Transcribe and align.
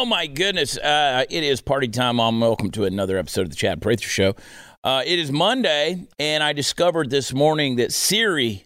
Oh 0.00 0.06
my 0.06 0.26
goodness! 0.26 0.78
Uh, 0.78 1.26
it 1.28 1.44
is 1.44 1.60
party 1.60 1.86
time. 1.86 2.20
On 2.20 2.40
welcome 2.40 2.70
to 2.70 2.86
another 2.86 3.18
episode 3.18 3.42
of 3.42 3.50
the 3.50 3.54
Chad 3.54 3.82
Prather 3.82 4.08
Show. 4.08 4.34
Uh, 4.82 5.02
it 5.04 5.18
is 5.18 5.30
Monday, 5.30 6.06
and 6.18 6.42
I 6.42 6.54
discovered 6.54 7.10
this 7.10 7.34
morning 7.34 7.76
that 7.76 7.92
Siri 7.92 8.64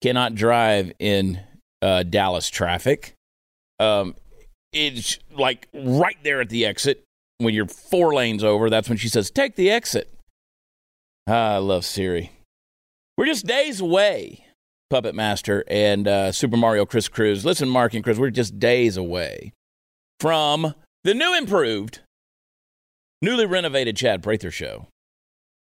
cannot 0.00 0.36
drive 0.36 0.92
in 1.00 1.40
uh, 1.82 2.04
Dallas 2.04 2.50
traffic. 2.50 3.14
Um, 3.80 4.14
it's 4.72 5.18
like 5.36 5.66
right 5.74 6.18
there 6.22 6.40
at 6.40 6.50
the 6.50 6.66
exit 6.66 7.02
when 7.38 7.52
you're 7.52 7.66
four 7.66 8.14
lanes 8.14 8.44
over. 8.44 8.70
That's 8.70 8.88
when 8.88 8.96
she 8.96 9.08
says, 9.08 9.32
"Take 9.32 9.56
the 9.56 9.72
exit." 9.72 10.08
Ah, 11.26 11.54
I 11.54 11.58
love 11.58 11.84
Siri. 11.84 12.30
We're 13.18 13.26
just 13.26 13.44
days 13.44 13.80
away, 13.80 14.46
Puppet 14.88 15.16
Master 15.16 15.64
and 15.66 16.06
uh, 16.06 16.30
Super 16.30 16.56
Mario 16.56 16.86
Chris 16.86 17.08
Cruz. 17.08 17.44
Listen, 17.44 17.68
Mark 17.68 17.92
and 17.92 18.04
Chris, 18.04 18.18
we're 18.18 18.30
just 18.30 18.60
days 18.60 18.96
away 18.96 19.52
from 20.24 20.74
the 21.02 21.12
new 21.12 21.36
improved, 21.36 22.00
newly 23.20 23.44
renovated 23.44 23.94
Chad 23.94 24.22
Prather 24.22 24.50
show. 24.50 24.86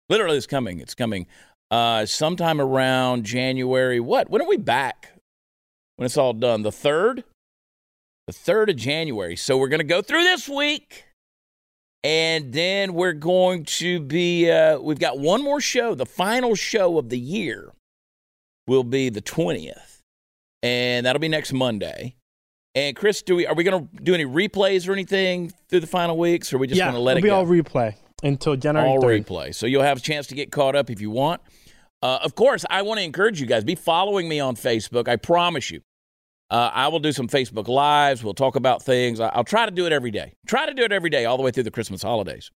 Literally, 0.08 0.36
it's 0.36 0.46
coming. 0.46 0.78
It's 0.78 0.94
coming 0.94 1.26
uh, 1.72 2.06
sometime 2.06 2.60
around 2.60 3.24
January. 3.24 3.98
What? 3.98 4.30
When 4.30 4.40
are 4.40 4.46
we 4.46 4.58
back? 4.58 5.14
When 5.96 6.06
it's 6.06 6.16
all 6.16 6.32
done? 6.32 6.62
The 6.62 6.70
third? 6.70 7.24
The 8.28 8.32
third 8.32 8.70
of 8.70 8.76
January. 8.76 9.34
So 9.34 9.58
we're 9.58 9.66
going 9.66 9.80
to 9.80 9.84
go 9.84 10.00
through 10.00 10.22
this 10.22 10.48
week. 10.48 11.06
And 12.04 12.52
then 12.52 12.94
we're 12.94 13.14
going 13.14 13.64
to 13.64 13.98
be, 13.98 14.48
uh, 14.48 14.78
we've 14.78 15.00
got 15.00 15.18
one 15.18 15.42
more 15.42 15.60
show. 15.60 15.96
The 15.96 16.06
final 16.06 16.54
show 16.54 16.98
of 16.98 17.08
the 17.08 17.18
year 17.18 17.72
will 18.68 18.84
be 18.84 19.08
the 19.08 19.22
20th. 19.22 19.98
And 20.62 21.04
that'll 21.04 21.18
be 21.18 21.26
next 21.26 21.52
Monday. 21.52 22.14
And 22.74 22.96
Chris, 22.96 23.22
do 23.22 23.36
we 23.36 23.46
are 23.46 23.54
we 23.54 23.64
going 23.64 23.88
to 23.88 24.02
do 24.02 24.14
any 24.14 24.24
replays 24.24 24.88
or 24.88 24.92
anything 24.92 25.52
through 25.68 25.80
the 25.80 25.86
final 25.86 26.16
weeks, 26.16 26.52
or 26.52 26.56
are 26.56 26.58
we 26.58 26.66
just 26.66 26.78
yeah, 26.78 26.84
going 26.86 26.94
to 26.94 27.00
let 27.00 27.12
it'll 27.12 27.18
it 27.18 27.22
be 27.22 27.28
go? 27.28 27.36
all 27.36 27.46
replay 27.46 27.94
until 28.22 28.56
January 28.56 28.88
all 28.88 29.02
3rd. 29.02 29.24
replay. 29.26 29.54
So 29.54 29.66
you'll 29.66 29.82
have 29.82 29.98
a 29.98 30.00
chance 30.00 30.26
to 30.28 30.34
get 30.34 30.50
caught 30.50 30.74
up 30.74 30.88
if 30.88 31.00
you 31.00 31.10
want. 31.10 31.40
Uh, 32.00 32.18
of 32.22 32.34
course, 32.34 32.64
I 32.70 32.82
want 32.82 32.98
to 32.98 33.04
encourage 33.04 33.40
you 33.40 33.46
guys 33.46 33.62
be 33.62 33.74
following 33.74 34.28
me 34.28 34.40
on 34.40 34.56
Facebook. 34.56 35.06
I 35.06 35.16
promise 35.16 35.70
you, 35.70 35.82
uh, 36.50 36.70
I 36.72 36.88
will 36.88 36.98
do 36.98 37.12
some 37.12 37.28
Facebook 37.28 37.68
lives. 37.68 38.24
We'll 38.24 38.34
talk 38.34 38.56
about 38.56 38.82
things. 38.82 39.20
I- 39.20 39.28
I'll 39.28 39.44
try 39.44 39.66
to 39.66 39.70
do 39.72 39.86
it 39.86 39.92
every 39.92 40.10
day. 40.10 40.32
Try 40.46 40.66
to 40.66 40.74
do 40.74 40.82
it 40.82 40.92
every 40.92 41.10
day, 41.10 41.26
all 41.26 41.36
the 41.36 41.42
way 41.42 41.50
through 41.50 41.62
the 41.64 41.70
Christmas 41.70 42.02
holidays, 42.02 42.50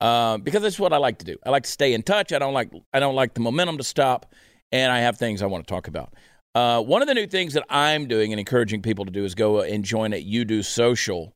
uh, 0.00 0.38
because 0.38 0.62
that's 0.62 0.78
what 0.80 0.92
I 0.92 0.96
like 0.96 1.18
to 1.18 1.24
do. 1.24 1.36
I 1.44 1.50
like 1.50 1.64
to 1.64 1.70
stay 1.70 1.92
in 1.92 2.02
touch. 2.02 2.32
I 2.32 2.38
don't 2.38 2.54
like 2.54 2.70
I 2.92 3.00
don't 3.00 3.14
like 3.14 3.34
the 3.34 3.40
momentum 3.40 3.76
to 3.78 3.84
stop, 3.84 4.32
and 4.72 4.90
I 4.90 5.00
have 5.00 5.18
things 5.18 5.42
I 5.42 5.46
want 5.46 5.66
to 5.66 5.72
talk 5.72 5.86
about. 5.88 6.14
Uh, 6.54 6.82
one 6.82 7.00
of 7.00 7.08
the 7.08 7.14
new 7.14 7.26
things 7.26 7.54
that 7.54 7.64
I'm 7.70 8.06
doing 8.06 8.32
and 8.32 8.38
encouraging 8.38 8.82
people 8.82 9.04
to 9.04 9.10
do 9.10 9.24
is 9.24 9.34
go 9.34 9.62
and 9.62 9.84
join 9.84 10.12
at 10.12 10.24
You 10.24 10.44
Do 10.44 10.62
Social. 10.62 11.32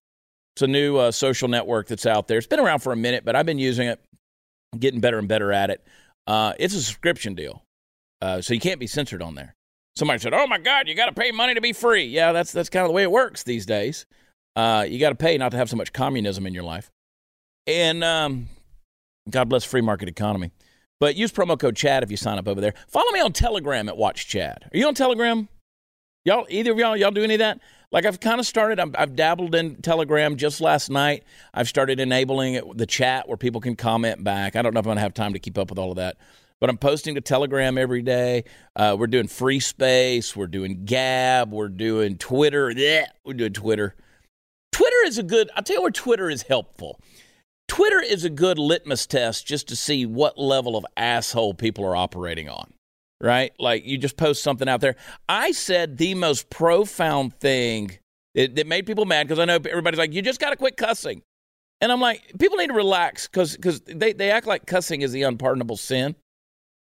It's 0.55 0.63
a 0.63 0.67
new 0.67 0.97
uh, 0.97 1.11
social 1.11 1.49
network 1.49 1.87
that's 1.89 2.07
out 2.07 2.29
there. 2.29 2.39
It's 2.39 2.47
been 2.47 2.61
around 2.61 2.81
for 2.81 2.93
a 2.93 2.97
minute, 2.97 3.25
but 3.25 3.37
I've 3.37 3.47
been 3.47 3.59
using 3.59 3.89
it, 3.89 4.01
getting 4.79 5.01
better 5.01 5.19
and 5.19 5.29
better 5.29 5.53
at 5.53 5.71
it. 5.71 5.87
Uh, 6.27 6.53
it's 6.59 6.75
a 6.75 6.83
subscription 6.83 7.35
deal, 7.35 7.63
uh, 8.21 8.41
so 8.41 8.53
you 8.53 8.61
can't 8.61 8.81
be 8.81 8.87
censored 8.87 9.23
on 9.23 9.35
there. 9.35 9.55
Somebody 9.97 10.19
said, 10.19 10.35
"Oh 10.35 10.47
my 10.47 10.59
God, 10.59 10.89
you 10.89 10.95
got 10.95 11.07
to 11.07 11.13
pay 11.13 11.31
money 11.31 11.55
to 11.55 11.61
be 11.61 11.73
free." 11.73 12.05
Yeah, 12.05 12.33
that's 12.33 12.53
that's 12.53 12.69
kind 12.69 12.85
of 12.85 12.89
the 12.89 12.95
way 12.95 13.03
it 13.03 13.11
works 13.11 13.43
these 13.43 13.65
days. 13.65 14.07
Uh, 14.57 14.87
you 14.89 14.99
got 14.99 15.11
to 15.11 15.15
pay 15.15 15.37
not 15.39 15.51
to 15.51 15.57
have 15.59 15.71
so 15.71 15.77
much 15.77 15.93
communism 15.93 16.47
in 16.47 16.55
your 16.55 16.65
life. 16.65 16.91
And 17.67 18.03
um, 18.03 18.49
God 19.29 19.49
bless 19.49 19.65
free 19.65 19.83
market 19.83 20.09
economy. 20.09 20.51
But 20.99 21.17
use 21.17 21.31
promo 21.33 21.59
code 21.59 21.77
Chad 21.77 22.03
if 22.03 22.11
you 22.11 22.17
sign 22.17 22.39
up 22.39 22.49
over 22.49 22.61
there. 22.61 22.75
Follow 22.89 23.11
me 23.13 23.21
on 23.21 23.33
Telegram 23.33 23.89
at 23.89 23.97
Watch 23.97 24.27
Chad. 24.29 24.69
Are 24.73 24.77
you 24.77 24.87
on 24.87 24.95
Telegram? 24.95 25.49
Y'all, 26.25 26.47
either 26.49 26.73
of 26.73 26.79
y'all, 26.79 26.97
y'all 26.97 27.11
do 27.11 27.23
any 27.23 27.35
of 27.35 27.39
that? 27.39 27.61
Like 27.93 28.05
I've 28.05 28.19
kind 28.19 28.41
of 28.41 28.47
started. 28.47 28.81
I've, 28.81 28.95
I've 28.99 29.15
dabbled 29.15 29.55
in 29.55 29.77
Telegram 29.77 30.37
just 30.37 30.61
last 30.61 30.91
night. 30.91 31.23
I've 31.55 31.69
started 31.69 32.01
enabling 32.01 32.55
it, 32.55 32.77
the 32.77 32.87
chat 32.87 33.29
where 33.29 33.37
people 33.37 33.61
can 33.61 33.77
comment 33.77 34.25
back. 34.25 34.57
I 34.57 34.63
don't 34.63 34.75
know 34.75 34.81
if 34.81 34.87
I'm 34.87 34.91
gonna 34.91 35.01
have 35.01 35.15
time 35.15 35.35
to 35.35 35.39
keep 35.39 35.57
up 35.57 35.71
with 35.71 35.79
all 35.79 35.91
of 35.91 35.97
that, 35.97 36.17
but 36.59 36.69
I'm 36.69 36.79
posting 36.79 37.15
to 37.15 37.21
Telegram 37.21 37.79
every 37.79 38.03
day. 38.03 38.45
Uh, 38.75 38.97
we're 38.99 39.07
doing 39.07 39.29
Free 39.29 39.61
Space. 39.61 40.35
We're 40.35 40.49
doing 40.49 40.85
Gab. 40.85 41.53
We're 41.53 41.69
doing 41.69 42.19
Twitter. 42.19 42.71
Blech, 42.71 43.07
we're 43.25 43.35
doing 43.35 43.53
Twitter. 43.53 43.95
Twitter 44.73 45.05
is 45.07 45.19
a 45.19 45.23
good. 45.23 45.49
I'll 45.55 45.63
tell 45.63 45.77
you 45.77 45.83
where 45.83 45.93
Twitter 45.93 46.29
is 46.29 46.43
helpful. 46.43 47.01
Twitter 47.69 48.01
is 48.01 48.25
a 48.25 48.31
good 48.31 48.59
litmus 48.59 49.07
test 49.07 49.47
just 49.47 49.69
to 49.69 49.77
see 49.77 50.07
what 50.07 50.39
level 50.39 50.77
of 50.77 50.87
asshole 50.97 51.55
people 51.55 51.85
are 51.85 51.97
operating 51.97 52.49
on, 52.49 52.73
right? 53.21 53.53
Like 53.59 53.85
you 53.85 53.99
just 53.99 54.17
post 54.17 54.43
something 54.43 54.69
out 54.69 54.81
there. 54.81 54.97
I 55.29 55.53
said 55.53 55.99
the 55.99 56.15
most 56.15 56.49
profound 56.49 57.35
thing 57.35 57.99
that, 58.35 58.67
made 58.67 58.87
people 58.87 59.05
mad 59.05 59.27
because 59.27 59.39
I 59.41 59.45
know 59.47 59.57
everybody's 59.57 59.99
like, 59.99 60.13
you 60.13 60.23
just 60.23 60.41
got 60.41 60.51
to 60.51 60.57
quit 60.57 60.77
cussing. 60.77 61.23
And 61.81 61.91
I'm 61.91 62.01
like, 62.01 62.23
people 62.39 62.57
need 62.57 62.69
to 62.69 62.75
relax 62.75 63.27
because 63.27 63.57
they, 63.87 64.13
they 64.13 64.31
act 64.31 64.47
like 64.47 64.67
cussing 64.67 65.03
is 65.03 65.13
the 65.13 65.23
unpardonable 65.23 65.77
sin. 65.77 66.15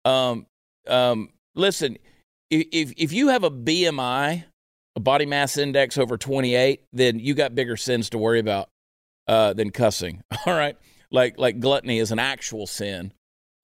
Um, 0.05 0.47
um, 0.87 1.31
listen, 1.55 1.99
if, 2.51 2.93
if 2.97 3.13
you 3.13 3.29
have 3.29 3.43
a 3.43 3.51
BMI, 3.51 4.45
a 4.95 5.01
body 5.01 5.27
mass 5.27 5.57
index 5.57 5.99
over 5.99 6.17
28, 6.17 6.83
then 6.93 7.19
you 7.19 7.35
got 7.35 7.55
bigger 7.55 7.77
sins 7.77 8.11
to 8.11 8.19
worry 8.19 8.39
about 8.39 8.69
uh, 9.29 9.53
than 9.53 9.71
cussing. 9.71 10.23
All 10.47 10.55
right, 10.55 10.77
like 11.11 11.39
like 11.39 11.61
gluttony 11.61 11.99
is 11.99 12.13
an 12.13 12.19
actual 12.19 12.67
sin 12.67 13.13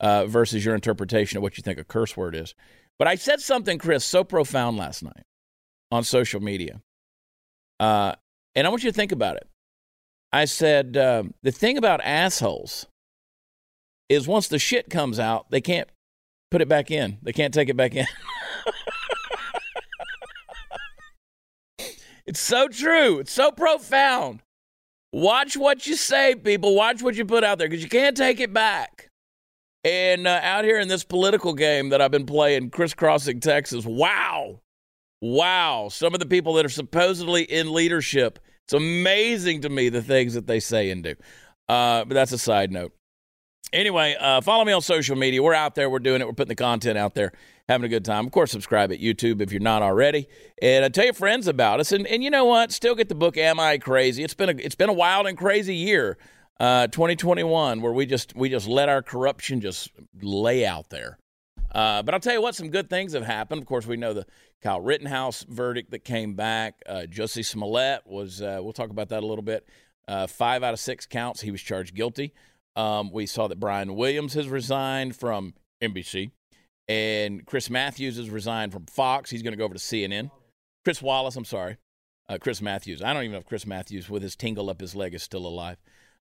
uh, 0.00 0.26
versus 0.26 0.64
your 0.64 0.74
interpretation 0.74 1.36
of 1.36 1.42
what 1.42 1.56
you 1.56 1.62
think 1.62 1.78
a 1.78 1.84
curse 1.84 2.16
word 2.16 2.34
is. 2.34 2.54
But 2.98 3.08
I 3.08 3.16
said 3.16 3.40
something, 3.40 3.78
Chris, 3.78 4.04
so 4.04 4.24
profound 4.24 4.76
last 4.76 5.02
night 5.02 5.24
on 5.90 6.04
social 6.04 6.40
media, 6.40 6.80
uh, 7.80 8.14
and 8.54 8.66
I 8.66 8.70
want 8.70 8.84
you 8.84 8.90
to 8.90 8.96
think 8.96 9.12
about 9.12 9.36
it. 9.36 9.48
I 10.32 10.46
said 10.46 10.96
uh, 10.96 11.24
the 11.42 11.52
thing 11.52 11.76
about 11.76 12.00
assholes 12.02 12.86
is 14.08 14.26
once 14.26 14.48
the 14.48 14.58
shit 14.58 14.90
comes 14.90 15.18
out, 15.18 15.50
they 15.50 15.60
can't 15.60 15.88
put 16.50 16.60
it 16.60 16.68
back 16.68 16.90
in. 16.90 17.18
They 17.22 17.32
can't 17.32 17.52
take 17.52 17.68
it 17.68 17.76
back 17.76 17.94
in. 17.94 18.06
it's 22.26 22.40
so 22.40 22.68
true. 22.68 23.18
It's 23.18 23.32
so 23.32 23.50
profound. 23.50 24.40
Watch 25.12 25.56
what 25.56 25.86
you 25.86 25.96
say, 25.96 26.34
people. 26.34 26.74
Watch 26.74 27.02
what 27.02 27.14
you 27.16 27.24
put 27.24 27.44
out 27.44 27.58
there 27.58 27.68
because 27.68 27.82
you 27.82 27.90
can't 27.90 28.16
take 28.16 28.40
it 28.40 28.52
back. 28.52 29.08
And 29.84 30.26
uh, 30.26 30.40
out 30.42 30.64
here 30.64 30.78
in 30.78 30.88
this 30.88 31.04
political 31.04 31.54
game 31.54 31.90
that 31.90 32.00
I've 32.00 32.10
been 32.10 32.26
playing, 32.26 32.70
crisscrossing 32.70 33.40
Texas, 33.40 33.84
wow. 33.84 34.60
Wow. 35.20 35.88
Some 35.90 36.14
of 36.14 36.20
the 36.20 36.26
people 36.26 36.54
that 36.54 36.64
are 36.64 36.70
supposedly 36.70 37.42
in 37.42 37.72
leadership, 37.72 38.38
it's 38.64 38.72
amazing 38.72 39.62
to 39.62 39.68
me 39.68 39.88
the 39.88 40.02
things 40.02 40.34
that 40.34 40.46
they 40.46 40.60
say 40.60 40.90
and 40.90 41.02
do. 41.02 41.14
Uh, 41.68 42.04
but 42.04 42.14
that's 42.14 42.32
a 42.32 42.38
side 42.38 42.70
note. 42.70 42.92
Anyway, 43.72 44.16
uh, 44.20 44.40
follow 44.40 44.64
me 44.64 44.72
on 44.72 44.82
social 44.82 45.16
media. 45.16 45.42
We're 45.42 45.54
out 45.54 45.74
there. 45.74 45.90
We're 45.90 45.98
doing 45.98 46.20
it. 46.20 46.26
We're 46.26 46.34
putting 46.34 46.48
the 46.48 46.54
content 46.54 46.98
out 46.98 47.14
there, 47.14 47.32
having 47.68 47.84
a 47.84 47.88
good 47.88 48.04
time. 48.04 48.26
Of 48.26 48.32
course, 48.32 48.50
subscribe 48.50 48.92
at 48.92 49.00
YouTube 49.00 49.40
if 49.40 49.52
you're 49.52 49.60
not 49.60 49.82
already, 49.82 50.28
and 50.60 50.84
uh, 50.84 50.88
tell 50.88 51.04
your 51.04 51.14
friends 51.14 51.46
about 51.48 51.80
us. 51.80 51.92
And, 51.92 52.06
and 52.06 52.22
you 52.22 52.30
know 52.30 52.44
what? 52.44 52.72
Still 52.72 52.94
get 52.94 53.08
the 53.08 53.14
book. 53.14 53.36
Am 53.36 53.60
I 53.60 53.78
crazy? 53.78 54.22
It's 54.22 54.34
been 54.34 54.48
a 54.48 54.54
it's 54.62 54.74
been 54.74 54.88
a 54.90 54.94
wild 54.94 55.26
and 55.26 55.36
crazy 55.36 55.74
year, 55.74 56.18
uh, 56.60 56.86
2021, 56.88 57.80
where 57.80 57.92
we 57.92 58.06
just 58.06 58.34
we 58.36 58.48
just 58.48 58.68
let 58.68 58.88
our 58.88 59.02
corruption 59.02 59.60
just 59.60 59.90
lay 60.20 60.66
out 60.66 60.90
there. 60.90 61.18
Uh, 61.74 62.02
but 62.02 62.12
I'll 62.12 62.20
tell 62.20 62.34
you 62.34 62.42
what, 62.42 62.54
some 62.54 62.68
good 62.68 62.90
things 62.90 63.14
have 63.14 63.24
happened. 63.24 63.62
Of 63.62 63.66
course, 63.66 63.86
we 63.86 63.96
know 63.96 64.12
the 64.12 64.26
Kyle 64.62 64.80
Rittenhouse 64.80 65.44
verdict 65.44 65.90
that 65.90 66.04
came 66.04 66.34
back. 66.34 66.74
Uh, 66.86 67.06
Jussie 67.08 67.44
Smollett 67.44 68.06
was. 68.06 68.42
Uh, 68.42 68.60
we'll 68.62 68.72
talk 68.72 68.90
about 68.90 69.08
that 69.08 69.22
a 69.22 69.26
little 69.26 69.42
bit. 69.42 69.66
Uh, 70.06 70.26
five 70.26 70.62
out 70.62 70.74
of 70.74 70.80
six 70.80 71.06
counts, 71.06 71.40
he 71.40 71.50
was 71.50 71.62
charged 71.62 71.94
guilty. 71.94 72.34
Um, 72.74 73.10
we 73.12 73.26
saw 73.26 73.48
that 73.48 73.60
Brian 73.60 73.94
Williams 73.94 74.34
has 74.34 74.48
resigned 74.48 75.14
from 75.16 75.54
NBC, 75.80 76.30
and 76.88 77.46
Chris 77.46 77.70
Matthews 77.70 78.16
has 78.16 78.30
resigned 78.30 78.72
from 78.72 78.86
Fox. 78.86 79.30
He's 79.30 79.42
going 79.42 79.52
to 79.52 79.58
go 79.58 79.64
over 79.64 79.74
to 79.74 79.80
CNN. 79.80 80.30
Chris 80.84 81.00
Wallace, 81.00 81.36
I'm 81.36 81.44
sorry, 81.44 81.76
uh, 82.28 82.38
Chris 82.40 82.60
Matthews. 82.60 83.02
I 83.02 83.12
don't 83.12 83.22
even 83.22 83.32
know 83.32 83.38
if 83.38 83.46
Chris 83.46 83.66
Matthews, 83.66 84.10
with 84.10 84.22
his 84.22 84.36
tingle 84.36 84.68
up 84.68 84.80
his 84.80 84.94
leg, 84.94 85.14
is 85.14 85.22
still 85.22 85.46
alive. 85.46 85.78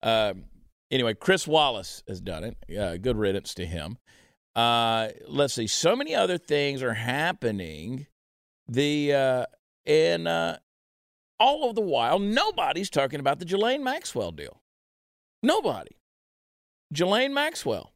Um, 0.02 0.44
anyway, 0.90 1.14
Chris 1.14 1.46
Wallace 1.46 2.02
has 2.06 2.20
done 2.20 2.44
it. 2.44 2.78
Uh, 2.78 2.96
good 2.96 3.16
riddance 3.16 3.54
to 3.54 3.66
him. 3.66 3.98
Uh, 4.54 5.08
let's 5.26 5.54
see. 5.54 5.66
So 5.66 5.96
many 5.96 6.14
other 6.14 6.38
things 6.38 6.82
are 6.82 6.94
happening. 6.94 8.06
The 8.68 9.12
uh, 9.12 9.46
and 9.84 10.28
uh, 10.28 10.58
all 11.40 11.68
of 11.68 11.74
the 11.74 11.82
while, 11.82 12.18
nobody's 12.18 12.90
talking 12.90 13.20
about 13.20 13.38
the 13.38 13.44
Ghislaine 13.44 13.82
Maxwell 13.82 14.30
deal. 14.30 14.62
Nobody. 15.42 15.96
Ghislaine 16.92 17.34
Maxwell. 17.34 17.93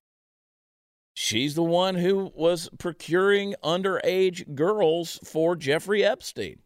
She's 1.20 1.56
the 1.56 1.65
one 1.65 1.97
who 1.97 2.31
was 2.37 2.70
procuring 2.79 3.56
underage 3.65 4.55
girls 4.55 5.19
for 5.25 5.56
Jeffrey 5.56 6.05
Epstein. 6.05 6.61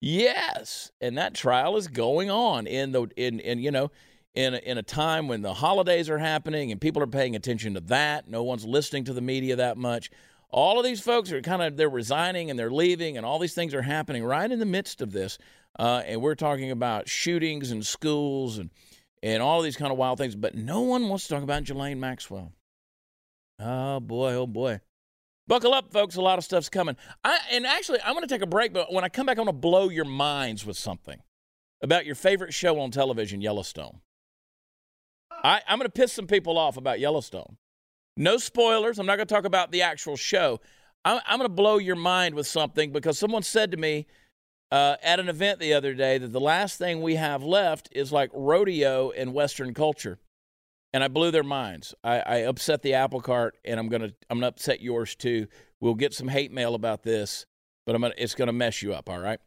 Yes, 0.00 0.92
and 1.00 1.18
that 1.18 1.34
trial 1.34 1.76
is 1.76 1.88
going 1.88 2.30
on 2.30 2.68
in 2.68 2.92
the 2.92 3.08
in 3.16 3.40
in 3.40 3.58
you 3.58 3.72
know 3.72 3.90
in 4.36 4.54
a, 4.54 4.58
in 4.58 4.78
a 4.78 4.84
time 4.84 5.26
when 5.26 5.42
the 5.42 5.52
holidays 5.52 6.08
are 6.08 6.18
happening 6.18 6.70
and 6.70 6.80
people 6.80 7.02
are 7.02 7.08
paying 7.08 7.34
attention 7.34 7.74
to 7.74 7.80
that. 7.80 8.28
No 8.28 8.44
one's 8.44 8.64
listening 8.64 9.02
to 9.06 9.12
the 9.12 9.20
media 9.20 9.56
that 9.56 9.76
much. 9.76 10.12
All 10.50 10.78
of 10.78 10.84
these 10.84 11.00
folks 11.00 11.32
are 11.32 11.42
kind 11.42 11.60
of 11.60 11.76
they're 11.76 11.90
resigning 11.90 12.50
and 12.50 12.58
they're 12.58 12.70
leaving, 12.70 13.16
and 13.16 13.26
all 13.26 13.40
these 13.40 13.54
things 13.54 13.74
are 13.74 13.82
happening 13.82 14.22
right 14.22 14.50
in 14.50 14.60
the 14.60 14.64
midst 14.64 15.02
of 15.02 15.10
this. 15.10 15.38
uh, 15.76 16.02
and 16.06 16.22
we're 16.22 16.36
talking 16.36 16.70
about 16.70 17.08
shootings 17.08 17.72
and 17.72 17.84
schools 17.84 18.58
and 18.58 18.70
and 19.24 19.42
all 19.42 19.60
these 19.60 19.76
kind 19.76 19.90
of 19.90 19.98
wild 19.98 20.18
things. 20.18 20.36
But 20.36 20.54
no 20.54 20.82
one 20.82 21.08
wants 21.08 21.26
to 21.26 21.34
talk 21.34 21.42
about 21.42 21.64
Ghislaine 21.64 21.98
Maxwell. 21.98 22.52
Oh 23.60 24.00
boy, 24.00 24.34
oh 24.34 24.46
boy. 24.46 24.80
Buckle 25.46 25.74
up, 25.74 25.92
folks. 25.92 26.16
A 26.16 26.20
lot 26.20 26.38
of 26.38 26.44
stuff's 26.44 26.68
coming. 26.68 26.96
I, 27.24 27.38
and 27.50 27.66
actually, 27.66 27.98
I'm 28.04 28.14
going 28.14 28.26
to 28.26 28.32
take 28.32 28.42
a 28.42 28.46
break, 28.46 28.72
but 28.72 28.92
when 28.92 29.04
I 29.04 29.08
come 29.08 29.26
back, 29.26 29.36
I'm 29.36 29.44
going 29.44 29.54
to 29.54 29.60
blow 29.60 29.88
your 29.88 30.04
minds 30.04 30.64
with 30.64 30.78
something 30.78 31.20
about 31.82 32.06
your 32.06 32.14
favorite 32.14 32.54
show 32.54 32.78
on 32.78 32.90
television, 32.90 33.40
Yellowstone. 33.40 34.00
I, 35.42 35.60
I'm 35.66 35.78
going 35.78 35.88
to 35.88 35.92
piss 35.92 36.12
some 36.12 36.26
people 36.26 36.56
off 36.56 36.76
about 36.76 37.00
Yellowstone. 37.00 37.56
No 38.16 38.36
spoilers. 38.36 38.98
I'm 38.98 39.06
not 39.06 39.16
going 39.16 39.26
to 39.26 39.34
talk 39.34 39.44
about 39.44 39.72
the 39.72 39.82
actual 39.82 40.16
show. 40.16 40.60
I'm, 41.04 41.20
I'm 41.26 41.38
going 41.38 41.48
to 41.48 41.54
blow 41.54 41.78
your 41.78 41.96
mind 41.96 42.34
with 42.34 42.46
something 42.46 42.92
because 42.92 43.18
someone 43.18 43.42
said 43.42 43.70
to 43.72 43.76
me 43.76 44.06
uh, 44.70 44.96
at 45.02 45.18
an 45.18 45.28
event 45.28 45.58
the 45.58 45.72
other 45.72 45.94
day 45.94 46.18
that 46.18 46.32
the 46.32 46.40
last 46.40 46.78
thing 46.78 47.02
we 47.02 47.16
have 47.16 47.42
left 47.42 47.88
is 47.92 48.12
like 48.12 48.30
rodeo 48.32 49.10
and 49.10 49.34
Western 49.34 49.74
culture. 49.74 50.18
And 50.92 51.04
I 51.04 51.08
blew 51.08 51.30
their 51.30 51.44
minds. 51.44 51.94
I, 52.02 52.20
I 52.20 52.36
upset 52.38 52.82
the 52.82 52.94
apple 52.94 53.20
cart, 53.20 53.56
and 53.64 53.78
I'm 53.78 53.88
gonna 53.88 54.10
I'm 54.28 54.38
gonna 54.38 54.48
upset 54.48 54.80
yours 54.80 55.14
too. 55.14 55.46
We'll 55.80 55.94
get 55.94 56.12
some 56.14 56.28
hate 56.28 56.52
mail 56.52 56.74
about 56.74 57.02
this, 57.04 57.46
but 57.86 57.94
I'm 57.94 58.02
gonna, 58.02 58.14
it's 58.18 58.34
gonna 58.34 58.52
mess 58.52 58.82
you 58.82 58.92
up. 58.92 59.08
All 59.08 59.20
right. 59.20 59.38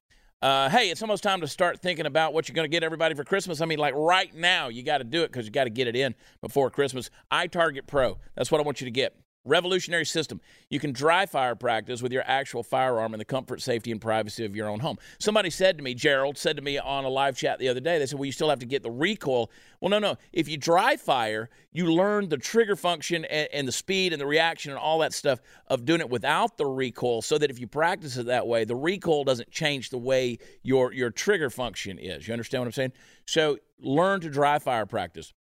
Uh, 0.42 0.70
hey, 0.70 0.90
it's 0.90 1.02
almost 1.02 1.24
time 1.24 1.40
to 1.40 1.48
start 1.48 1.80
thinking 1.80 2.06
about 2.06 2.34
what 2.34 2.50
you're 2.50 2.54
going 2.54 2.70
to 2.70 2.70
get 2.70 2.84
everybody 2.84 3.16
for 3.16 3.24
Christmas. 3.24 3.62
I 3.62 3.66
mean, 3.66 3.80
like 3.80 3.94
right 3.96 4.34
now, 4.36 4.68
you 4.68 4.84
got 4.84 4.98
to 4.98 5.06
do 5.06 5.24
it 5.24 5.32
because 5.32 5.46
you 5.46 5.54
got 5.54 5.64
to 5.64 5.70
get 5.70 5.88
it 5.88 5.96
in 5.96 6.14
before 6.42 6.70
Christmas. 6.70 7.10
iTarget 7.32 7.88
Pro. 7.88 8.18
That's 8.36 8.52
what 8.52 8.60
I 8.60 8.66
want 8.66 8.82
you 8.82 8.86
to 8.86 8.92
get. 8.92 9.16
Revolutionary 9.46 10.06
system. 10.06 10.40
You 10.70 10.80
can 10.80 10.94
dry 10.94 11.26
fire 11.26 11.56
practice 11.56 12.02
with 12.02 12.14
your 12.14 12.24
actual 12.26 12.64
firearm 12.64 13.14
in 13.14 13.18
the 13.18 13.26
comfort, 13.26 13.62
safety, 13.62 13.92
and 13.92 14.00
privacy 14.00 14.46
of 14.46 14.56
your 14.56 14.70
own 14.70 14.80
home. 14.80 14.98
Somebody 15.20 15.50
said 15.50 15.78
to 15.78 15.84
me, 15.84 15.94
Gerald 15.94 16.38
said 16.38 16.56
to 16.56 16.62
me 16.62 16.78
on 16.78 17.04
a 17.04 17.10
live 17.10 17.36
chat 17.36 17.60
the 17.60 17.68
other 17.68 17.82
day, 17.82 18.00
they 18.00 18.06
said, 18.06 18.18
Well, 18.18 18.26
you 18.26 18.32
still 18.32 18.50
have 18.50 18.60
to 18.60 18.66
get 18.66 18.84
the 18.84 18.92
recoil. 18.92 19.52
Well, 19.82 19.90
no, 19.90 20.00
no. 20.00 20.16
If 20.32 20.48
you 20.48 20.56
dry 20.56 20.96
fire, 20.96 21.50
you 21.74 21.92
learn 21.92 22.30
the 22.30 22.38
trigger 22.38 22.78
function 22.78 23.26
and, 23.26 23.50
and 23.52 23.68
the 23.68 23.74
speed 23.74 24.14
and 24.14 24.22
the 24.22 24.26
reaction 24.26 24.72
and 24.72 24.80
all 24.80 25.00
that 25.00 25.12
stuff 25.12 25.42
of 25.68 25.84
doing 25.84 26.00
it 26.00 26.10
without 26.10 26.58
the 26.58 26.66
recoil 26.66 27.22
so 27.22 27.38
that 27.38 27.52
if 27.52 27.60
you 27.60 27.68
practice 27.68 28.16
it 28.16 28.28
that 28.28 28.48
way, 28.48 28.64
the 28.64 28.76
recoil 28.76 29.26
doesn't 29.26 29.52
change 29.52 29.90
the 29.90 29.98
way 29.98 30.38
your, 30.62 30.94
your 30.94 31.10
trigger 31.10 31.50
function 31.50 32.00
is. 32.00 32.28
You 32.28 32.34
understand 32.34 32.62
what 32.62 32.68
I'm 32.68 32.72
saying? 32.72 32.94
So 33.26 33.58
learn 33.80 34.22
to 34.22 34.30
dry 34.30 34.60
fire 34.60 34.86
practice. 34.86 35.34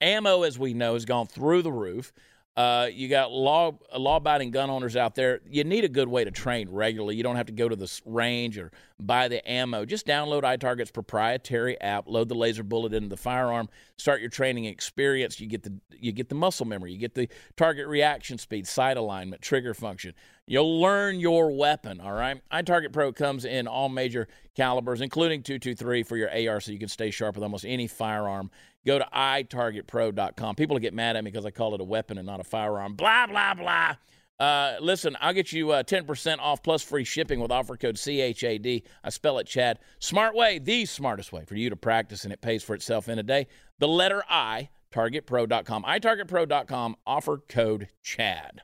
Ammo, 0.00 0.42
as 0.42 0.58
we 0.58 0.74
know, 0.74 0.94
has 0.94 1.04
gone 1.04 1.26
through 1.26 1.62
the 1.62 1.72
roof. 1.72 2.12
Uh, 2.60 2.88
you 2.92 3.08
got 3.08 3.32
law 3.32 3.72
law 3.96 4.16
abiding 4.16 4.50
gun 4.50 4.68
owners 4.68 4.94
out 4.94 5.14
there. 5.14 5.40
You 5.48 5.64
need 5.64 5.82
a 5.82 5.88
good 5.88 6.08
way 6.08 6.24
to 6.24 6.30
train 6.30 6.68
regularly. 6.68 7.16
You 7.16 7.22
don't 7.22 7.36
have 7.36 7.46
to 7.46 7.54
go 7.54 7.70
to 7.70 7.74
the 7.74 7.90
range 8.04 8.58
or 8.58 8.70
buy 8.98 9.28
the 9.28 9.50
ammo. 9.50 9.86
Just 9.86 10.06
download 10.06 10.42
iTarget's 10.42 10.90
proprietary 10.90 11.80
app, 11.80 12.06
load 12.06 12.28
the 12.28 12.34
laser 12.34 12.62
bullet 12.62 12.92
into 12.92 13.08
the 13.08 13.16
firearm, 13.16 13.70
start 13.96 14.20
your 14.20 14.28
training 14.28 14.66
experience. 14.66 15.40
You 15.40 15.46
get 15.46 15.62
the 15.62 15.72
you 15.98 16.12
get 16.12 16.28
the 16.28 16.34
muscle 16.34 16.66
memory, 16.66 16.92
you 16.92 16.98
get 16.98 17.14
the 17.14 17.30
target 17.56 17.86
reaction 17.86 18.36
speed, 18.36 18.66
sight 18.66 18.98
alignment, 18.98 19.40
trigger 19.40 19.72
function. 19.72 20.12
You'll 20.46 20.82
learn 20.82 21.18
your 21.18 21.56
weapon. 21.56 21.98
All 21.98 22.12
right. 22.12 22.42
iTarget 22.52 22.92
Pro 22.92 23.10
comes 23.10 23.46
in 23.46 23.68
all 23.68 23.88
major 23.88 24.28
calibers, 24.54 25.00
including 25.00 25.42
223 25.44 26.02
for 26.02 26.18
your 26.18 26.28
AR, 26.28 26.60
so 26.60 26.72
you 26.72 26.78
can 26.78 26.88
stay 26.88 27.10
sharp 27.10 27.36
with 27.36 27.42
almost 27.42 27.64
any 27.64 27.86
firearm 27.86 28.50
Go 28.86 28.98
to 28.98 29.06
itargetpro.com. 29.14 30.54
People 30.54 30.78
get 30.78 30.94
mad 30.94 31.16
at 31.16 31.24
me 31.24 31.30
because 31.30 31.44
I 31.44 31.50
call 31.50 31.74
it 31.74 31.80
a 31.80 31.84
weapon 31.84 32.18
and 32.18 32.26
not 32.26 32.40
a 32.40 32.44
firearm. 32.44 32.94
Blah, 32.94 33.26
blah, 33.26 33.54
blah. 33.54 33.94
Uh, 34.38 34.76
listen, 34.80 35.16
I'll 35.20 35.34
get 35.34 35.52
you 35.52 35.70
uh, 35.70 35.82
10% 35.82 36.38
off 36.38 36.62
plus 36.62 36.82
free 36.82 37.04
shipping 37.04 37.40
with 37.40 37.52
offer 37.52 37.76
code 37.76 37.96
CHAD. 37.96 38.82
I 39.04 39.10
spell 39.10 39.38
it 39.38 39.46
Chad. 39.46 39.78
Smart 39.98 40.34
way, 40.34 40.58
the 40.58 40.86
smartest 40.86 41.30
way 41.30 41.44
for 41.44 41.56
you 41.56 41.68
to 41.68 41.76
practice, 41.76 42.24
and 42.24 42.32
it 42.32 42.40
pays 42.40 42.62
for 42.62 42.74
itself 42.74 43.08
in 43.08 43.18
a 43.18 43.22
day. 43.22 43.48
The 43.80 43.88
letter 43.88 44.24
I, 44.30 44.70
targetpro.com. 44.92 45.84
itargetpro.com, 45.84 46.96
offer 47.06 47.42
code 47.48 47.88
CHAD. 48.02 48.62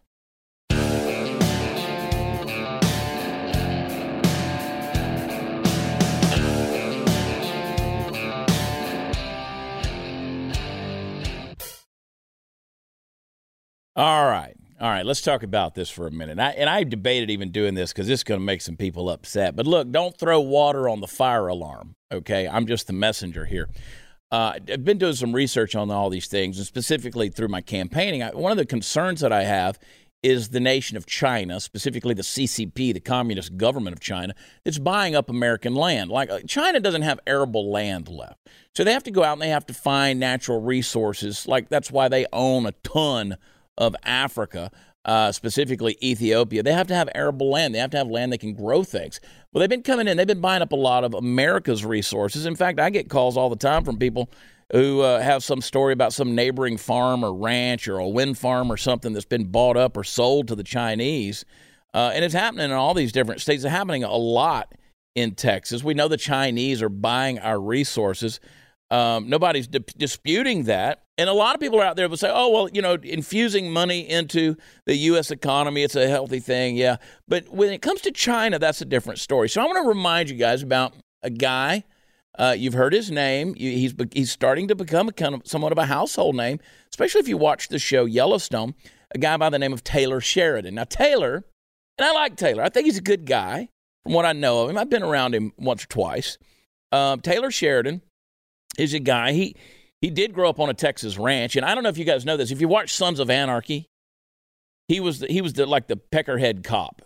All 13.96 14.26
right. 14.26 14.54
All 14.78 14.90
right, 14.90 15.06
let's 15.06 15.22
talk 15.22 15.42
about 15.42 15.74
this 15.74 15.88
for 15.88 16.06
a 16.06 16.10
minute. 16.10 16.38
I, 16.38 16.50
and 16.50 16.68
I 16.68 16.84
debated 16.84 17.30
even 17.30 17.50
doing 17.50 17.72
this 17.72 17.94
because 17.94 18.06
this 18.06 18.20
is 18.20 18.24
going 18.24 18.38
to 18.38 18.44
make 18.44 18.60
some 18.60 18.76
people 18.76 19.08
upset. 19.08 19.56
But 19.56 19.66
look, 19.66 19.90
don't 19.90 20.14
throw 20.14 20.38
water 20.38 20.86
on 20.86 21.00
the 21.00 21.06
fire 21.06 21.46
alarm, 21.46 21.94
okay? 22.12 22.46
I'm 22.46 22.66
just 22.66 22.86
the 22.86 22.92
messenger 22.92 23.46
here. 23.46 23.70
Uh, 24.30 24.58
I've 24.70 24.84
been 24.84 24.98
doing 24.98 25.14
some 25.14 25.32
research 25.32 25.74
on 25.74 25.90
all 25.90 26.10
these 26.10 26.26
things, 26.26 26.58
and 26.58 26.66
specifically 26.66 27.30
through 27.30 27.48
my 27.48 27.62
campaigning. 27.62 28.22
I, 28.22 28.32
one 28.32 28.52
of 28.52 28.58
the 28.58 28.66
concerns 28.66 29.20
that 29.20 29.32
I 29.32 29.44
have 29.44 29.78
is 30.22 30.50
the 30.50 30.60
nation 30.60 30.98
of 30.98 31.06
China, 31.06 31.58
specifically 31.58 32.12
the 32.12 32.20
CCP, 32.20 32.92
the 32.92 33.00
Communist 33.00 33.56
government 33.56 33.94
of 33.94 34.00
China, 34.00 34.34
that's 34.62 34.78
buying 34.78 35.14
up 35.14 35.30
American 35.30 35.74
land. 35.74 36.10
Like 36.10 36.28
uh, 36.28 36.40
China 36.46 36.80
doesn't 36.80 37.02
have 37.02 37.18
arable 37.26 37.70
land 37.72 38.08
left. 38.08 38.46
So 38.74 38.84
they 38.84 38.92
have 38.92 39.04
to 39.04 39.10
go 39.10 39.24
out 39.24 39.34
and 39.34 39.42
they 39.42 39.48
have 39.48 39.66
to 39.66 39.74
find 39.74 40.20
natural 40.20 40.60
resources. 40.60 41.48
Like 41.48 41.70
that's 41.70 41.90
why 41.90 42.08
they 42.08 42.26
own 42.30 42.66
a 42.66 42.72
ton 42.82 43.38
of 43.78 43.94
Africa, 44.04 44.70
uh, 45.04 45.32
specifically 45.32 45.96
Ethiopia, 46.02 46.62
they 46.62 46.72
have 46.72 46.88
to 46.88 46.94
have 46.94 47.08
arable 47.14 47.50
land. 47.50 47.74
They 47.74 47.78
have 47.78 47.90
to 47.90 47.96
have 47.96 48.08
land 48.08 48.32
that 48.32 48.40
can 48.40 48.54
grow 48.54 48.82
things. 48.82 49.20
Well, 49.52 49.60
they've 49.60 49.70
been 49.70 49.82
coming 49.82 50.08
in, 50.08 50.16
they've 50.16 50.26
been 50.26 50.40
buying 50.40 50.62
up 50.62 50.72
a 50.72 50.76
lot 50.76 51.04
of 51.04 51.14
America's 51.14 51.84
resources. 51.84 52.46
In 52.46 52.56
fact, 52.56 52.80
I 52.80 52.90
get 52.90 53.08
calls 53.08 53.36
all 53.36 53.48
the 53.48 53.56
time 53.56 53.84
from 53.84 53.98
people 53.98 54.30
who 54.72 55.00
uh, 55.00 55.20
have 55.20 55.44
some 55.44 55.60
story 55.60 55.92
about 55.92 56.12
some 56.12 56.34
neighboring 56.34 56.76
farm 56.76 57.24
or 57.24 57.32
ranch 57.32 57.86
or 57.86 57.98
a 57.98 58.08
wind 58.08 58.36
farm 58.36 58.70
or 58.70 58.76
something 58.76 59.12
that's 59.12 59.24
been 59.24 59.44
bought 59.44 59.76
up 59.76 59.96
or 59.96 60.02
sold 60.02 60.48
to 60.48 60.56
the 60.56 60.64
Chinese. 60.64 61.44
Uh, 61.94 62.10
and 62.12 62.24
it's 62.24 62.34
happening 62.34 62.64
in 62.64 62.72
all 62.72 62.92
these 62.92 63.12
different 63.12 63.40
states. 63.40 63.62
It's 63.62 63.72
happening 63.72 64.02
a 64.02 64.16
lot 64.16 64.74
in 65.14 65.34
Texas. 65.34 65.84
We 65.84 65.94
know 65.94 66.08
the 66.08 66.16
Chinese 66.16 66.82
are 66.82 66.88
buying 66.88 67.38
our 67.38 67.60
resources. 67.60 68.40
Um, 68.90 69.28
nobody's 69.28 69.68
di- 69.68 69.84
disputing 69.96 70.64
that. 70.64 71.04
And 71.18 71.30
a 71.30 71.32
lot 71.32 71.54
of 71.54 71.60
people 71.60 71.80
are 71.80 71.84
out 71.84 71.96
there 71.96 72.08
will 72.08 72.16
say, 72.18 72.30
oh, 72.32 72.50
well, 72.50 72.68
you 72.68 72.82
know, 72.82 72.94
infusing 73.02 73.72
money 73.72 74.08
into 74.08 74.56
the 74.84 74.94
U.S. 74.96 75.30
economy, 75.30 75.82
it's 75.82 75.96
a 75.96 76.08
healthy 76.08 76.40
thing. 76.40 76.76
Yeah. 76.76 76.96
But 77.26 77.48
when 77.48 77.72
it 77.72 77.80
comes 77.80 78.02
to 78.02 78.10
China, 78.10 78.58
that's 78.58 78.82
a 78.82 78.84
different 78.84 79.18
story. 79.18 79.48
So 79.48 79.62
I 79.62 79.64
want 79.64 79.82
to 79.82 79.88
remind 79.88 80.28
you 80.28 80.36
guys 80.36 80.62
about 80.62 80.94
a 81.22 81.30
guy. 81.30 81.84
Uh, 82.38 82.54
you've 82.56 82.74
heard 82.74 82.92
his 82.92 83.10
name. 83.10 83.54
He's, 83.54 83.94
he's 84.12 84.30
starting 84.30 84.68
to 84.68 84.74
become 84.74 85.08
a 85.08 85.12
kind 85.12 85.34
of 85.34 85.46
somewhat 85.46 85.72
of 85.72 85.78
a 85.78 85.86
household 85.86 86.36
name, 86.36 86.60
especially 86.92 87.20
if 87.20 87.28
you 87.28 87.38
watch 87.38 87.68
the 87.68 87.78
show 87.78 88.04
Yellowstone, 88.04 88.74
a 89.14 89.18
guy 89.18 89.38
by 89.38 89.48
the 89.48 89.58
name 89.58 89.72
of 89.72 89.82
Taylor 89.82 90.20
Sheridan. 90.20 90.74
Now, 90.74 90.84
Taylor, 90.84 91.44
and 91.96 92.06
I 92.06 92.12
like 92.12 92.36
Taylor, 92.36 92.62
I 92.62 92.68
think 92.68 92.84
he's 92.84 92.98
a 92.98 93.02
good 93.02 93.24
guy 93.24 93.70
from 94.02 94.12
what 94.12 94.26
I 94.26 94.34
know 94.34 94.64
of 94.64 94.70
him. 94.70 94.76
I've 94.76 94.90
been 94.90 95.02
around 95.02 95.34
him 95.34 95.52
once 95.56 95.84
or 95.84 95.88
twice. 95.88 96.36
Uh, 96.92 97.16
Taylor 97.16 97.50
Sheridan 97.50 98.02
is 98.78 98.92
a 98.92 99.00
guy. 99.00 99.32
He 99.32 99.56
he 100.00 100.10
did 100.10 100.34
grow 100.34 100.48
up 100.48 100.60
on 100.60 100.68
a 100.68 100.74
Texas 100.74 101.18
ranch, 101.18 101.56
and 101.56 101.64
I 101.64 101.74
don't 101.74 101.82
know 101.82 101.88
if 101.88 101.98
you 101.98 102.04
guys 102.04 102.24
know 102.24 102.36
this. 102.36 102.50
If 102.50 102.60
you 102.60 102.68
watch 102.68 102.92
Sons 102.92 103.18
of 103.18 103.30
Anarchy, 103.30 103.88
he 104.88 105.00
was 105.00 105.20
the, 105.20 105.26
he 105.26 105.40
was 105.40 105.54
the 105.54 105.66
like 105.66 105.88
the 105.88 105.96
peckerhead 105.96 106.64
cop, 106.64 107.02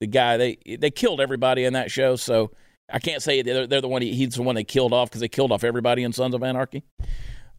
the 0.00 0.06
guy 0.06 0.36
they 0.36 0.58
they 0.78 0.90
killed 0.90 1.20
everybody 1.20 1.64
in 1.64 1.72
that 1.72 1.90
show. 1.90 2.16
So 2.16 2.52
I 2.92 2.98
can't 2.98 3.22
say 3.22 3.42
they're, 3.42 3.66
they're 3.66 3.80
the 3.80 3.88
one 3.88 4.02
he, 4.02 4.14
he's 4.14 4.34
the 4.34 4.42
one 4.42 4.54
they 4.54 4.64
killed 4.64 4.92
off 4.92 5.08
because 5.08 5.20
they 5.20 5.28
killed 5.28 5.52
off 5.52 5.64
everybody 5.64 6.02
in 6.02 6.12
Sons 6.12 6.34
of 6.34 6.42
Anarchy. 6.42 6.82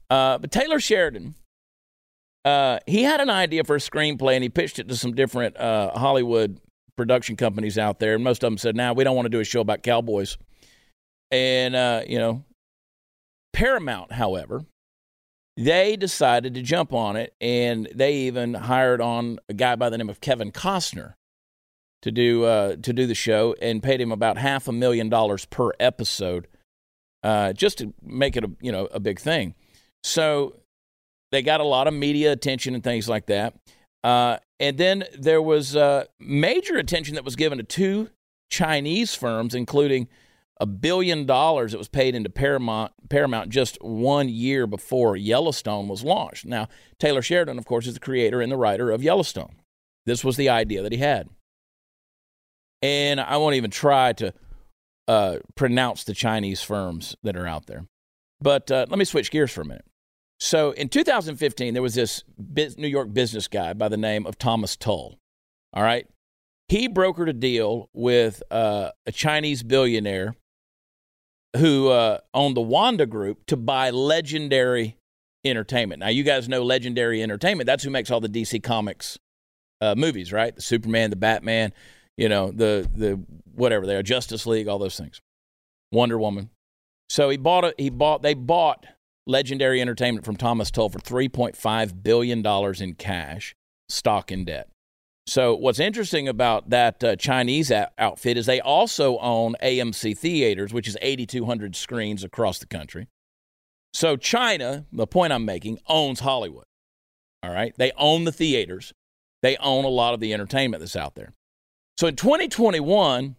Uh, 0.09 0.37
but 0.37 0.51
Taylor 0.51 0.79
Sheridan, 0.79 1.35
uh, 2.43 2.79
he 2.85 3.03
had 3.03 3.21
an 3.21 3.29
idea 3.29 3.63
for 3.63 3.75
a 3.75 3.79
screenplay 3.79 4.35
and 4.35 4.43
he 4.43 4.49
pitched 4.49 4.79
it 4.79 4.87
to 4.89 4.95
some 4.95 5.13
different 5.13 5.57
uh, 5.57 5.97
Hollywood 5.97 6.59
production 6.97 7.35
companies 7.35 7.77
out 7.77 7.99
there, 7.99 8.15
and 8.15 8.23
most 8.23 8.43
of 8.43 8.47
them 8.47 8.57
said, 8.57 8.75
"Now 8.75 8.89
nah, 8.89 8.93
we 8.93 9.03
don't 9.03 9.15
want 9.15 9.25
to 9.25 9.29
do 9.29 9.39
a 9.39 9.43
show 9.43 9.61
about 9.61 9.83
cowboys." 9.83 10.37
And 11.31 11.75
uh, 11.75 12.03
you 12.07 12.19
know, 12.19 12.43
Paramount, 13.61 14.13
however, 14.13 14.65
they 15.55 15.95
decided 15.95 16.55
to 16.55 16.63
jump 16.63 16.93
on 16.93 17.15
it 17.15 17.35
and 17.39 17.87
they 17.93 18.15
even 18.15 18.55
hired 18.55 18.99
on 18.99 19.37
a 19.49 19.53
guy 19.53 19.75
by 19.75 19.87
the 19.87 19.99
name 19.99 20.09
of 20.09 20.19
Kevin 20.19 20.51
Costner 20.51 21.13
to 22.01 22.09
do 22.09 22.43
uh, 22.43 22.77
to 22.77 22.91
do 22.91 23.05
the 23.05 23.13
show 23.13 23.55
and 23.61 23.83
paid 23.83 24.01
him 24.01 24.11
about 24.11 24.39
half 24.39 24.67
a 24.67 24.71
million 24.71 25.09
dollars 25.09 25.45
per 25.45 25.73
episode 25.79 26.47
uh, 27.21 27.53
just 27.53 27.77
to 27.77 27.93
make 28.01 28.35
it 28.35 28.43
a 28.43 28.49
you 28.61 28.71
know 28.71 28.87
a 28.87 28.99
big 28.99 29.19
thing. 29.19 29.53
So 30.01 30.55
they 31.31 31.43
got 31.43 31.59
a 31.59 31.63
lot 31.63 31.87
of 31.87 31.93
media 31.93 32.31
attention 32.31 32.73
and 32.73 32.83
things 32.83 33.07
like 33.07 33.27
that. 33.27 33.53
Uh, 34.03 34.37
and 34.59 34.79
then 34.79 35.03
there 35.15 35.39
was 35.39 35.75
uh, 35.75 36.05
major 36.19 36.77
attention 36.77 37.13
that 37.13 37.23
was 37.23 37.35
given 37.35 37.59
to 37.59 37.63
two 37.63 38.09
Chinese 38.49 39.13
firms, 39.13 39.53
including 39.53 40.07
a 40.61 40.65
billion 40.67 41.25
dollars 41.25 41.71
that 41.71 41.79
was 41.79 41.87
paid 41.87 42.13
into 42.13 42.29
Paramount, 42.29 42.93
Paramount 43.09 43.49
just 43.49 43.79
one 43.81 44.29
year 44.29 44.67
before 44.67 45.17
Yellowstone 45.17 45.87
was 45.87 46.03
launched. 46.03 46.45
Now, 46.45 46.67
Taylor 46.99 47.23
Sheridan, 47.23 47.57
of 47.57 47.65
course, 47.65 47.87
is 47.87 47.95
the 47.95 47.99
creator 47.99 48.41
and 48.41 48.51
the 48.51 48.57
writer 48.57 48.91
of 48.91 49.01
Yellowstone. 49.01 49.55
This 50.05 50.23
was 50.23 50.37
the 50.37 50.49
idea 50.49 50.83
that 50.83 50.91
he 50.91 50.99
had. 50.99 51.29
And 52.83 53.19
I 53.19 53.37
won't 53.37 53.55
even 53.55 53.71
try 53.71 54.13
to 54.13 54.33
uh, 55.07 55.37
pronounce 55.55 56.03
the 56.03 56.13
Chinese 56.13 56.61
firms 56.61 57.15
that 57.23 57.35
are 57.35 57.47
out 57.47 57.65
there. 57.65 57.87
But 58.39 58.69
uh, 58.69 58.85
let 58.87 58.99
me 58.99 59.05
switch 59.05 59.31
gears 59.31 59.51
for 59.51 59.61
a 59.61 59.65
minute. 59.65 59.85
So 60.39 60.71
in 60.71 60.89
2015, 60.89 61.73
there 61.73 61.83
was 61.83 61.95
this 61.95 62.23
New 62.37 62.87
York 62.87 63.11
business 63.13 63.47
guy 63.47 63.73
by 63.73 63.89
the 63.89 63.97
name 63.97 64.27
of 64.27 64.37
Thomas 64.37 64.77
Tull. 64.77 65.17
All 65.73 65.83
right. 65.83 66.05
He 66.67 66.87
brokered 66.87 67.29
a 67.29 67.33
deal 67.33 67.89
with 67.93 68.43
uh, 68.51 68.91
a 69.07 69.11
Chinese 69.11 69.63
billionaire 69.63 70.35
who 71.57 71.89
uh, 71.89 72.19
owned 72.33 72.55
the 72.55 72.61
Wanda 72.61 73.05
Group 73.05 73.45
to 73.47 73.57
buy 73.57 73.89
legendary 73.89 74.97
entertainment. 75.43 75.99
Now, 75.99 76.09
you 76.09 76.23
guys 76.23 76.47
know 76.47 76.63
legendary 76.63 77.21
entertainment. 77.21 77.65
That's 77.65 77.83
who 77.83 77.89
makes 77.89 78.11
all 78.11 78.19
the 78.19 78.29
DC 78.29 78.63
Comics 78.63 79.17
uh, 79.81 79.95
movies, 79.95 80.31
right? 80.31 80.55
The 80.55 80.61
Superman, 80.61 81.09
the 81.09 81.15
Batman, 81.15 81.73
you 82.17 82.29
know, 82.29 82.51
the 82.51 82.89
the 82.95 83.21
whatever 83.53 83.85
they 83.85 83.95
are, 83.95 84.03
Justice 84.03 84.45
League, 84.45 84.67
all 84.67 84.79
those 84.79 84.97
things, 84.97 85.19
Wonder 85.91 86.19
Woman. 86.19 86.49
So 87.09 87.29
he 87.29 87.37
bought 87.37 87.65
it. 87.65 87.75
He 87.77 87.89
bought. 87.89 88.21
They 88.21 88.33
bought 88.33 88.85
Legendary 89.27 89.81
Entertainment 89.81 90.25
from 90.25 90.37
Thomas 90.37 90.71
Tull 90.71 90.89
for 90.89 90.99
three 90.99 91.27
point 91.27 91.57
five 91.57 92.03
billion 92.03 92.41
dollars 92.41 92.79
in 92.79 92.93
cash, 92.93 93.55
stock, 93.89 94.31
and 94.31 94.45
debt. 94.45 94.70
So 95.27 95.55
what's 95.55 95.79
interesting 95.79 96.27
about 96.27 96.69
that 96.71 97.03
uh, 97.03 97.15
Chinese 97.15 97.71
a- 97.71 97.91
outfit 97.97 98.37
is 98.37 98.45
they 98.45 98.59
also 98.59 99.17
own 99.19 99.55
AMC 99.61 100.17
theaters, 100.17 100.73
which 100.73 100.87
is 100.87 100.97
8,200 101.01 101.75
screens 101.75 102.23
across 102.23 102.59
the 102.59 102.65
country. 102.65 103.07
So 103.93 104.17
China, 104.17 104.85
the 104.91 105.07
point 105.07 105.33
I'm 105.33 105.45
making, 105.45 105.79
owns 105.87 106.21
Hollywood. 106.21 106.65
All 107.43 107.51
right, 107.51 107.73
they 107.77 107.91
own 107.97 108.23
the 108.23 108.31
theaters. 108.31 108.93
They 109.41 109.57
own 109.57 109.85
a 109.85 109.89
lot 109.89 110.13
of 110.13 110.19
the 110.19 110.33
entertainment 110.33 110.81
that's 110.81 110.95
out 110.95 111.15
there. 111.15 111.33
So 111.97 112.07
in 112.07 112.15
2021, 112.15 113.35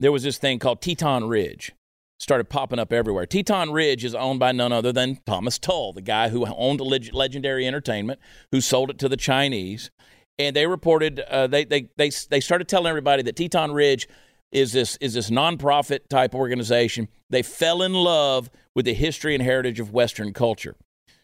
there 0.00 0.12
was 0.12 0.24
this 0.24 0.38
thing 0.38 0.58
called 0.58 0.82
Teton 0.82 1.28
Ridge. 1.28 1.72
Started 2.18 2.48
popping 2.48 2.78
up 2.78 2.92
everywhere. 2.92 3.26
Teton 3.26 3.72
Ridge 3.72 4.04
is 4.04 4.14
owned 4.14 4.38
by 4.38 4.52
none 4.52 4.72
other 4.72 4.92
than 4.92 5.18
Thomas 5.26 5.58
Tull, 5.58 5.92
the 5.92 6.00
guy 6.00 6.28
who 6.28 6.46
owned 6.46 6.80
Legendary 6.80 7.66
Entertainment, 7.66 8.20
who 8.52 8.60
sold 8.60 8.90
it 8.90 8.98
to 8.98 9.08
the 9.08 9.16
Chinese. 9.16 9.90
And 10.38 10.56
they 10.56 10.66
reported 10.66 11.20
uh, 11.20 11.46
they, 11.46 11.64
they 11.64 11.88
they 11.96 12.10
they 12.30 12.40
started 12.40 12.68
telling 12.68 12.88
everybody 12.88 13.22
that 13.22 13.36
Teton 13.36 13.72
Ridge 13.72 14.08
is 14.50 14.72
this 14.72 14.96
is 14.96 15.14
this 15.14 15.30
nonprofit 15.30 16.08
type 16.08 16.34
organization. 16.34 17.08
They 17.30 17.42
fell 17.42 17.82
in 17.82 17.94
love 17.94 18.50
with 18.74 18.86
the 18.86 18.94
history 18.94 19.34
and 19.34 19.42
heritage 19.42 19.80
of 19.80 19.92
Western 19.92 20.32
culture, 20.32 20.76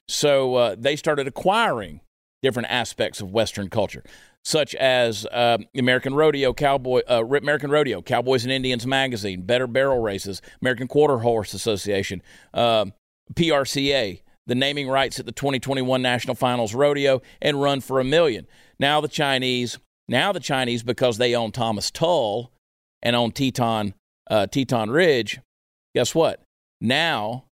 so 0.08 0.54
uh, 0.54 0.76
they 0.78 0.96
started 0.96 1.26
acquiring 1.26 2.00
different 2.42 2.70
aspects 2.70 3.20
of 3.20 3.32
Western 3.32 3.68
culture, 3.68 4.02
such 4.44 4.74
as 4.76 5.26
uh, 5.26 5.58
American 5.76 6.14
Rodeo, 6.14 6.52
Cowboy, 6.52 7.00
uh, 7.08 7.24
American 7.24 7.70
Rodeo, 7.70 8.00
Cowboys 8.02 8.44
and 8.44 8.52
Indians 8.52 8.86
magazine, 8.86 9.42
Better 9.42 9.66
Barrel 9.66 10.00
Races, 10.00 10.40
American 10.62 10.88
Quarter 10.88 11.18
Horse 11.18 11.54
Association, 11.54 12.22
uh, 12.54 12.86
PRCA, 13.34 14.22
the 14.46 14.54
naming 14.54 14.88
rights 14.88 15.20
at 15.20 15.26
the 15.26 15.32
2021 15.32 16.00
National 16.00 16.34
Finals 16.34 16.74
Rodeo, 16.74 17.20
and 17.42 17.60
Run 17.60 17.80
for 17.80 18.00
a 18.00 18.04
Million. 18.04 18.46
Now 18.80 19.00
the 19.00 19.08
Chinese, 19.08 19.78
now 20.08 20.32
the 20.32 20.40
Chinese, 20.40 20.82
because 20.82 21.18
they 21.18 21.34
own 21.34 21.52
Thomas 21.52 21.90
Tull 21.90 22.52
and 23.02 23.16
own 23.16 23.32
Teton 23.32 23.94
uh, 24.30 24.46
Teton 24.46 24.90
Ridge, 24.90 25.40
guess 25.94 26.14
what? 26.14 26.42
Now 26.80 27.44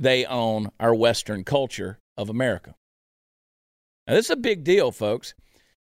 they 0.00 0.24
own 0.24 0.70
our 0.80 0.94
Western 0.94 1.44
culture 1.44 1.98
of 2.16 2.28
America. 2.28 2.74
Now, 4.06 4.14
this 4.14 4.26
is 4.26 4.30
a 4.30 4.36
big 4.36 4.64
deal, 4.64 4.92
folks. 4.92 5.34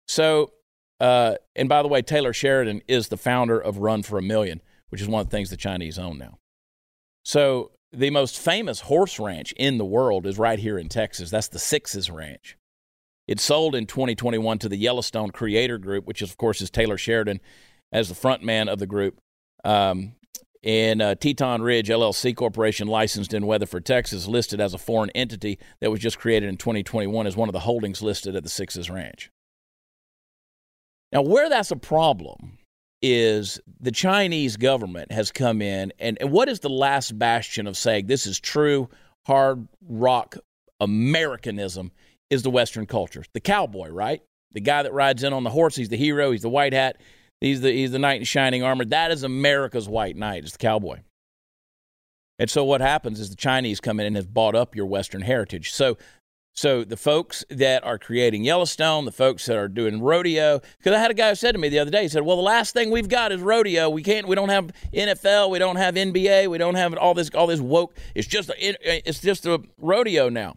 So, 0.07 0.51
uh, 0.99 1.35
and 1.55 1.67
by 1.67 1.81
the 1.81 1.87
way, 1.87 2.01
Taylor 2.01 2.33
Sheridan 2.33 2.81
is 2.87 3.07
the 3.07 3.17
founder 3.17 3.59
of 3.59 3.77
Run 3.77 4.03
for 4.03 4.17
a 4.17 4.21
Million, 4.21 4.61
which 4.89 5.01
is 5.01 5.07
one 5.07 5.21
of 5.21 5.27
the 5.27 5.35
things 5.35 5.49
the 5.49 5.57
Chinese 5.57 5.97
own 5.97 6.17
now. 6.17 6.37
So, 7.25 7.71
the 7.91 8.09
most 8.09 8.39
famous 8.39 8.81
horse 8.81 9.19
ranch 9.19 9.53
in 9.53 9.77
the 9.77 9.85
world 9.85 10.25
is 10.25 10.37
right 10.37 10.59
here 10.59 10.77
in 10.77 10.89
Texas. 10.89 11.29
That's 11.29 11.47
the 11.47 11.59
Sixes 11.59 12.09
Ranch. 12.09 12.57
It 13.27 13.39
sold 13.39 13.75
in 13.75 13.85
2021 13.85 14.59
to 14.59 14.69
the 14.69 14.77
Yellowstone 14.77 15.31
Creator 15.31 15.77
Group, 15.77 16.05
which 16.05 16.21
is, 16.21 16.29
of 16.29 16.37
course 16.37 16.61
is 16.61 16.69
Taylor 16.69 16.97
Sheridan 16.97 17.39
as 17.91 18.09
the 18.09 18.15
front 18.15 18.43
man 18.43 18.67
of 18.67 18.79
the 18.79 18.87
group. 18.87 19.19
Um, 19.63 20.15
and 20.63 21.01
uh, 21.01 21.15
Teton 21.15 21.61
Ridge 21.61 21.89
LLC 21.89 22.35
Corporation, 22.35 22.87
licensed 22.87 23.33
in 23.33 23.45
Weatherford, 23.45 23.85
Texas, 23.85 24.27
listed 24.27 24.61
as 24.61 24.73
a 24.73 24.77
foreign 24.77 25.09
entity 25.11 25.59
that 25.81 25.91
was 25.91 25.99
just 25.99 26.19
created 26.19 26.47
in 26.47 26.57
2021 26.57 27.27
as 27.27 27.35
one 27.35 27.49
of 27.49 27.53
the 27.53 27.59
holdings 27.59 28.01
listed 28.01 28.35
at 28.35 28.43
the 28.43 28.49
Sixes 28.49 28.89
Ranch. 28.89 29.29
Now, 31.11 31.21
where 31.21 31.49
that's 31.49 31.71
a 31.71 31.75
problem 31.75 32.57
is 33.01 33.59
the 33.81 33.91
Chinese 33.91 34.55
government 34.55 35.11
has 35.11 35.31
come 35.31 35.61
in, 35.61 35.91
and, 35.99 36.17
and 36.21 36.31
what 36.31 36.47
is 36.47 36.61
the 36.61 36.69
last 36.69 37.19
bastion 37.19 37.67
of 37.67 37.75
saying 37.75 38.07
this 38.07 38.25
is 38.25 38.39
true 38.39 38.89
hard 39.25 39.67
rock 39.87 40.37
Americanism 40.79 41.91
is 42.33 42.43
the 42.43 42.49
Western 42.49 42.85
culture? 42.85 43.23
The 43.33 43.39
cowboy, 43.39 43.89
right? 43.89 44.21
The 44.51 44.61
guy 44.61 44.83
that 44.83 44.93
rides 44.93 45.23
in 45.23 45.33
on 45.33 45.43
the 45.43 45.49
horse, 45.49 45.75
he's 45.75 45.89
the 45.89 45.97
hero, 45.97 46.31
he's 46.31 46.41
the 46.41 46.49
white 46.49 46.73
hat, 46.73 46.97
He's 47.43 47.59
the, 47.59 47.73
he's 47.73 47.91
the 47.91 47.99
knight 47.99 48.21
in 48.21 48.23
shining 48.23 48.63
armor. 48.63 48.85
That 48.85 49.11
is 49.11 49.23
America's 49.23 49.89
white 49.89 50.15
knight, 50.15 50.43
it's 50.43 50.53
the 50.53 50.59
cowboy. 50.59 50.99
And 52.39 52.49
so 52.49 52.63
what 52.63 52.79
happens 52.79 53.19
is 53.19 53.29
the 53.29 53.35
Chinese 53.35 53.81
come 53.81 53.99
in 53.99 54.05
and 54.05 54.15
have 54.15 54.33
bought 54.33 54.55
up 54.55 54.75
your 54.75 54.85
Western 54.85 55.21
heritage. 55.21 55.73
So, 55.73 55.97
so 56.55 56.85
the 56.85 56.95
folks 56.95 57.43
that 57.49 57.83
are 57.83 57.97
creating 57.97 58.45
Yellowstone, 58.45 59.03
the 59.03 59.11
folks 59.11 59.45
that 59.47 59.57
are 59.57 59.67
doing 59.67 60.01
rodeo, 60.01 60.61
because 60.77 60.93
I 60.93 60.99
had 60.99 61.11
a 61.11 61.13
guy 61.13 61.29
who 61.29 61.35
said 61.35 61.51
to 61.51 61.57
me 61.57 61.67
the 61.67 61.79
other 61.79 61.91
day, 61.91 62.03
he 62.03 62.07
said, 62.07 62.21
"Well, 62.21 62.37
the 62.37 62.43
last 62.43 62.73
thing 62.73 62.91
we've 62.91 63.09
got 63.09 63.33
is 63.33 63.41
rodeo. 63.41 63.89
We 63.89 64.03
can't, 64.03 64.25
we 64.25 64.35
don't 64.35 64.49
have 64.49 64.71
NFL, 64.93 65.49
we 65.49 65.59
don't 65.59 65.75
have 65.75 65.95
NBA, 65.95 66.49
we 66.49 66.57
don't 66.57 66.75
have 66.75 66.95
all 66.95 67.13
this, 67.13 67.29
all 67.35 67.47
this 67.47 67.59
woke. 67.59 67.97
It's 68.15 68.27
just, 68.27 68.51
it's 68.57 69.19
just 69.19 69.45
a 69.45 69.61
rodeo 69.77 70.29
now." 70.29 70.55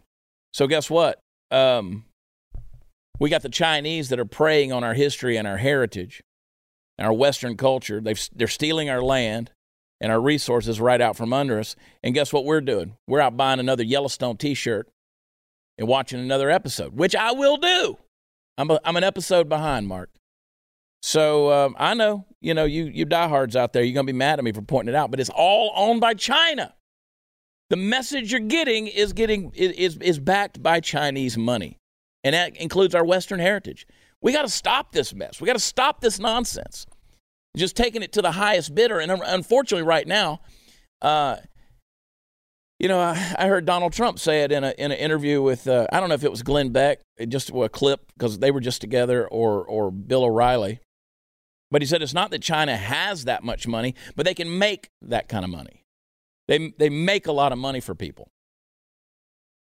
So 0.53 0.67
guess 0.67 0.89
what? 0.89 1.19
Um, 1.51 2.05
we 3.19 3.29
got 3.29 3.41
the 3.41 3.49
Chinese 3.49 4.09
that 4.09 4.19
are 4.19 4.25
preying 4.25 4.71
on 4.71 4.83
our 4.83 4.93
history 4.93 5.37
and 5.37 5.47
our 5.47 5.57
heritage 5.57 6.21
our 6.99 7.13
Western 7.13 7.55
culture. 7.57 8.01
they 8.01 8.15
they're 8.35 8.47
stealing 8.47 8.89
our 8.89 9.01
land 9.01 9.51
and 10.01 10.11
our 10.11 10.21
resources 10.21 10.79
right 10.79 11.01
out 11.01 11.15
from 11.15 11.33
under 11.33 11.59
us. 11.59 11.75
And 12.03 12.13
guess 12.13 12.31
what 12.31 12.45
we're 12.45 12.61
doing? 12.61 12.97
We're 13.07 13.19
out 13.19 13.37
buying 13.37 13.59
another 13.59 13.83
Yellowstone 13.83 14.37
t 14.37 14.53
shirt 14.53 14.89
and 15.77 15.87
watching 15.87 16.19
another 16.19 16.49
episode, 16.49 16.95
which 16.95 17.15
I 17.15 17.31
will 17.31 17.57
do. 17.57 17.97
I'm, 18.57 18.71
a, 18.71 18.79
I'm 18.83 18.97
an 18.97 19.03
episode 19.03 19.47
behind, 19.47 19.87
Mark. 19.87 20.09
So 21.03 21.51
um, 21.51 21.75
I 21.77 21.93
know, 21.93 22.25
you 22.41 22.55
know, 22.55 22.65
you, 22.65 22.85
you 22.85 23.05
diehards 23.05 23.55
out 23.55 23.73
there, 23.73 23.83
you're 23.83 23.93
going 23.93 24.07
to 24.07 24.11
be 24.11 24.17
mad 24.17 24.39
at 24.39 24.45
me 24.45 24.51
for 24.51 24.63
pointing 24.63 24.93
it 24.93 24.97
out, 24.97 25.11
but 25.11 25.19
it's 25.19 25.29
all 25.29 25.71
owned 25.75 26.01
by 26.01 26.15
China. 26.15 26.73
The 27.69 27.75
message 27.75 28.31
you're 28.31 28.41
getting 28.41 28.87
is 28.87 29.13
getting 29.13 29.51
is, 29.53 29.97
is 29.97 30.19
backed 30.19 30.63
by 30.63 30.79
Chinese 30.79 31.37
money, 31.37 31.77
and 32.23 32.33
that 32.33 32.55
includes 32.57 32.95
our 32.95 33.05
Western 33.05 33.39
heritage. 33.39 33.85
We 34.21 34.31
got 34.31 34.43
to 34.43 34.49
stop 34.49 34.93
this 34.93 35.13
mess. 35.13 35.41
We 35.41 35.45
got 35.45 35.53
to 35.53 35.59
stop 35.59 36.01
this 36.01 36.19
nonsense. 36.19 36.85
Just 37.55 37.75
taking 37.75 38.03
it 38.03 38.13
to 38.13 38.21
the 38.21 38.31
highest 38.31 38.73
bidder. 38.73 38.99
And 38.99 39.11
unfortunately, 39.11 39.85
right 39.85 40.07
now, 40.07 40.41
uh, 41.01 41.37
you 42.79 42.87
know, 42.87 42.99
I, 42.99 43.47
heard 43.47 43.65
Donald 43.65 43.93
Trump 43.93 44.19
say 44.19 44.43
it 44.43 44.51
in, 44.51 44.63
a, 44.63 44.73
in 44.77 44.91
an 44.91 44.97
interview 44.97 45.41
with, 45.41 45.67
uh, 45.67 45.87
I 45.91 45.99
don't 45.99 46.09
know 46.09 46.15
if 46.15 46.23
it 46.23 46.29
was 46.29 46.43
Glenn 46.43 46.69
Beck, 46.69 46.99
just 47.27 47.49
a 47.49 47.69
clip 47.69 48.11
because 48.13 48.39
they 48.39 48.51
were 48.51 48.59
just 48.59 48.81
together, 48.81 49.27
or, 49.27 49.65
or 49.65 49.91
Bill 49.91 50.23
O'Reilly. 50.23 50.79
But 51.71 51.81
he 51.81 51.87
said 51.87 52.01
it's 52.01 52.13
not 52.13 52.31
that 52.31 52.41
China 52.41 52.77
has 52.77 53.25
that 53.25 53.43
much 53.43 53.67
money, 53.67 53.95
but 54.15 54.25
they 54.25 54.35
can 54.35 54.57
make 54.57 54.89
that 55.01 55.27
kind 55.27 55.43
of 55.43 55.49
money. 55.49 55.83
They, 56.47 56.73
they 56.77 56.89
make 56.89 57.27
a 57.27 57.31
lot 57.31 57.51
of 57.51 57.57
money 57.57 57.79
for 57.79 57.95
people. 57.95 58.29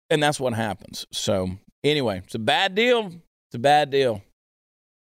And 0.10 0.22
that's 0.22 0.39
what 0.39 0.53
happens. 0.53 1.08
So, 1.12 1.51
anyway, 1.84 2.22
it's 2.24 2.36
a 2.36 2.39
bad 2.39 2.75
deal. 2.75 3.08
It's 3.08 3.55
a 3.55 3.60
bad 3.60 3.89
deal. 3.89 4.22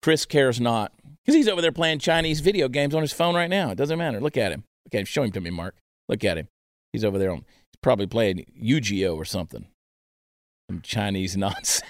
Chris 0.03 0.27
cares 0.27 0.61
not. 0.61 0.93
Because 1.25 1.37
he's 1.37 1.49
over 1.49 1.63
there 1.63 1.73
playing 1.73 2.01
Chinese 2.01 2.41
video 2.41 2.69
games 2.69 2.95
on 2.95 3.01
his 3.01 3.13
phone 3.13 3.35
right 3.35 3.49
now. 3.49 3.71
It 3.71 3.77
doesn't 3.77 3.99
matter. 3.99 4.21
Look 4.21 4.37
at 4.37 4.53
him. 4.53 4.65
Okay, 4.89 5.05
show 5.05 5.23
him 5.23 5.33
to 5.33 5.41
me, 5.41 5.51
Mark. 5.51 5.75
Look 6.09 6.23
at 6.25 6.37
him. 6.37 6.49
He's 6.93 7.05
over 7.05 7.19
there. 7.19 7.31
On, 7.31 7.39
he's 7.39 7.79
probably 7.83 8.07
playing 8.07 8.45
Yu-Gi-Oh 8.55 9.17
or 9.17 9.25
something. 9.25 9.67
Some 10.71 10.83
Chinese 10.83 11.37
nonsense. 11.39 11.83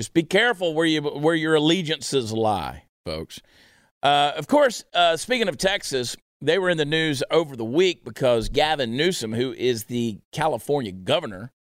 Just 0.00 0.14
be 0.14 0.22
careful 0.22 0.72
where 0.72 0.86
you 0.86 1.02
where 1.02 1.34
your 1.34 1.56
allegiances 1.56 2.32
lie, 2.32 2.84
folks. 3.04 3.38
Uh, 4.02 4.32
of 4.34 4.46
course, 4.46 4.82
uh, 4.94 5.14
speaking 5.18 5.46
of 5.46 5.58
Texas, 5.58 6.16
they 6.40 6.58
were 6.58 6.70
in 6.70 6.78
the 6.78 6.84
news 6.84 7.22
over 7.30 7.56
the 7.56 7.64
week 7.64 8.04
because 8.04 8.48
Gavin 8.48 8.96
Newsom, 8.96 9.32
who 9.32 9.52
is 9.52 9.84
the 9.84 10.18
California 10.32 10.92
governor, 10.92 11.52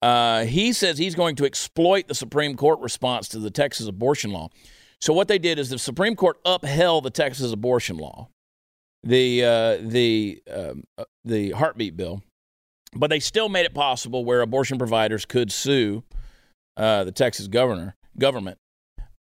uh, 0.00 0.44
he 0.44 0.72
says 0.72 0.98
he's 0.98 1.14
going 1.14 1.36
to 1.36 1.44
exploit 1.44 2.08
the 2.08 2.14
Supreme 2.14 2.56
Court 2.56 2.78
response 2.80 3.28
to 3.28 3.38
the 3.38 3.50
Texas 3.50 3.86
abortion 3.86 4.30
law. 4.30 4.48
So 5.00 5.12
what 5.12 5.28
they 5.28 5.38
did 5.38 5.58
is 5.58 5.70
the 5.70 5.78
Supreme 5.78 6.16
Court 6.16 6.38
upheld 6.44 7.04
the 7.04 7.10
Texas 7.10 7.52
abortion 7.52 7.98
law, 7.98 8.28
the 9.02 9.44
uh, 9.44 9.76
the 9.80 10.42
um, 10.52 10.84
uh, 10.96 11.04
the 11.24 11.50
heartbeat 11.50 11.96
bill, 11.96 12.22
but 12.94 13.10
they 13.10 13.20
still 13.20 13.48
made 13.48 13.66
it 13.66 13.74
possible 13.74 14.24
where 14.24 14.40
abortion 14.40 14.78
providers 14.78 15.24
could 15.24 15.52
sue 15.52 16.02
uh, 16.76 17.04
the 17.04 17.12
Texas 17.12 17.46
governor 17.46 17.96
government. 18.18 18.58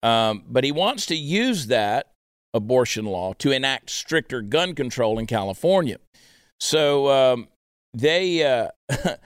Um, 0.02 0.44
but 0.48 0.64
he 0.64 0.72
wants 0.72 1.06
to 1.06 1.14
use 1.14 1.66
that 1.66 2.12
abortion 2.54 3.04
law 3.04 3.32
to 3.34 3.50
enact 3.50 3.90
stricter 3.90 4.42
gun 4.42 4.74
control 4.74 5.18
in 5.18 5.26
California. 5.26 5.98
So 6.58 7.08
um, 7.10 7.48
they. 7.94 8.44
Uh, 8.44 8.68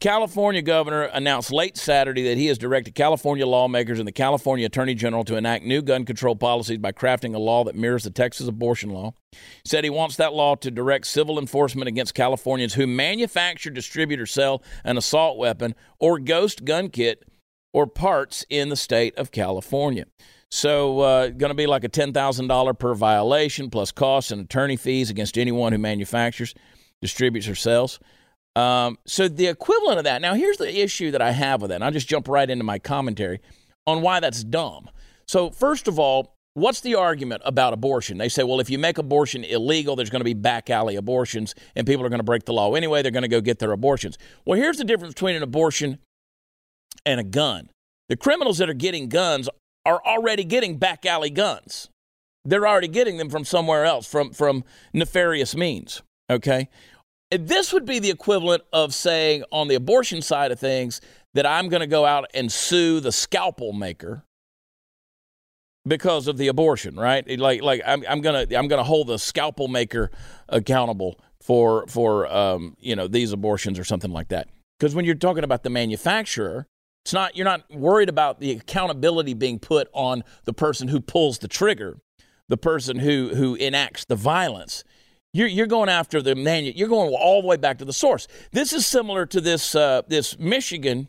California 0.00 0.62
governor 0.62 1.02
announced 1.04 1.52
late 1.52 1.76
Saturday 1.76 2.24
that 2.24 2.36
he 2.36 2.46
has 2.46 2.58
directed 2.58 2.94
California 2.94 3.46
lawmakers 3.46 3.98
and 3.98 4.08
the 4.08 4.12
California 4.12 4.66
Attorney 4.66 4.94
General 4.94 5.24
to 5.24 5.36
enact 5.36 5.64
new 5.64 5.82
gun 5.82 6.04
control 6.04 6.34
policies 6.34 6.78
by 6.78 6.92
crafting 6.92 7.34
a 7.34 7.38
law 7.38 7.64
that 7.64 7.76
mirrors 7.76 8.04
the 8.04 8.10
Texas 8.10 8.48
abortion 8.48 8.90
law. 8.90 9.14
He 9.32 9.38
said 9.66 9.84
he 9.84 9.90
wants 9.90 10.16
that 10.16 10.32
law 10.32 10.56
to 10.56 10.70
direct 10.70 11.06
civil 11.06 11.38
enforcement 11.38 11.88
against 11.88 12.14
Californians 12.14 12.74
who 12.74 12.86
manufacture, 12.86 13.70
distribute, 13.70 14.20
or 14.20 14.26
sell 14.26 14.62
an 14.84 14.96
assault 14.96 15.38
weapon 15.38 15.74
or 15.98 16.18
ghost 16.18 16.64
gun 16.64 16.88
kit 16.88 17.24
or 17.72 17.86
parts 17.86 18.44
in 18.50 18.68
the 18.68 18.76
state 18.76 19.16
of 19.16 19.30
California. 19.30 20.06
So, 20.54 21.00
uh, 21.00 21.28
going 21.30 21.50
to 21.50 21.54
be 21.54 21.66
like 21.66 21.82
a 21.82 21.88
$10,000 21.88 22.78
per 22.78 22.94
violation 22.94 23.70
plus 23.70 23.90
costs 23.90 24.30
and 24.30 24.42
attorney 24.42 24.76
fees 24.76 25.10
against 25.10 25.36
anyone 25.36 25.72
who 25.72 25.78
manufactures, 25.78 26.54
distributes, 27.02 27.48
or 27.48 27.56
sells. 27.56 27.98
Um, 28.54 28.96
so 29.04 29.26
the 29.26 29.48
equivalent 29.48 29.98
of 29.98 30.04
that. 30.04 30.22
Now, 30.22 30.34
here's 30.34 30.58
the 30.58 30.80
issue 30.80 31.10
that 31.10 31.20
I 31.20 31.32
have 31.32 31.60
with 31.60 31.70
that. 31.70 31.74
And 31.74 31.84
I'll 31.84 31.90
just 31.90 32.06
jump 32.06 32.28
right 32.28 32.48
into 32.48 32.62
my 32.62 32.78
commentary 32.78 33.40
on 33.84 34.00
why 34.00 34.20
that's 34.20 34.44
dumb. 34.44 34.90
So, 35.26 35.50
first 35.50 35.88
of 35.88 35.98
all, 35.98 36.36
what's 36.54 36.82
the 36.82 36.94
argument 36.94 37.42
about 37.44 37.72
abortion? 37.72 38.18
They 38.18 38.28
say, 38.28 38.44
well, 38.44 38.60
if 38.60 38.70
you 38.70 38.78
make 38.78 38.96
abortion 38.96 39.42
illegal, 39.42 39.96
there's 39.96 40.08
going 40.08 40.20
to 40.20 40.24
be 40.24 40.34
back 40.34 40.70
alley 40.70 40.94
abortions, 40.94 41.56
and 41.74 41.84
people 41.84 42.06
are 42.06 42.10
going 42.10 42.20
to 42.20 42.24
break 42.24 42.44
the 42.44 42.52
law 42.52 42.74
anyway. 42.74 43.02
They're 43.02 43.10
going 43.10 43.22
to 43.22 43.28
go 43.28 43.40
get 43.40 43.58
their 43.58 43.72
abortions. 43.72 44.18
Well, 44.44 44.56
here's 44.56 44.78
the 44.78 44.84
difference 44.84 45.14
between 45.14 45.34
an 45.34 45.42
abortion 45.42 45.98
and 47.04 47.18
a 47.18 47.24
gun. 47.24 47.70
The 48.08 48.16
criminals 48.16 48.58
that 48.58 48.70
are 48.70 48.74
getting 48.74 49.08
guns 49.08 49.48
are 49.86 50.00
already 50.04 50.44
getting 50.44 50.78
back 50.78 51.04
alley 51.06 51.30
guns. 51.30 51.88
They're 52.44 52.66
already 52.66 52.88
getting 52.88 53.16
them 53.16 53.30
from 53.30 53.44
somewhere 53.44 53.84
else, 53.84 54.06
from 54.06 54.32
from 54.32 54.64
nefarious 54.92 55.56
means. 55.56 56.02
Okay, 56.30 56.68
this 57.30 57.72
would 57.72 57.84
be 57.84 57.98
the 57.98 58.10
equivalent 58.10 58.62
of 58.72 58.94
saying 58.94 59.44
on 59.50 59.68
the 59.68 59.74
abortion 59.74 60.22
side 60.22 60.52
of 60.52 60.60
things 60.60 61.00
that 61.34 61.46
I'm 61.46 61.68
going 61.68 61.80
to 61.80 61.86
go 61.86 62.04
out 62.06 62.30
and 62.34 62.50
sue 62.50 63.00
the 63.00 63.12
scalpel 63.12 63.72
maker 63.72 64.24
because 65.86 66.28
of 66.28 66.38
the 66.38 66.48
abortion, 66.48 66.96
right? 66.96 67.38
Like, 67.38 67.62
like 67.62 67.82
I'm, 67.86 68.04
I'm 68.08 68.20
gonna, 68.20 68.46
I'm 68.56 68.68
gonna 68.68 68.84
hold 68.84 69.08
the 69.08 69.18
scalpel 69.18 69.68
maker 69.68 70.10
accountable 70.48 71.18
for, 71.40 71.86
for, 71.88 72.32
um, 72.32 72.76
you 72.80 72.96
know, 72.96 73.06
these 73.06 73.32
abortions 73.32 73.78
or 73.78 73.84
something 73.84 74.12
like 74.12 74.28
that. 74.28 74.48
Because 74.78 74.94
when 74.94 75.04
you're 75.04 75.14
talking 75.14 75.44
about 75.44 75.62
the 75.62 75.70
manufacturer, 75.70 76.66
it's 77.04 77.12
not, 77.12 77.36
you're 77.36 77.44
not 77.44 77.70
worried 77.70 78.08
about 78.08 78.40
the 78.40 78.52
accountability 78.52 79.34
being 79.34 79.58
put 79.58 79.88
on 79.92 80.24
the 80.44 80.54
person 80.54 80.88
who 80.88 81.00
pulls 81.00 81.38
the 81.38 81.48
trigger, 81.48 81.98
the 82.48 82.56
person 82.56 82.98
who, 82.98 83.34
who 83.34 83.56
enacts 83.56 84.06
the 84.06 84.16
violence. 84.16 84.84
You're, 85.34 85.48
you're 85.48 85.66
going 85.66 85.90
after 85.90 86.22
the 86.22 86.34
man. 86.34 86.64
You're 86.64 86.88
going 86.88 87.12
all 87.12 87.42
the 87.42 87.48
way 87.48 87.58
back 87.58 87.78
to 87.78 87.84
the 87.84 87.92
source. 87.92 88.26
This 88.52 88.72
is 88.72 88.86
similar 88.86 89.26
to 89.26 89.40
this 89.40 89.74
uh, 89.74 90.02
this 90.06 90.38
Michigan, 90.38 91.08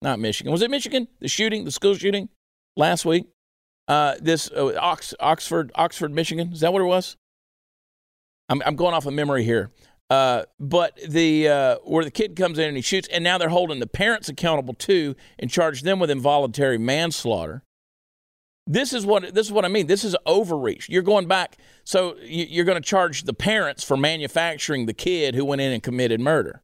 not 0.00 0.18
Michigan. 0.18 0.50
Was 0.50 0.62
it 0.62 0.70
Michigan? 0.70 1.08
The 1.20 1.28
shooting, 1.28 1.64
the 1.64 1.72
school 1.72 1.94
shooting 1.94 2.28
last 2.76 3.04
week. 3.04 3.26
Uh, 3.88 4.14
this 4.20 4.50
uh, 4.52 4.78
Ox, 4.80 5.12
Oxford, 5.20 5.72
Oxford, 5.74 6.12
Michigan. 6.12 6.52
Is 6.52 6.60
that 6.60 6.72
what 6.72 6.80
it 6.80 6.86
was? 6.86 7.16
I'm, 8.48 8.62
I'm 8.64 8.76
going 8.76 8.94
off 8.94 9.06
of 9.06 9.12
memory 9.12 9.44
here. 9.44 9.72
Uh, 10.10 10.44
but 10.58 10.98
the 11.06 11.48
uh, 11.48 11.76
where 11.84 12.04
the 12.04 12.10
kid 12.10 12.34
comes 12.34 12.58
in 12.58 12.68
and 12.68 12.76
he 12.76 12.82
shoots, 12.82 13.08
and 13.12 13.22
now 13.22 13.36
they're 13.36 13.50
holding 13.50 13.78
the 13.78 13.86
parents 13.86 14.28
accountable 14.28 14.74
too 14.74 15.14
and 15.38 15.50
charge 15.50 15.82
them 15.82 15.98
with 15.98 16.10
involuntary 16.10 16.78
manslaughter. 16.78 17.62
This 18.66 18.92
is 18.92 19.04
what 19.04 19.34
this 19.34 19.46
is 19.46 19.52
what 19.52 19.64
I 19.64 19.68
mean. 19.68 19.86
This 19.86 20.04
is 20.04 20.16
overreach. 20.26 20.88
You're 20.88 21.02
going 21.02 21.26
back, 21.26 21.58
so 21.84 22.16
you're 22.22 22.64
going 22.64 22.80
to 22.80 22.86
charge 22.86 23.24
the 23.24 23.34
parents 23.34 23.84
for 23.84 23.96
manufacturing 23.96 24.86
the 24.86 24.94
kid 24.94 25.34
who 25.34 25.44
went 25.44 25.60
in 25.60 25.72
and 25.72 25.82
committed 25.82 26.20
murder. 26.20 26.62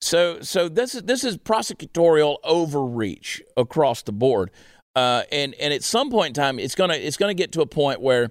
So, 0.00 0.40
so 0.40 0.68
this 0.68 0.94
is 0.94 1.02
this 1.02 1.24
is 1.24 1.36
prosecutorial 1.36 2.36
overreach 2.44 3.42
across 3.56 4.02
the 4.02 4.12
board, 4.12 4.50
uh, 4.94 5.24
and 5.32 5.54
and 5.54 5.74
at 5.74 5.82
some 5.82 6.10
point 6.10 6.28
in 6.28 6.34
time, 6.34 6.58
it's 6.58 6.74
gonna 6.74 6.94
it's 6.94 7.16
gonna 7.16 7.34
get 7.34 7.52
to 7.52 7.62
a 7.62 7.66
point 7.66 8.00
where 8.00 8.30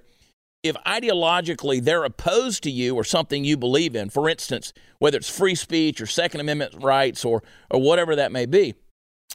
if 0.62 0.76
ideologically 0.86 1.82
they're 1.82 2.04
opposed 2.04 2.62
to 2.64 2.70
you 2.70 2.94
or 2.94 3.04
something 3.04 3.44
you 3.44 3.56
believe 3.56 3.94
in, 3.94 4.10
for 4.10 4.28
instance, 4.28 4.72
whether 4.98 5.18
it's 5.18 5.30
free 5.30 5.54
speech 5.54 6.00
or 6.00 6.06
Second 6.06 6.40
Amendment 6.40 6.74
rights 6.82 7.24
or 7.24 7.42
or 7.70 7.80
whatever 7.80 8.16
that 8.16 8.32
may 8.32 8.46
be, 8.46 8.74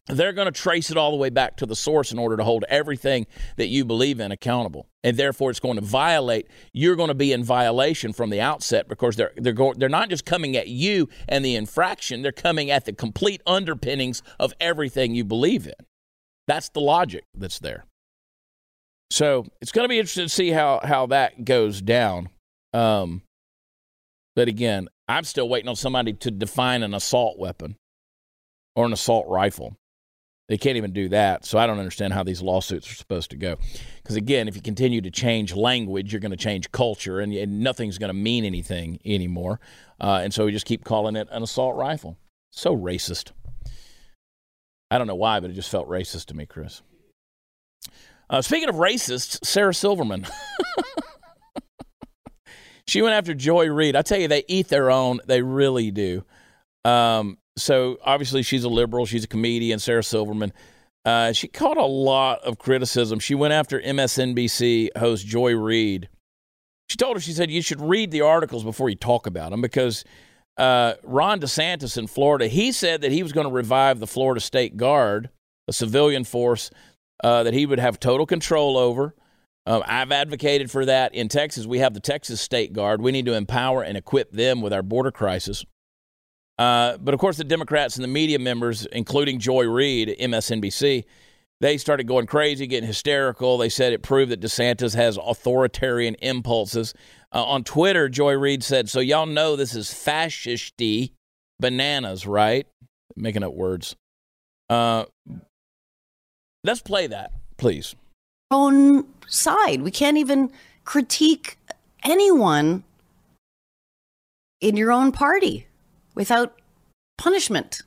they're 0.07 0.33
going 0.33 0.51
to 0.51 0.51
trace 0.51 0.91
it 0.91 0.97
all 0.97 1.11
the 1.11 1.17
way 1.17 1.29
back 1.29 1.55
to 1.57 1.65
the 1.65 1.75
source 1.75 2.11
in 2.11 2.19
order 2.19 2.35
to 2.35 2.43
hold 2.43 2.65
everything 2.67 3.25
that 3.55 3.67
you 3.67 3.85
believe 3.85 4.19
in 4.19 4.33
accountable. 4.33 4.89
And 5.01 5.15
therefore, 5.15 5.49
it's 5.49 5.61
going 5.61 5.75
to 5.75 5.81
violate. 5.81 6.47
You're 6.73 6.97
going 6.97 7.07
to 7.07 7.13
be 7.13 7.31
in 7.31 7.43
violation 7.43 8.11
from 8.11 8.29
the 8.29 8.41
outset 8.41 8.89
because 8.89 9.15
they're 9.15 9.31
they're 9.37 9.53
going, 9.53 9.79
they're 9.79 9.89
not 9.89 10.09
just 10.09 10.25
coming 10.25 10.57
at 10.57 10.67
you 10.67 11.07
and 11.29 11.45
the 11.45 11.55
infraction. 11.55 12.21
They're 12.21 12.33
coming 12.33 12.69
at 12.69 12.83
the 12.85 12.93
complete 12.93 13.41
underpinnings 13.47 14.21
of 14.39 14.53
everything 14.59 15.15
you 15.15 15.23
believe 15.23 15.67
in. 15.67 15.85
That's 16.47 16.67
the 16.67 16.81
logic 16.81 17.23
that's 17.33 17.59
there. 17.59 17.85
So 19.13 19.45
it's 19.61 19.71
going 19.71 19.83
to 19.83 19.89
be 19.89 19.99
interesting 19.99 20.25
to 20.25 20.29
see 20.29 20.49
how 20.49 20.79
how 20.83 21.05
that 21.05 21.45
goes 21.45 21.83
down. 21.83 22.29
Um, 22.73 23.21
but 24.35 24.47
again, 24.47 24.89
I'm 25.07 25.23
still 25.23 25.47
waiting 25.47 25.69
on 25.69 25.75
somebody 25.75 26.13
to 26.13 26.31
define 26.31 26.81
an 26.81 26.95
assault 26.95 27.37
weapon 27.37 27.75
or 28.75 28.85
an 28.87 28.91
assault 28.91 29.27
rifle. 29.27 29.77
They 30.49 30.57
can't 30.57 30.77
even 30.77 30.93
do 30.93 31.09
that. 31.09 31.45
So 31.45 31.59
I 31.59 31.67
don't 31.67 31.77
understand 31.77 32.13
how 32.13 32.23
these 32.23 32.41
lawsuits 32.41 32.89
are 32.91 32.95
supposed 32.95 33.29
to 33.29 33.37
go. 33.37 33.57
Because 33.97 34.15
again, 34.15 34.47
if 34.47 34.55
you 34.55 34.63
continue 34.63 35.01
to 35.01 35.11
change 35.11 35.55
language, 35.55 36.11
you're 36.11 36.19
going 36.19 36.31
to 36.31 36.35
change 36.35 36.71
culture, 36.71 37.19
and, 37.19 37.31
and 37.35 37.59
nothing's 37.59 37.99
going 37.99 38.09
to 38.09 38.15
mean 38.15 38.45
anything 38.45 38.99
anymore. 39.05 39.59
Uh, 40.01 40.21
and 40.23 40.33
so 40.33 40.45
we 40.45 40.51
just 40.51 40.65
keep 40.65 40.83
calling 40.83 41.15
it 41.15 41.27
an 41.29 41.43
assault 41.43 41.75
rifle. 41.75 42.17
So 42.49 42.75
racist. 42.75 43.31
I 44.89 44.97
don't 44.97 45.05
know 45.05 45.13
why, 45.13 45.39
but 45.39 45.51
it 45.51 45.53
just 45.53 45.69
felt 45.69 45.87
racist 45.87 46.25
to 46.25 46.35
me, 46.35 46.47
Chris. 46.47 46.81
Uh, 48.33 48.41
speaking 48.41 48.67
of 48.67 48.77
racists, 48.77 49.37
Sarah 49.45 49.75
Silverman. 49.75 50.25
she 52.87 53.03
went 53.03 53.13
after 53.13 53.35
Joy 53.35 53.67
Reid. 53.67 53.95
I 53.95 54.01
tell 54.01 54.17
you, 54.17 54.27
they 54.27 54.43
eat 54.47 54.69
their 54.69 54.89
own. 54.89 55.19
They 55.27 55.43
really 55.43 55.91
do. 55.91 56.25
Um, 56.83 57.37
so 57.55 57.99
obviously 58.03 58.41
she's 58.41 58.63
a 58.63 58.69
liberal. 58.69 59.05
She's 59.05 59.23
a 59.23 59.27
comedian, 59.27 59.77
Sarah 59.77 60.03
Silverman. 60.03 60.51
Uh, 61.05 61.31
she 61.33 61.47
caught 61.47 61.77
a 61.77 61.85
lot 61.85 62.39
of 62.39 62.57
criticism. 62.57 63.19
She 63.19 63.35
went 63.35 63.53
after 63.53 63.79
MSNBC 63.79 64.97
host 64.97 65.27
Joy 65.27 65.55
Reid. 65.55 66.09
She 66.89 66.97
told 66.97 67.17
her, 67.17 67.21
she 67.21 67.33
said, 67.33 67.51
you 67.51 67.61
should 67.61 67.81
read 67.81 68.09
the 68.09 68.21
articles 68.21 68.63
before 68.63 68.89
you 68.89 68.95
talk 68.95 69.27
about 69.27 69.51
them 69.51 69.61
because 69.61 70.03
uh, 70.57 70.93
Ron 71.03 71.39
DeSantis 71.39 71.99
in 71.99 72.07
Florida, 72.07 72.47
he 72.47 72.71
said 72.71 73.01
that 73.01 73.11
he 73.11 73.21
was 73.21 73.31
going 73.31 73.47
to 73.47 73.53
revive 73.53 73.99
the 73.99 74.07
Florida 74.07 74.41
State 74.41 74.75
Guard, 74.75 75.29
a 75.67 75.73
civilian 75.73 76.23
force 76.23 76.71
uh, 77.23 77.43
that 77.43 77.53
he 77.53 77.65
would 77.65 77.79
have 77.79 77.99
total 77.99 78.25
control 78.25 78.77
over. 78.77 79.15
Uh, 79.65 79.81
I've 79.85 80.11
advocated 80.11 80.69
for 80.69 80.85
that. 80.85 81.15
In 81.15 81.29
Texas, 81.29 81.65
we 81.65 81.79
have 81.79 81.93
the 81.93 82.01
Texas 82.01 82.41
State 82.41 82.73
Guard. 82.73 83.01
We 83.01 83.11
need 83.11 83.25
to 83.27 83.33
empower 83.33 83.81
and 83.81 83.97
equip 83.97 84.31
them 84.31 84.61
with 84.61 84.73
our 84.73 84.83
border 84.83 85.11
crisis. 85.11 85.65
Uh, 86.59 86.97
but 86.97 87.13
of 87.13 87.19
course, 87.19 87.37
the 87.37 87.43
Democrats 87.43 87.95
and 87.95 88.03
the 88.03 88.09
media 88.09 88.39
members, 88.39 88.85
including 88.87 89.39
Joy 89.39 89.65
Reid, 89.67 90.15
MSNBC, 90.19 91.05
they 91.61 91.77
started 91.77 92.07
going 92.07 92.25
crazy, 92.27 92.67
getting 92.67 92.87
hysterical. 92.87 93.57
They 93.57 93.69
said 93.69 93.93
it 93.93 94.03
proved 94.03 94.31
that 94.31 94.41
DeSantis 94.41 94.95
has 94.95 95.17
authoritarian 95.17 96.15
impulses. 96.15 96.93
Uh, 97.31 97.43
on 97.43 97.63
Twitter, 97.63 98.09
Joy 98.09 98.33
Reid 98.33 98.63
said, 98.63 98.89
So 98.89 98.99
y'all 98.99 99.25
know 99.25 99.55
this 99.55 99.73
is 99.73 99.93
fascisty 99.93 101.13
bananas, 101.59 102.27
right? 102.27 102.67
Making 103.15 103.43
up 103.43 103.53
words. 103.53 103.95
Uh, 104.69 105.05
let's 106.63 106.81
play 106.81 107.07
that, 107.07 107.31
please. 107.57 107.95
Own 108.51 109.05
side. 109.27 109.81
We 109.81 109.91
can't 109.91 110.17
even 110.17 110.51
critique 110.85 111.57
anyone 112.03 112.83
in 114.61 114.77
your 114.77 114.91
own 114.91 115.11
party 115.11 115.67
without 116.15 116.57
punishment. 117.17 117.81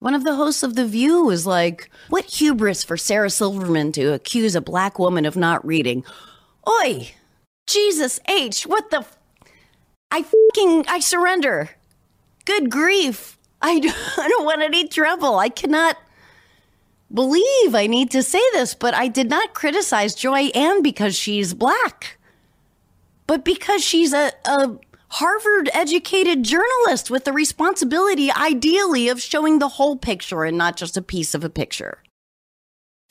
One 0.00 0.14
of 0.14 0.24
the 0.24 0.34
hosts 0.34 0.62
of 0.64 0.74
The 0.74 0.84
View 0.84 1.24
was 1.24 1.46
like, 1.46 1.88
What 2.08 2.24
hubris 2.24 2.82
for 2.82 2.96
Sarah 2.96 3.30
Silverman 3.30 3.92
to 3.92 4.12
accuse 4.12 4.56
a 4.56 4.60
black 4.60 4.98
woman 4.98 5.24
of 5.24 5.36
not 5.36 5.64
reading. 5.64 6.04
Oi! 6.68 7.12
Jesus 7.68 8.18
H, 8.28 8.66
what 8.66 8.90
the. 8.90 8.98
F- 8.98 9.16
I 10.10 10.24
fucking. 10.24 10.86
I 10.88 10.98
surrender. 10.98 11.70
Good 12.44 12.68
grief. 12.68 13.38
I 13.62 13.74
I 14.18 14.28
don't 14.28 14.44
want 14.44 14.62
any 14.62 14.88
trouble. 14.88 15.38
I 15.38 15.48
cannot 15.48 15.96
believe 17.12 17.74
I 17.74 17.86
need 17.86 18.10
to 18.12 18.22
say 18.22 18.42
this, 18.52 18.74
but 18.74 18.94
I 18.94 19.08
did 19.08 19.28
not 19.28 19.54
criticize 19.54 20.14
Joy 20.14 20.46
Ann 20.54 20.82
because 20.82 21.16
she's 21.16 21.54
black, 21.54 22.18
but 23.26 23.44
because 23.44 23.82
she's 23.82 24.12
a, 24.12 24.32
a 24.44 24.78
Harvard 25.08 25.68
educated 25.74 26.42
journalist 26.42 27.10
with 27.10 27.24
the 27.24 27.32
responsibility, 27.32 28.32
ideally, 28.32 29.08
of 29.08 29.20
showing 29.20 29.58
the 29.58 29.68
whole 29.68 29.96
picture 29.96 30.44
and 30.44 30.56
not 30.56 30.76
just 30.76 30.96
a 30.96 31.02
piece 31.02 31.34
of 31.34 31.44
a 31.44 31.50
picture. 31.50 32.02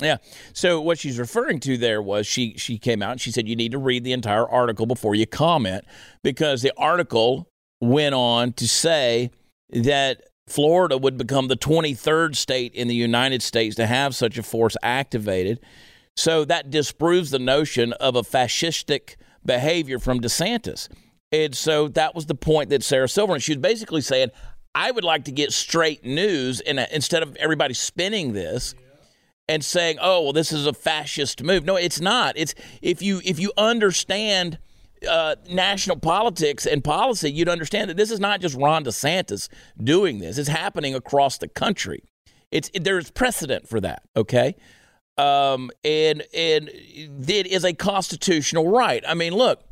Yeah. 0.01 0.17
So 0.53 0.81
what 0.81 0.97
she's 0.97 1.19
referring 1.19 1.59
to 1.59 1.77
there 1.77 2.01
was 2.01 2.25
she 2.25 2.55
she 2.57 2.79
came 2.79 3.03
out 3.03 3.11
and 3.11 3.21
she 3.21 3.31
said 3.31 3.47
you 3.47 3.55
need 3.55 3.71
to 3.73 3.77
read 3.77 4.03
the 4.03 4.13
entire 4.13 4.47
article 4.47 4.87
before 4.87 5.13
you 5.13 5.27
comment 5.27 5.85
because 6.23 6.63
the 6.63 6.73
article 6.75 7.47
went 7.79 8.15
on 8.15 8.53
to 8.53 8.67
say 8.67 9.29
that 9.69 10.23
Florida 10.47 10.97
would 10.97 11.17
become 11.17 11.47
the 11.47 11.55
23rd 11.55 12.35
state 12.35 12.73
in 12.73 12.87
the 12.87 12.95
United 12.95 13.41
States 13.41 13.75
to 13.75 13.85
have 13.85 14.15
such 14.15 14.37
a 14.37 14.43
force 14.43 14.75
activated. 14.83 15.59
So 16.15 16.43
that 16.45 16.69
disproves 16.69 17.31
the 17.31 17.39
notion 17.39 17.93
of 17.93 18.15
a 18.15 18.21
fascistic 18.21 19.15
behavior 19.45 19.97
from 19.97 20.19
DeSantis. 20.19 20.89
And 21.31 21.55
so 21.55 21.87
that 21.89 22.13
was 22.13 22.25
the 22.25 22.35
point 22.35 22.69
that 22.69 22.83
Sarah 22.83 23.07
Silverman, 23.07 23.39
she 23.39 23.53
was 23.53 23.61
basically 23.61 24.01
saying, 24.01 24.31
I 24.75 24.91
would 24.91 25.03
like 25.03 25.25
to 25.25 25.31
get 25.31 25.53
straight 25.53 26.05
news 26.05 26.59
and 26.61 26.79
instead 26.91 27.23
of 27.23 27.35
everybody 27.37 27.73
spinning 27.73 28.33
this 28.33 28.75
and 29.47 29.63
saying, 29.65 29.97
"Oh, 30.01 30.23
well, 30.23 30.33
this 30.33 30.53
is 30.53 30.65
a 30.65 30.73
fascist 30.73 31.43
move." 31.43 31.65
No, 31.65 31.75
it's 31.75 31.99
not. 31.99 32.37
It's 32.37 32.55
if 32.81 33.01
you 33.01 33.21
if 33.25 33.37
you 33.37 33.51
understand 33.57 34.59
uh, 35.07 35.35
national 35.49 35.97
politics 35.97 36.65
and 36.65 36.83
policy, 36.83 37.31
you'd 37.31 37.49
understand 37.49 37.89
that 37.89 37.97
this 37.97 38.11
is 38.11 38.19
not 38.19 38.41
just 38.41 38.55
Ron 38.55 38.83
DeSantis 38.83 39.49
doing 39.81 40.19
this. 40.19 40.37
It's 40.37 40.49
happening 40.49 40.95
across 40.95 41.37
the 41.37 41.47
country. 41.47 42.03
It's 42.51 42.69
there's 42.79 43.09
precedent 43.11 43.67
for 43.67 43.79
that. 43.81 44.03
Okay, 44.15 44.55
um, 45.17 45.71
and 45.83 46.23
and 46.33 46.69
it 46.69 47.47
is 47.47 47.63
a 47.63 47.73
constitutional 47.73 48.69
right. 48.69 49.03
I 49.07 49.13
mean, 49.13 49.33
look. 49.33 49.63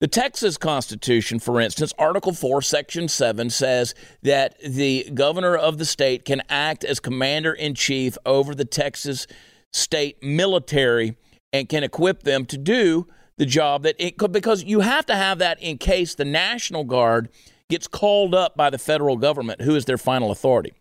The 0.00 0.08
Texas 0.08 0.58
Constitution, 0.58 1.38
for 1.38 1.60
instance, 1.60 1.94
Article 1.96 2.32
4, 2.32 2.60
Section 2.60 3.06
7 3.06 3.50
says 3.50 3.94
that 4.22 4.58
the 4.60 5.08
governor 5.14 5.54
of 5.56 5.78
the 5.78 5.84
state 5.84 6.24
can 6.24 6.42
act 6.48 6.82
as 6.82 6.98
commander 6.98 7.52
in 7.52 7.76
chief 7.76 8.18
over 8.26 8.52
the 8.52 8.64
Texas 8.64 9.28
state 9.72 10.20
military 10.20 11.16
and 11.52 11.68
can 11.68 11.84
equip 11.84 12.24
them 12.24 12.46
to 12.46 12.58
do 12.58 13.06
the 13.42 13.46
job 13.46 13.82
that 13.82 13.96
it 13.98 14.18
could, 14.18 14.30
because 14.30 14.62
you 14.62 14.78
have 14.78 15.04
to 15.04 15.16
have 15.16 15.38
that 15.38 15.60
in 15.60 15.76
case 15.76 16.14
the 16.14 16.24
National 16.24 16.84
Guard 16.84 17.28
gets 17.68 17.88
called 17.88 18.36
up 18.36 18.56
by 18.56 18.70
the 18.70 18.78
federal 18.78 19.16
government, 19.16 19.62
who 19.62 19.74
is 19.74 19.84
their 19.84 19.98
final 19.98 20.30
authority. 20.30 20.72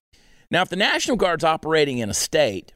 Now, 0.52 0.62
if 0.62 0.69
the 0.69 0.76
National 0.76 1.17
Guard's 1.17 1.43
operating 1.43 1.97
in 1.97 2.08
a 2.08 2.13
state, 2.13 2.74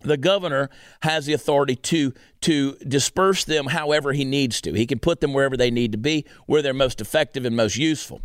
the 0.00 0.16
governor 0.16 0.70
has 1.02 1.26
the 1.26 1.32
authority 1.32 1.76
to 1.76 2.12
to 2.42 2.72
disperse 2.76 3.44
them 3.44 3.66
however 3.66 4.12
he 4.12 4.24
needs 4.24 4.62
to. 4.62 4.72
He 4.72 4.86
can 4.86 4.98
put 4.98 5.20
them 5.20 5.34
wherever 5.34 5.58
they 5.58 5.70
need 5.70 5.92
to 5.92 5.98
be, 5.98 6.24
where 6.46 6.62
they're 6.62 6.72
most 6.72 7.00
effective 7.00 7.44
and 7.44 7.54
most 7.54 7.76
useful. 7.76 8.22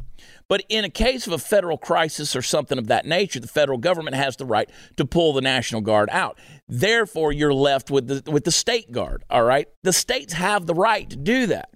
But 0.47 0.63
in 0.69 0.85
a 0.85 0.89
case 0.89 1.27
of 1.27 1.33
a 1.33 1.37
federal 1.37 1.77
crisis 1.77 2.35
or 2.35 2.41
something 2.41 2.77
of 2.77 2.87
that 2.87 3.05
nature, 3.05 3.39
the 3.39 3.47
federal 3.47 3.77
government 3.77 4.15
has 4.15 4.37
the 4.37 4.45
right 4.45 4.69
to 4.97 5.05
pull 5.05 5.33
the 5.33 5.41
National 5.41 5.81
Guard 5.81 6.09
out. 6.11 6.39
Therefore, 6.67 7.33
you're 7.33 7.53
left 7.53 7.91
with 7.91 8.07
the, 8.07 8.31
with 8.31 8.45
the 8.45 8.51
state 8.51 8.91
guard, 8.91 9.23
all 9.29 9.43
right? 9.43 9.67
The 9.83 9.93
states 9.93 10.33
have 10.33 10.65
the 10.65 10.73
right 10.73 11.09
to 11.09 11.15
do 11.15 11.47
that. 11.47 11.69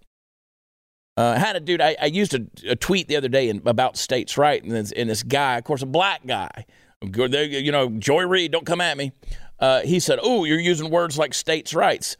Uh, 1.18 1.34
I 1.36 1.40
had 1.40 1.58
a 1.58 1.60
dude, 1.60 1.82
I, 1.82 1.98
I 2.02 2.06
used 2.06 2.34
a, 2.34 2.46
a, 2.66 2.76
tweet 2.78 3.10
the 3.10 3.18
other 3.18 3.28
day 3.28 3.50
in, 3.50 3.62
about 3.66 3.98
states' 3.98 4.38
right, 4.38 4.64
and 4.64 4.72
this, 4.72 4.94
and 4.94 5.10
this 5.10 5.22
guy, 5.22 5.58
of 5.58 5.66
course, 5.66 5.82
a 5.82 5.86
black 5.86 6.26
guy, 6.26 6.66
you 7.02 7.72
know, 7.72 7.90
Joy 7.90 8.24
Reid, 8.26 8.52
don't 8.52 8.66
come 8.66 8.80
at 8.80 8.96
me. 8.96 9.12
Uh, 9.60 9.82
he 9.82 10.00
said, 10.00 10.20
Oh, 10.22 10.44
you're 10.46 10.60
using 10.60 10.90
words 10.90 11.18
like 11.18 11.34
states' 11.34 11.74
rights. 11.74 12.18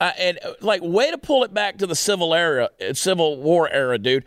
Uh, 0.00 0.10
and 0.18 0.38
uh, 0.44 0.52
like, 0.60 0.80
way 0.82 1.12
to 1.12 1.18
pull 1.18 1.44
it 1.44 1.54
back 1.54 1.78
to 1.78 1.86
the 1.86 1.94
Civil 1.94 2.34
era, 2.34 2.70
uh, 2.80 2.92
Civil 2.92 3.40
War 3.40 3.70
era, 3.70 3.98
dude. 3.98 4.24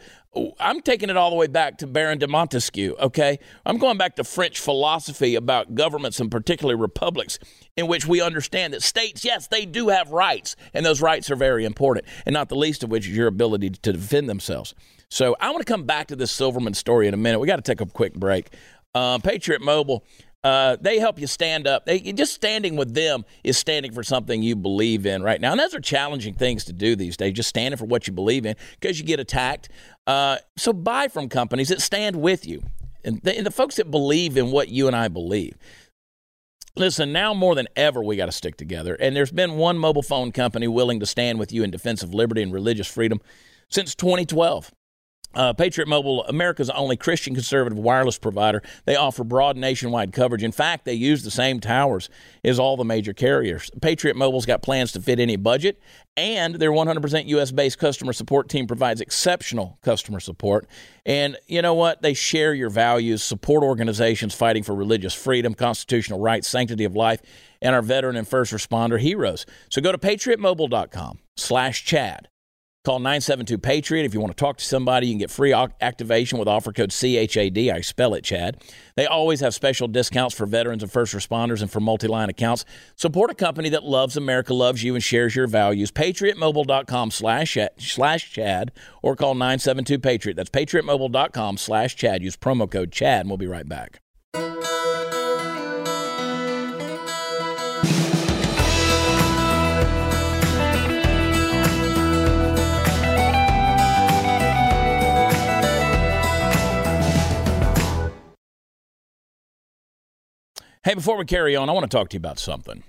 I'm 0.60 0.82
taking 0.82 1.10
it 1.10 1.18
all 1.18 1.30
the 1.30 1.36
way 1.36 1.48
back 1.48 1.78
to 1.80 1.88
Baron 1.88 2.18
de 2.18 2.28
Montesquieu, 2.28 2.96
okay? 3.00 3.40
I'm 3.66 3.78
going 3.78 3.98
back 3.98 4.16
to 4.18 4.24
French 4.24 4.60
philosophy 4.60 5.36
about 5.36 5.76
governments 5.76 6.20
and 6.20 6.30
particularly 6.30 6.80
republics, 6.80 7.40
in 7.76 7.88
which 7.88 8.06
we 8.06 8.22
understand 8.22 8.74
that 8.74 8.84
states, 8.84 9.26
yes, 9.26 9.48
they 9.48 9.66
do 9.66 9.90
have 9.90 10.12
rights, 10.12 10.56
and 10.74 10.86
those 10.86 11.02
rights 11.02 11.32
are 11.32 11.38
very 11.38 11.66
important, 11.66 12.06
and 12.26 12.34
not 12.34 12.50
the 12.50 12.56
least 12.56 12.84
of 12.84 12.90
which 12.90 13.08
is 13.08 13.16
your 13.16 13.28
ability 13.28 13.70
to 13.70 13.94
defend 13.94 14.30
themselves. 14.30 14.74
So 15.10 15.36
I 15.40 15.52
want 15.52 15.66
to 15.66 15.72
come 15.72 15.84
back 15.84 16.08
to 16.08 16.16
this 16.16 16.32
Silverman 16.32 16.74
story 16.74 17.08
in 17.08 17.14
a 17.14 17.18
minute. 17.18 17.40
We 17.40 17.48
got 17.48 17.58
to 17.58 17.62
take 17.62 17.82
a 17.82 17.86
quick 17.86 18.14
break. 18.14 18.50
Uh, 18.94 19.20
Patriot 19.20 19.62
Mobile 19.62 20.06
uh, 20.46 20.78
they 20.80 21.00
help 21.00 21.18
you 21.18 21.26
stand 21.26 21.66
up. 21.66 21.88
They, 21.88 22.00
just 22.00 22.36
standing 22.36 22.76
with 22.76 22.94
them 22.94 23.26
is 23.44 23.58
standing 23.58 23.92
for 23.92 24.04
something 24.04 24.44
you 24.44 24.56
believe 24.56 25.08
in 25.08 25.24
right 25.24 25.42
now. 25.42 25.50
And 25.50 25.60
those 25.60 25.74
are 25.74 25.80
challenging 25.80 26.36
things 26.36 26.66
to 26.66 26.74
do 26.74 26.96
these 26.96 27.18
days, 27.18 27.34
just 27.34 27.50
standing 27.50 27.80
for 27.80 27.86
what 27.86 28.06
you 28.06 28.14
believe 28.14 28.46
in 28.46 28.56
because 28.80 29.00
you 29.00 29.06
get 29.08 29.20
attacked. 29.20 29.70
Uh, 30.06 30.38
so 30.56 30.72
buy 30.72 31.08
from 31.08 31.30
companies 31.30 31.70
that 31.70 31.82
stand 31.82 32.18
with 32.18 32.46
you 32.46 32.62
and 33.04 33.20
the, 33.24 33.36
and 33.36 33.44
the 33.44 33.50
folks 33.50 33.78
that 33.78 33.90
believe 33.90 34.38
in 34.38 34.52
what 34.52 34.70
you 34.70 34.86
and 34.86 34.96
I 34.96 35.08
believe. 35.08 35.58
Listen, 36.76 37.12
now 37.12 37.34
more 37.34 37.56
than 37.56 37.68
ever, 37.76 38.04
we 38.04 38.16
got 38.16 38.28
to 38.28 38.32
stick 38.32 38.56
together. 38.56 38.94
And 38.94 39.16
there's 39.16 39.32
been 39.32 39.54
one 39.54 39.80
mobile 39.80 40.04
phone 40.04 40.32
company 40.32 40.68
willing 40.68 41.00
to 41.00 41.08
stand 41.08 41.40
with 41.40 41.52
you 41.52 41.64
in 41.64 41.72
defense 41.72 42.04
of 42.04 42.14
liberty 42.14 42.44
and 42.44 42.54
religious 42.54 42.86
freedom 42.88 43.20
since 43.72 43.96
2012. 43.96 44.72
Uh, 45.36 45.54
Patriot 45.54 45.88
Mobile, 45.88 46.24
America's 46.26 46.70
only 46.70 46.96
Christian 46.96 47.34
conservative 47.34 47.78
wireless 47.78 48.18
provider, 48.18 48.62
they 48.86 48.96
offer 48.96 49.24
broad 49.24 49.58
nationwide 49.58 50.14
coverage. 50.14 50.44
In 50.44 50.52
fact, 50.52 50.86
they 50.86 50.94
use 50.94 51.24
the 51.24 51.32
same 51.32 51.60
towers 51.60 52.10
as 52.44 52.60
all 52.60 52.78
the 52.78 52.86
major 52.86 53.14
carriers. 53.14 53.70
Patriot 53.82 54.16
Mobile's 54.16 54.46
got 54.46 54.62
plans 54.62 54.92
to 54.94 55.02
fit 55.02 55.20
any 55.20 55.36
budget, 55.36 55.80
and 56.16 56.56
their 56.56 56.72
100% 56.72 57.28
US 57.28 57.52
based 57.52 57.78
customer 57.78 58.14
support 58.14 58.48
team 58.48 58.68
provides 58.68 59.02
exceptional 59.02 59.78
customer 59.82 60.20
support. 60.20 60.68
And 61.06 61.38
you 61.48 61.62
know 61.62 61.74
what? 61.74 62.02
They 62.02 62.14
share 62.14 62.54
your 62.54 62.70
values, 62.70 63.22
support 63.22 63.64
organizations 63.64 64.34
fighting 64.34 64.64
for 64.64 64.74
religious 64.74 65.14
freedom, 65.14 65.54
constitutional 65.54 66.20
rights, 66.20 66.48
sanctity 66.48 66.86
of 66.86 66.96
life, 66.96 67.22
and 67.62 67.76
our 67.76 67.82
veteran 67.82 68.16
and 68.16 68.28
first 68.28 68.54
responder 68.54 69.00
heroes. 69.00 69.46
So 69.70 69.82
go 69.82 69.92
to 69.92 69.98
patriotmobile.com 69.98 71.20
slash 71.36 71.84
Chad. 71.84 72.30
Call 72.86 73.00
972 73.00 73.58
Patriot 73.58 74.06
if 74.06 74.14
you 74.14 74.20
want 74.20 74.30
to 74.32 74.40
talk 74.40 74.58
to 74.58 74.64
somebody. 74.64 75.08
You 75.08 75.14
can 75.14 75.20
get 75.20 75.32
free 75.32 75.54
activation 75.54 76.38
with 76.38 76.48
offer 76.48 76.72
code 76.72 76.92
CHAD. 76.92 77.58
I 77.58 77.82
spell 77.82 78.14
it, 78.14 78.24
Chad. 78.24 78.62
They 78.96 79.08
always 79.08 79.40
have 79.40 79.56
special 79.56 79.88
discounts 79.88 80.36
for 80.36 80.46
veterans 80.46 80.84
and 80.84 80.92
first 80.92 81.16
responders 81.16 81.64
and 81.64 81.72
for 81.72 81.80
multi 81.80 82.08
line 82.08 82.30
accounts. 82.30 82.64
Support 82.96 83.32
a 83.32 83.34
company 83.34 83.70
that 83.70 83.84
loves 83.84 84.16
America, 84.16 84.54
loves 84.54 84.84
you, 84.84 84.94
and 84.94 85.04
shares 85.04 85.36
your 85.36 85.48
values. 85.48 85.92
PatriotMobile.com 85.92 87.10
slash 87.10 87.58
Chad 88.32 88.72
or 89.02 89.16
call 89.16 89.34
972 89.34 89.98
Patriot. 89.98 90.36
That's 90.36 90.52
PatriotMobile.com 90.52 91.58
slash 91.58 91.96
Chad. 91.96 92.22
Use 92.22 92.38
promo 92.38 92.70
code 92.70 92.92
Chad, 92.92 93.22
and 93.22 93.30
we'll 93.30 93.38
be 93.38 93.48
right 93.48 93.68
back. 93.68 94.00
Hey, 110.86 110.94
before 110.94 111.18
we 111.18 111.26
carry 111.26 111.56
on, 111.56 111.68
I 111.68 111.72
want 111.72 111.90
to 111.90 111.98
talk 111.98 112.10
to 112.10 112.14
you 112.14 112.20
about 112.20 112.38
something. 112.38 112.84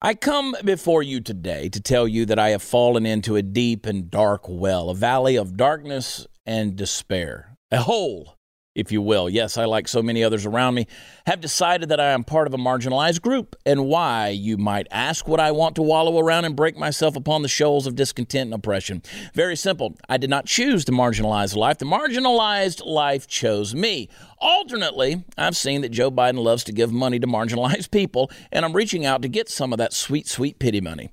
I 0.00 0.14
come 0.14 0.54
before 0.64 1.02
you 1.02 1.20
today 1.20 1.68
to 1.70 1.80
tell 1.80 2.06
you 2.06 2.24
that 2.26 2.38
I 2.38 2.50
have 2.50 2.62
fallen 2.62 3.04
into 3.04 3.34
a 3.34 3.42
deep 3.42 3.84
and 3.84 4.08
dark 4.08 4.42
well, 4.48 4.90
a 4.90 4.94
valley 4.94 5.34
of 5.34 5.56
darkness 5.56 6.24
and 6.46 6.76
despair, 6.76 7.56
a 7.72 7.78
hole 7.78 8.36
if 8.74 8.90
you 8.90 9.00
will. 9.00 9.28
Yes, 9.28 9.56
I, 9.56 9.64
like 9.64 9.88
so 9.88 10.02
many 10.02 10.24
others 10.24 10.44
around 10.46 10.74
me, 10.74 10.86
have 11.26 11.40
decided 11.40 11.88
that 11.88 12.00
I 12.00 12.10
am 12.10 12.24
part 12.24 12.46
of 12.46 12.54
a 12.54 12.58
marginalized 12.58 13.22
group. 13.22 13.56
And 13.64 13.86
why, 13.86 14.28
you 14.28 14.56
might 14.56 14.86
ask, 14.90 15.28
would 15.28 15.40
I 15.40 15.52
want 15.52 15.76
to 15.76 15.82
wallow 15.82 16.18
around 16.18 16.44
and 16.44 16.56
break 16.56 16.76
myself 16.76 17.16
upon 17.16 17.42
the 17.42 17.48
shoals 17.48 17.86
of 17.86 17.94
discontent 17.94 18.48
and 18.48 18.54
oppression? 18.54 19.02
Very 19.32 19.56
simple. 19.56 19.96
I 20.08 20.16
did 20.16 20.30
not 20.30 20.46
choose 20.46 20.84
the 20.84 20.92
marginalized 20.92 21.56
life. 21.56 21.78
The 21.78 21.86
marginalized 21.86 22.84
life 22.84 23.26
chose 23.26 23.74
me. 23.74 24.08
Alternately, 24.38 25.24
I've 25.38 25.56
seen 25.56 25.80
that 25.82 25.90
Joe 25.90 26.10
Biden 26.10 26.42
loves 26.42 26.64
to 26.64 26.72
give 26.72 26.92
money 26.92 27.18
to 27.18 27.26
marginalized 27.26 27.90
people, 27.90 28.30
and 28.52 28.64
I'm 28.64 28.74
reaching 28.74 29.06
out 29.06 29.22
to 29.22 29.28
get 29.28 29.48
some 29.48 29.72
of 29.72 29.78
that 29.78 29.92
sweet, 29.92 30.26
sweet 30.26 30.58
pity 30.58 30.80
money. 30.80 31.10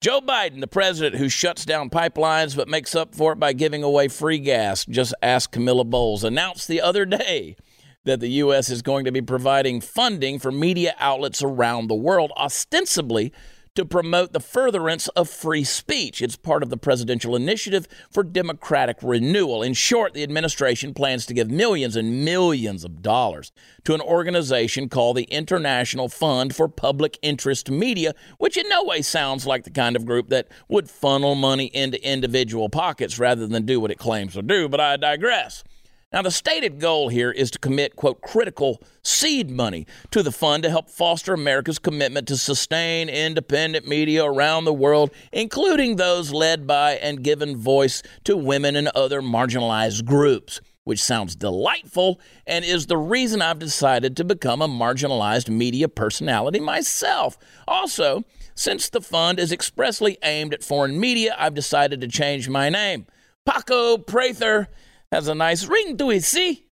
Joe 0.00 0.20
Biden, 0.20 0.60
the 0.60 0.68
president 0.68 1.16
who 1.16 1.28
shuts 1.28 1.64
down 1.64 1.90
pipelines 1.90 2.54
but 2.54 2.68
makes 2.68 2.94
up 2.94 3.16
for 3.16 3.32
it 3.32 3.40
by 3.40 3.52
giving 3.52 3.82
away 3.82 4.06
free 4.06 4.38
gas, 4.38 4.86
just 4.86 5.12
ask 5.22 5.50
Camilla 5.50 5.84
Bowles, 5.84 6.22
announced 6.22 6.68
the 6.68 6.80
other 6.80 7.04
day 7.04 7.56
that 8.04 8.20
the 8.20 8.28
U.S. 8.28 8.70
is 8.70 8.80
going 8.80 9.06
to 9.06 9.10
be 9.10 9.20
providing 9.20 9.80
funding 9.80 10.38
for 10.38 10.52
media 10.52 10.94
outlets 11.00 11.42
around 11.42 11.88
the 11.88 11.96
world, 11.96 12.30
ostensibly 12.36 13.32
to 13.74 13.84
promote 13.84 14.32
the 14.32 14.40
furtherance 14.40 15.08
of 15.08 15.28
free 15.28 15.64
speech. 15.64 16.22
It's 16.22 16.36
part 16.36 16.62
of 16.62 16.70
the 16.70 16.76
presidential 16.76 17.36
initiative 17.36 17.88
for 18.10 18.22
democratic 18.22 18.98
renewal. 19.02 19.62
In 19.62 19.74
short, 19.74 20.14
the 20.14 20.22
administration 20.22 20.94
plans 20.94 21.26
to 21.26 21.34
give 21.34 21.50
millions 21.50 21.96
and 21.96 22.24
millions 22.24 22.84
of 22.84 23.02
dollars 23.02 23.52
to 23.84 23.94
an 23.94 24.00
organization 24.00 24.88
called 24.88 25.16
the 25.16 25.24
International 25.24 26.08
Fund 26.08 26.54
for 26.54 26.68
Public 26.68 27.18
Interest 27.22 27.70
Media, 27.70 28.14
which 28.38 28.56
in 28.56 28.68
no 28.68 28.84
way 28.84 29.02
sounds 29.02 29.46
like 29.46 29.64
the 29.64 29.70
kind 29.70 29.96
of 29.96 30.04
group 30.04 30.28
that 30.28 30.48
would 30.68 30.90
funnel 30.90 31.34
money 31.34 31.66
into 31.66 32.02
individual 32.06 32.68
pockets 32.68 33.18
rather 33.18 33.46
than 33.46 33.66
do 33.66 33.80
what 33.80 33.90
it 33.90 33.98
claims 33.98 34.34
to 34.34 34.42
do, 34.42 34.68
but 34.68 34.80
I 34.80 34.96
digress. 34.96 35.64
Now, 36.10 36.22
the 36.22 36.30
stated 36.30 36.80
goal 36.80 37.10
here 37.10 37.30
is 37.30 37.50
to 37.50 37.58
commit, 37.58 37.94
quote, 37.94 38.22
critical 38.22 38.82
seed 39.02 39.50
money 39.50 39.86
to 40.10 40.22
the 40.22 40.32
fund 40.32 40.62
to 40.62 40.70
help 40.70 40.88
foster 40.88 41.34
America's 41.34 41.78
commitment 41.78 42.26
to 42.28 42.38
sustain 42.38 43.10
independent 43.10 43.86
media 43.86 44.24
around 44.24 44.64
the 44.64 44.72
world, 44.72 45.10
including 45.32 45.96
those 45.96 46.32
led 46.32 46.66
by 46.66 46.92
and 46.92 47.22
given 47.22 47.58
voice 47.58 48.02
to 48.24 48.38
women 48.38 48.74
and 48.74 48.88
other 48.88 49.20
marginalized 49.20 50.06
groups, 50.06 50.62
which 50.84 51.02
sounds 51.02 51.36
delightful 51.36 52.18
and 52.46 52.64
is 52.64 52.86
the 52.86 52.96
reason 52.96 53.42
I've 53.42 53.58
decided 53.58 54.16
to 54.16 54.24
become 54.24 54.62
a 54.62 54.68
marginalized 54.68 55.50
media 55.50 55.90
personality 55.90 56.58
myself. 56.58 57.36
Also, 57.66 58.24
since 58.54 58.88
the 58.88 59.02
fund 59.02 59.38
is 59.38 59.52
expressly 59.52 60.16
aimed 60.22 60.54
at 60.54 60.64
foreign 60.64 60.98
media, 60.98 61.36
I've 61.38 61.52
decided 61.52 62.00
to 62.00 62.08
change 62.08 62.48
my 62.48 62.70
name. 62.70 63.06
Paco 63.44 63.98
Prather 63.98 64.68
has 65.10 65.28
a 65.28 65.34
nice 65.34 65.66
ring 65.66 65.96
to 65.96 66.10
it, 66.10 66.24
see? 66.24 66.67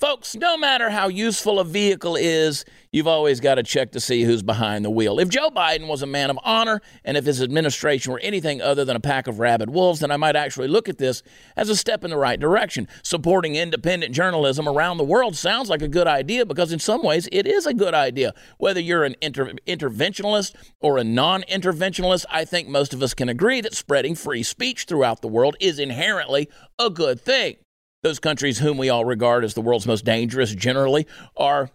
Folks, 0.00 0.36
no 0.36 0.56
matter 0.56 0.90
how 0.90 1.08
useful 1.08 1.58
a 1.58 1.64
vehicle 1.64 2.14
is, 2.14 2.64
you've 2.92 3.08
always 3.08 3.40
got 3.40 3.56
to 3.56 3.64
check 3.64 3.90
to 3.90 3.98
see 3.98 4.22
who's 4.22 4.44
behind 4.44 4.84
the 4.84 4.90
wheel. 4.90 5.18
If 5.18 5.28
Joe 5.28 5.50
Biden 5.50 5.88
was 5.88 6.02
a 6.02 6.06
man 6.06 6.30
of 6.30 6.38
honor 6.44 6.80
and 7.04 7.16
if 7.16 7.24
his 7.24 7.42
administration 7.42 8.12
were 8.12 8.20
anything 8.20 8.62
other 8.62 8.84
than 8.84 8.94
a 8.94 9.00
pack 9.00 9.26
of 9.26 9.40
rabid 9.40 9.70
wolves, 9.70 9.98
then 9.98 10.12
I 10.12 10.16
might 10.16 10.36
actually 10.36 10.68
look 10.68 10.88
at 10.88 10.98
this 10.98 11.24
as 11.56 11.68
a 11.68 11.74
step 11.74 12.04
in 12.04 12.10
the 12.10 12.16
right 12.16 12.38
direction. 12.38 12.86
Supporting 13.02 13.56
independent 13.56 14.14
journalism 14.14 14.68
around 14.68 14.98
the 14.98 15.04
world 15.04 15.34
sounds 15.34 15.68
like 15.68 15.82
a 15.82 15.88
good 15.88 16.06
idea 16.06 16.46
because, 16.46 16.70
in 16.70 16.78
some 16.78 17.02
ways, 17.02 17.28
it 17.32 17.48
is 17.48 17.66
a 17.66 17.74
good 17.74 17.92
idea. 17.92 18.34
Whether 18.58 18.78
you're 18.78 19.02
an 19.02 19.16
inter- 19.20 19.54
interventionalist 19.66 20.54
or 20.78 20.98
a 20.98 21.04
non 21.04 21.42
interventionalist, 21.50 22.24
I 22.30 22.44
think 22.44 22.68
most 22.68 22.94
of 22.94 23.02
us 23.02 23.14
can 23.14 23.28
agree 23.28 23.60
that 23.62 23.74
spreading 23.74 24.14
free 24.14 24.44
speech 24.44 24.84
throughout 24.84 25.22
the 25.22 25.28
world 25.28 25.56
is 25.58 25.80
inherently 25.80 26.48
a 26.78 26.88
good 26.88 27.20
thing. 27.20 27.56
Those 28.02 28.20
countries 28.20 28.58
whom 28.58 28.78
we 28.78 28.88
all 28.88 29.04
regard 29.04 29.44
as 29.44 29.54
the 29.54 29.60
world's 29.60 29.86
most 29.86 30.04
dangerous 30.04 30.54
generally 30.54 31.06
are 31.36 31.70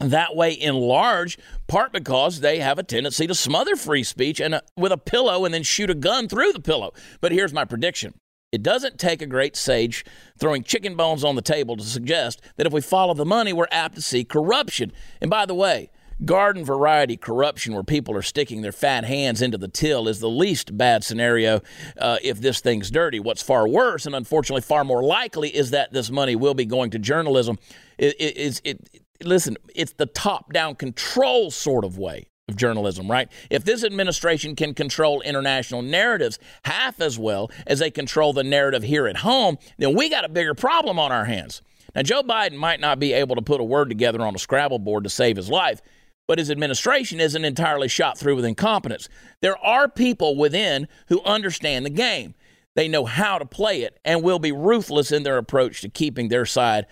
that 0.00 0.34
way 0.34 0.52
in 0.52 0.74
large 0.74 1.38
part 1.68 1.92
because 1.92 2.40
they 2.40 2.58
have 2.58 2.78
a 2.78 2.82
tendency 2.82 3.26
to 3.28 3.34
smother 3.34 3.76
free 3.76 4.02
speech 4.02 4.40
and 4.40 4.56
a, 4.56 4.62
with 4.76 4.90
a 4.90 4.96
pillow 4.96 5.44
and 5.44 5.54
then 5.54 5.62
shoot 5.62 5.90
a 5.90 5.94
gun 5.94 6.28
through 6.28 6.52
the 6.52 6.60
pillow. 6.60 6.92
But 7.20 7.30
here's 7.30 7.52
my 7.52 7.64
prediction. 7.64 8.14
It 8.50 8.62
doesn't 8.62 8.98
take 8.98 9.22
a 9.22 9.26
great 9.26 9.56
sage 9.56 10.04
throwing 10.38 10.64
chicken 10.64 10.96
bones 10.96 11.24
on 11.24 11.36
the 11.36 11.42
table 11.42 11.76
to 11.76 11.84
suggest 11.84 12.42
that 12.56 12.66
if 12.66 12.72
we 12.72 12.80
follow 12.80 13.14
the 13.14 13.24
money, 13.24 13.52
we're 13.52 13.66
apt 13.70 13.94
to 13.94 14.02
see 14.02 14.24
corruption. 14.24 14.92
And 15.20 15.30
by 15.30 15.46
the 15.46 15.54
way, 15.54 15.90
Garden 16.24 16.64
variety 16.64 17.16
corruption, 17.16 17.74
where 17.74 17.82
people 17.82 18.16
are 18.16 18.22
sticking 18.22 18.62
their 18.62 18.72
fat 18.72 19.04
hands 19.04 19.42
into 19.42 19.58
the 19.58 19.68
till, 19.68 20.08
is 20.08 20.20
the 20.20 20.30
least 20.30 20.76
bad 20.76 21.04
scenario 21.04 21.60
uh, 21.98 22.18
if 22.22 22.40
this 22.40 22.60
thing's 22.60 22.90
dirty. 22.90 23.18
What's 23.18 23.42
far 23.42 23.66
worse, 23.66 24.06
and 24.06 24.14
unfortunately 24.14 24.62
far 24.62 24.84
more 24.84 25.02
likely, 25.02 25.48
is 25.54 25.70
that 25.70 25.92
this 25.92 26.10
money 26.10 26.36
will 26.36 26.54
be 26.54 26.64
going 26.64 26.90
to 26.90 26.98
journalism. 26.98 27.58
It, 27.98 28.14
it, 28.20 28.60
it, 28.64 28.80
it 28.92 29.26
listen, 29.26 29.56
it's 29.74 29.92
the 29.92 30.06
top 30.06 30.52
down 30.52 30.76
control 30.76 31.50
sort 31.50 31.84
of 31.84 31.98
way 31.98 32.28
of 32.48 32.56
journalism, 32.56 33.10
right? 33.10 33.28
If 33.50 33.64
this 33.64 33.84
administration 33.84 34.56
can 34.56 34.74
control 34.74 35.20
international 35.22 35.82
narratives 35.82 36.38
half 36.64 37.00
as 37.00 37.18
well 37.18 37.50
as 37.66 37.78
they 37.78 37.90
control 37.90 38.32
the 38.32 38.44
narrative 38.44 38.82
here 38.82 39.06
at 39.06 39.18
home, 39.18 39.58
then 39.78 39.96
we 39.96 40.08
got 40.08 40.24
a 40.24 40.28
bigger 40.28 40.54
problem 40.54 40.98
on 40.98 41.12
our 41.12 41.24
hands. 41.24 41.62
Now, 41.94 42.02
Joe 42.02 42.22
Biden 42.22 42.56
might 42.56 42.80
not 42.80 42.98
be 42.98 43.12
able 43.12 43.36
to 43.36 43.42
put 43.42 43.60
a 43.60 43.64
word 43.64 43.88
together 43.88 44.22
on 44.22 44.34
a 44.34 44.38
Scrabble 44.38 44.78
board 44.78 45.04
to 45.04 45.10
save 45.10 45.36
his 45.36 45.50
life, 45.50 45.82
but 46.28 46.38
his 46.38 46.50
administration 46.50 47.20
isn't 47.20 47.44
entirely 47.44 47.88
shot 47.88 48.18
through 48.18 48.36
with 48.36 48.44
incompetence. 48.44 49.08
There 49.40 49.58
are 49.58 49.88
people 49.88 50.36
within 50.36 50.88
who 51.08 51.22
understand 51.22 51.84
the 51.84 51.90
game. 51.90 52.34
They 52.74 52.88
know 52.88 53.04
how 53.04 53.38
to 53.38 53.44
play 53.44 53.82
it 53.82 53.98
and 54.04 54.22
will 54.22 54.38
be 54.38 54.52
ruthless 54.52 55.12
in 55.12 55.24
their 55.24 55.38
approach 55.38 55.80
to 55.82 55.88
keeping 55.88 56.28
their 56.28 56.46
side 56.46 56.86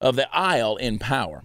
of 0.00 0.16
the 0.16 0.34
aisle 0.34 0.76
in 0.76 0.98
power. 0.98 1.44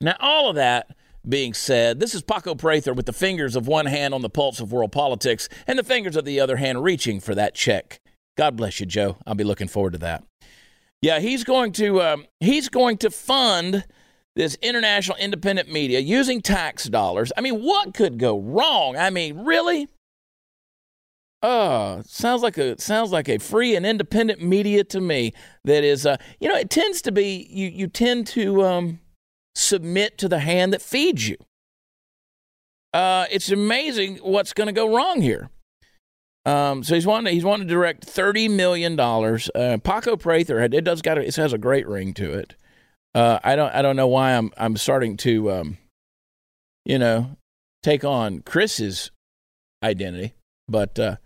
Now, 0.00 0.16
all 0.20 0.48
of 0.48 0.56
that 0.56 0.94
being 1.28 1.54
said, 1.54 1.98
this 1.98 2.14
is 2.14 2.22
Paco 2.22 2.54
Prather 2.54 2.94
with 2.94 3.06
the 3.06 3.12
fingers 3.12 3.56
of 3.56 3.66
one 3.66 3.86
hand 3.86 4.14
on 4.14 4.22
the 4.22 4.30
pulse 4.30 4.60
of 4.60 4.72
world 4.72 4.92
politics 4.92 5.48
and 5.66 5.78
the 5.78 5.84
fingers 5.84 6.16
of 6.16 6.24
the 6.24 6.38
other 6.38 6.56
hand 6.56 6.84
reaching 6.84 7.18
for 7.18 7.34
that 7.34 7.54
check. 7.54 8.00
God 8.36 8.56
bless 8.56 8.78
you, 8.78 8.86
Joe. 8.86 9.16
I'll 9.26 9.34
be 9.34 9.44
looking 9.44 9.68
forward 9.68 9.94
to 9.94 9.98
that. 9.98 10.22
Yeah, 11.02 11.18
he's 11.20 11.44
going 11.44 11.72
to 11.72 12.02
um, 12.02 12.26
he's 12.40 12.68
going 12.68 12.98
to 12.98 13.10
fund 13.10 13.84
this 14.36 14.56
international 14.62 15.16
independent 15.16 15.72
media 15.72 15.98
using 15.98 16.40
tax 16.40 16.84
dollars. 16.84 17.32
I 17.36 17.40
mean, 17.40 17.62
what 17.62 17.94
could 17.94 18.18
go 18.18 18.38
wrong? 18.38 18.96
I 18.96 19.10
mean, 19.10 19.44
really? 19.44 19.88
Oh, 21.42 22.02
sounds 22.06 22.42
like 22.42 22.58
a 22.58 22.80
sounds 22.80 23.12
like 23.12 23.28
a 23.28 23.38
free 23.38 23.74
and 23.74 23.84
independent 23.84 24.42
media 24.42 24.84
to 24.84 25.00
me. 25.00 25.32
That 25.64 25.84
is, 25.84 26.06
uh, 26.06 26.16
you 26.38 26.48
know, 26.48 26.56
it 26.56 26.70
tends 26.70 27.02
to 27.02 27.12
be 27.12 27.46
you. 27.50 27.68
You 27.68 27.88
tend 27.88 28.26
to 28.28 28.64
um, 28.64 29.00
submit 29.54 30.18
to 30.18 30.28
the 30.28 30.40
hand 30.40 30.72
that 30.72 30.82
feeds 30.82 31.28
you. 31.28 31.36
Uh, 32.92 33.26
it's 33.30 33.50
amazing 33.50 34.16
what's 34.18 34.52
going 34.52 34.68
to 34.68 34.72
go 34.72 34.94
wrong 34.94 35.20
here. 35.20 35.50
Um, 36.46 36.84
so 36.84 36.94
he's 36.94 37.06
wanting 37.06 37.26
to, 37.26 37.30
he's 37.32 37.44
wanting 37.44 37.68
to 37.68 37.74
direct 37.74 38.04
thirty 38.04 38.48
million 38.48 38.96
dollars. 38.96 39.50
Uh, 39.54 39.78
Paco 39.82 40.16
Prather, 40.16 40.60
it 40.60 40.84
does 40.84 41.02
got 41.02 41.18
it 41.18 41.36
has 41.36 41.52
a 41.52 41.58
great 41.58 41.86
ring 41.86 42.14
to 42.14 42.32
it. 42.32 42.54
Uh, 43.16 43.40
I 43.42 43.56
don't 43.56 43.74
I 43.74 43.80
don't 43.80 43.96
know 43.96 44.08
why 44.08 44.32
I'm 44.32 44.52
I'm 44.58 44.76
starting 44.76 45.16
to 45.18 45.50
um, 45.50 45.78
you 46.84 46.98
know 46.98 47.30
take 47.82 48.04
on 48.04 48.40
Chris's 48.40 49.10
identity, 49.82 50.34
but 50.68 50.98
uh, 50.98 51.16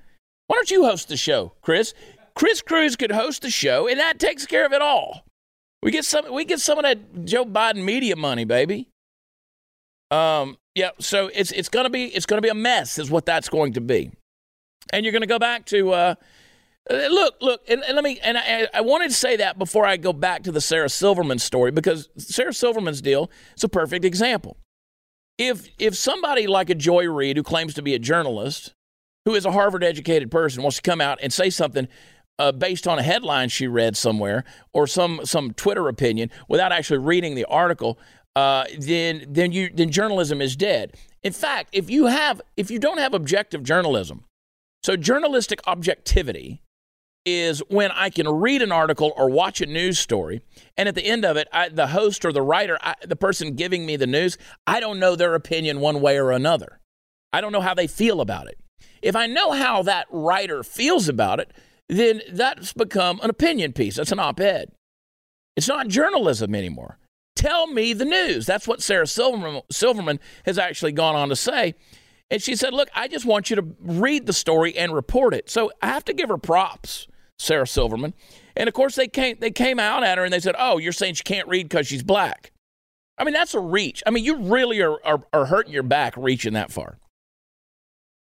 why 0.46 0.54
don't 0.54 0.70
you 0.70 0.84
host 0.84 1.08
the 1.08 1.16
show, 1.16 1.52
Chris? 1.62 1.92
Chris 2.36 2.62
Cruz 2.62 2.94
could 2.94 3.10
host 3.10 3.42
the 3.42 3.50
show, 3.50 3.88
and 3.88 3.98
that 3.98 4.20
takes 4.20 4.46
care 4.46 4.64
of 4.64 4.72
it 4.72 4.80
all. 4.80 5.24
We 5.82 5.90
get 5.90 6.04
some 6.04 6.32
we 6.32 6.44
get 6.44 6.60
some 6.60 6.78
of 6.78 6.84
that 6.84 7.24
Joe 7.24 7.44
Biden 7.44 7.82
media 7.82 8.14
money, 8.14 8.44
baby. 8.44 8.88
Um, 10.12 10.58
yeah, 10.76 10.90
so 11.00 11.28
it's 11.34 11.50
it's 11.50 11.68
gonna 11.68 11.90
be 11.90 12.04
it's 12.04 12.24
gonna 12.24 12.40
be 12.40 12.50
a 12.50 12.54
mess, 12.54 13.00
is 13.00 13.10
what 13.10 13.26
that's 13.26 13.48
going 13.48 13.72
to 13.72 13.80
be, 13.80 14.12
and 14.92 15.04
you're 15.04 15.12
gonna 15.12 15.26
go 15.26 15.40
back 15.40 15.66
to. 15.66 15.90
Uh, 15.90 16.14
look, 16.90 17.36
look, 17.40 17.62
and, 17.68 17.82
and 17.84 17.94
let 17.94 18.04
me, 18.04 18.18
and 18.22 18.36
I, 18.36 18.68
I, 18.74 18.80
wanted 18.80 19.10
to 19.10 19.14
say 19.14 19.36
that 19.36 19.58
before 19.58 19.86
I 19.86 19.96
go 19.96 20.12
back 20.12 20.42
to 20.44 20.52
the 20.52 20.60
Sarah 20.60 20.88
Silverman 20.88 21.38
story 21.38 21.70
because 21.70 22.08
Sarah 22.16 22.52
Silverman's 22.52 23.00
deal 23.00 23.30
is 23.56 23.64
a 23.64 23.68
perfect 23.68 24.04
example. 24.04 24.56
If 25.38 25.68
if 25.78 25.96
somebody 25.96 26.46
like 26.46 26.68
a 26.68 26.74
Joy 26.74 27.08
Reid 27.08 27.36
who 27.36 27.42
claims 27.42 27.74
to 27.74 27.82
be 27.82 27.94
a 27.94 27.98
journalist, 27.98 28.74
who 29.24 29.34
is 29.34 29.46
a 29.46 29.52
Harvard 29.52 29.84
educated 29.84 30.30
person, 30.30 30.62
wants 30.62 30.76
to 30.76 30.82
come 30.82 31.00
out 31.00 31.18
and 31.22 31.32
say 31.32 31.48
something 31.48 31.88
uh, 32.38 32.52
based 32.52 32.88
on 32.88 32.98
a 32.98 33.02
headline 33.02 33.48
she 33.48 33.66
read 33.66 33.96
somewhere 33.96 34.44
or 34.72 34.86
some 34.86 35.20
some 35.24 35.52
Twitter 35.52 35.88
opinion 35.88 36.30
without 36.48 36.72
actually 36.72 36.98
reading 36.98 37.36
the 37.36 37.44
article, 37.44 37.98
uh, 38.34 38.64
then 38.78 39.24
then 39.28 39.52
you 39.52 39.70
then 39.72 39.90
journalism 39.90 40.40
is 40.40 40.56
dead. 40.56 40.96
In 41.22 41.32
fact, 41.32 41.68
if 41.72 41.88
you 41.88 42.06
have 42.06 42.40
if 42.56 42.70
you 42.70 42.78
don't 42.78 42.98
have 42.98 43.14
objective 43.14 43.62
journalism, 43.62 44.24
so 44.82 44.96
journalistic 44.96 45.60
objectivity 45.66 46.62
is 47.26 47.60
when 47.68 47.90
I 47.90 48.10
can 48.10 48.28
read 48.28 48.62
an 48.62 48.72
article 48.72 49.12
or 49.16 49.28
watch 49.28 49.60
a 49.60 49.66
news 49.66 49.98
story, 49.98 50.40
and 50.76 50.88
at 50.88 50.94
the 50.94 51.04
end 51.04 51.24
of 51.24 51.36
it, 51.36 51.48
I, 51.52 51.68
the 51.68 51.88
host 51.88 52.24
or 52.24 52.32
the 52.32 52.42
writer, 52.42 52.78
I, 52.80 52.94
the 53.02 53.16
person 53.16 53.54
giving 53.54 53.84
me 53.84 53.96
the 53.96 54.06
news, 54.06 54.38
I 54.66 54.80
don't 54.80 54.98
know 54.98 55.16
their 55.16 55.34
opinion 55.34 55.80
one 55.80 56.00
way 56.00 56.18
or 56.18 56.30
another. 56.30 56.80
I 57.32 57.40
don't 57.40 57.52
know 57.52 57.60
how 57.60 57.74
they 57.74 57.86
feel 57.86 58.20
about 58.20 58.48
it. 58.48 58.58
If 59.02 59.16
I 59.16 59.26
know 59.26 59.52
how 59.52 59.82
that 59.82 60.06
writer 60.10 60.62
feels 60.62 61.08
about 61.08 61.40
it, 61.40 61.52
then 61.88 62.22
that's 62.30 62.72
become 62.72 63.20
an 63.22 63.30
opinion 63.30 63.72
piece. 63.72 63.96
That's 63.96 64.12
an 64.12 64.18
op 64.18 64.40
ed. 64.40 64.72
It's 65.56 65.68
not 65.68 65.88
journalism 65.88 66.54
anymore. 66.54 66.98
Tell 67.36 67.66
me 67.66 67.92
the 67.92 68.04
news. 68.04 68.46
That's 68.46 68.68
what 68.68 68.82
Sarah 68.82 69.06
Silverman, 69.06 69.62
Silverman 69.70 70.20
has 70.44 70.58
actually 70.58 70.92
gone 70.92 71.16
on 71.16 71.28
to 71.30 71.36
say. 71.36 71.74
And 72.30 72.40
she 72.40 72.54
said, 72.54 72.72
Look, 72.72 72.88
I 72.94 73.08
just 73.08 73.26
want 73.26 73.50
you 73.50 73.56
to 73.56 73.66
read 73.80 74.26
the 74.26 74.32
story 74.32 74.76
and 74.76 74.94
report 74.94 75.34
it. 75.34 75.50
So 75.50 75.72
I 75.82 75.88
have 75.88 76.04
to 76.06 76.12
give 76.12 76.28
her 76.28 76.38
props. 76.38 77.08
Sarah 77.40 77.66
Silverman. 77.66 78.12
And 78.54 78.68
of 78.68 78.74
course, 78.74 78.96
they 78.96 79.08
came, 79.08 79.36
they 79.40 79.50
came 79.50 79.80
out 79.80 80.04
at 80.04 80.18
her 80.18 80.24
and 80.24 80.32
they 80.32 80.40
said, 80.40 80.54
Oh, 80.58 80.76
you're 80.76 80.92
saying 80.92 81.14
she 81.14 81.24
can't 81.24 81.48
read 81.48 81.68
because 81.68 81.86
she's 81.86 82.02
black. 82.02 82.52
I 83.16 83.24
mean, 83.24 83.32
that's 83.32 83.54
a 83.54 83.60
reach. 83.60 84.02
I 84.06 84.10
mean, 84.10 84.24
you 84.24 84.36
really 84.36 84.82
are, 84.82 84.98
are, 85.04 85.22
are 85.32 85.46
hurting 85.46 85.72
your 85.72 85.82
back 85.82 86.14
reaching 86.18 86.52
that 86.52 86.70
far. 86.70 86.98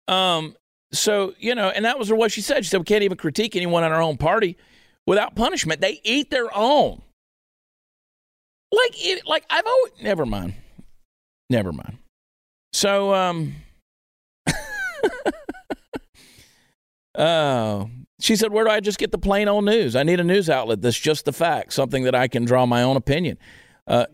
Um, 0.06 0.54
so, 0.92 1.32
you 1.38 1.54
know, 1.54 1.68
and 1.68 1.86
that 1.86 1.98
was 1.98 2.12
what 2.12 2.30
she 2.30 2.42
said. 2.42 2.64
She 2.64 2.70
said, 2.70 2.80
We 2.80 2.84
can't 2.84 3.02
even 3.02 3.16
critique 3.16 3.56
anyone 3.56 3.84
in 3.84 3.92
our 3.92 4.02
own 4.02 4.18
party 4.18 4.58
without 5.06 5.34
punishment. 5.34 5.80
They 5.80 6.00
eat 6.04 6.30
their 6.30 6.54
own. 6.54 7.00
Like, 8.70 8.92
it, 8.94 9.26
like 9.26 9.44
I've 9.48 9.66
always, 9.66 9.92
never 10.02 10.26
mind. 10.26 10.54
Never 11.48 11.72
mind. 11.72 11.96
So, 12.74 13.14
um, 13.14 13.54
oh, 17.16 17.90
she 18.20 18.36
said, 18.36 18.52
Where 18.52 18.64
do 18.64 18.70
I 18.70 18.80
just 18.80 18.98
get 18.98 19.12
the 19.12 19.18
plain 19.18 19.48
old 19.48 19.64
news? 19.64 19.96
I 19.96 20.02
need 20.02 20.20
a 20.20 20.24
news 20.24 20.48
outlet 20.48 20.80
that's 20.82 20.98
just 20.98 21.24
the 21.24 21.32
facts, 21.32 21.74
something 21.74 22.04
that 22.04 22.14
I 22.14 22.28
can 22.28 22.44
draw 22.44 22.66
my 22.66 22.82
own 22.82 22.96
opinion. 22.96 23.38
Uh, 23.86 24.06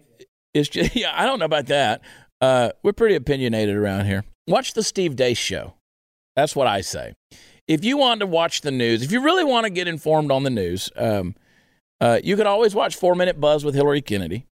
it's 0.55 0.69
just, 0.69 0.97
yeah, 0.97 1.13
I 1.15 1.27
don't 1.27 1.39
know 1.39 1.45
about 1.45 1.67
that. 1.67 2.01
Uh, 2.41 2.71
we're 2.83 2.93
pretty 2.93 3.15
opinionated 3.15 3.77
around 3.77 4.07
here. 4.07 4.25
Watch 4.47 4.75
the 4.75 4.83
Steve 4.83 5.17
Deace 5.17 5.39
show. 5.39 5.75
That's 6.37 6.55
what 6.55 6.67
I 6.67 6.81
say. 6.83 7.15
If 7.67 7.85
you 7.85 7.97
want 7.97 8.21
to 8.21 8.27
watch 8.27 8.61
the 8.61 8.71
news, 8.71 9.03
if 9.03 9.11
you 9.11 9.21
really 9.23 9.43
want 9.45 9.65
to 9.65 9.71
get 9.71 9.89
informed 9.89 10.31
on 10.31 10.43
the 10.45 10.51
news, 10.51 10.91
um, 10.97 11.35
Uh, 11.99 12.21
you 12.23 12.37
can 12.37 12.47
always 12.47 12.75
watch 12.75 12.95
Four 12.95 13.15
Minute 13.15 13.41
Buzz 13.41 13.65
with 13.65 13.75
Hilary 13.75 14.03
Kennedy. 14.03 14.45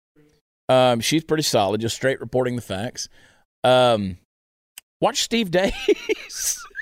Um, 0.69 1.01
she's 1.01 1.25
pretty 1.25 1.43
solid, 1.43 1.81
just 1.81 1.93
straight 1.93 2.21
reporting 2.21 2.55
the 2.55 2.61
facts. 2.61 3.09
Um, 3.65 4.17
watch 5.01 5.21
Steve 5.21 5.51
Deace. 5.51 6.57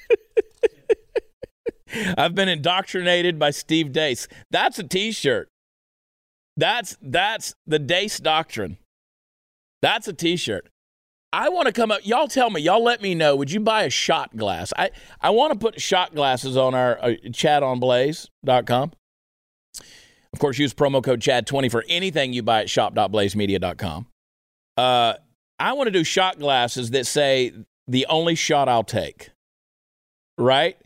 I've 2.18 2.36
been 2.36 2.50
indoctrinated 2.50 3.38
by 3.40 3.52
Steve 3.52 3.88
Deace. 3.88 4.28
That's 4.50 4.80
a 4.80 4.84
T-shirt. 4.84 5.48
That's 6.58 6.98
that's 7.02 7.54
the 7.66 7.80
Deace 7.80 8.20
doctrine. 8.20 8.78
That's 9.82 10.08
a 10.08 10.14
T-shirt. 10.14 10.68
I 11.34 11.50
want 11.50 11.68
to 11.68 11.72
come 11.72 11.92
up. 11.92 12.06
Y'all 12.06 12.28
tell 12.28 12.50
me. 12.50 12.62
Y'all 12.62 12.84
let 12.84 13.02
me 13.02 13.16
know. 13.16 13.36
Would 13.38 13.52
you 13.52 13.62
buy 13.62 13.84
a 13.84 13.90
shot 13.90 14.36
glass? 14.36 14.74
I 14.78 14.92
I 15.22 15.30
want 15.30 15.54
to 15.54 15.60
put 15.60 15.80
shot 15.80 16.14
glasses 16.14 16.58
on 16.58 16.76
our 16.76 17.00
uh, 17.02 17.14
chadonblaze.com. 17.28 18.92
Of 20.34 20.40
course, 20.40 20.58
use 20.60 20.74
promo 20.74 21.04
code 21.04 21.20
CHAD20 21.20 21.72
for 21.72 21.84
anything 21.90 22.34
you 22.34 22.44
buy 22.44 22.62
at 22.62 22.70
shop.blazemedia.com. 22.70 24.08
Uh, 24.78 25.14
I 25.60 25.74
want 25.74 25.88
to 25.88 25.92
do 25.92 26.04
shot 26.04 26.40
glasses 26.40 26.92
that 26.92 27.06
say 27.06 27.54
the 27.88 28.06
only 28.08 28.36
shot 28.36 28.70
I'll 28.70 28.84
take. 28.84 29.30
Right? 30.38 30.78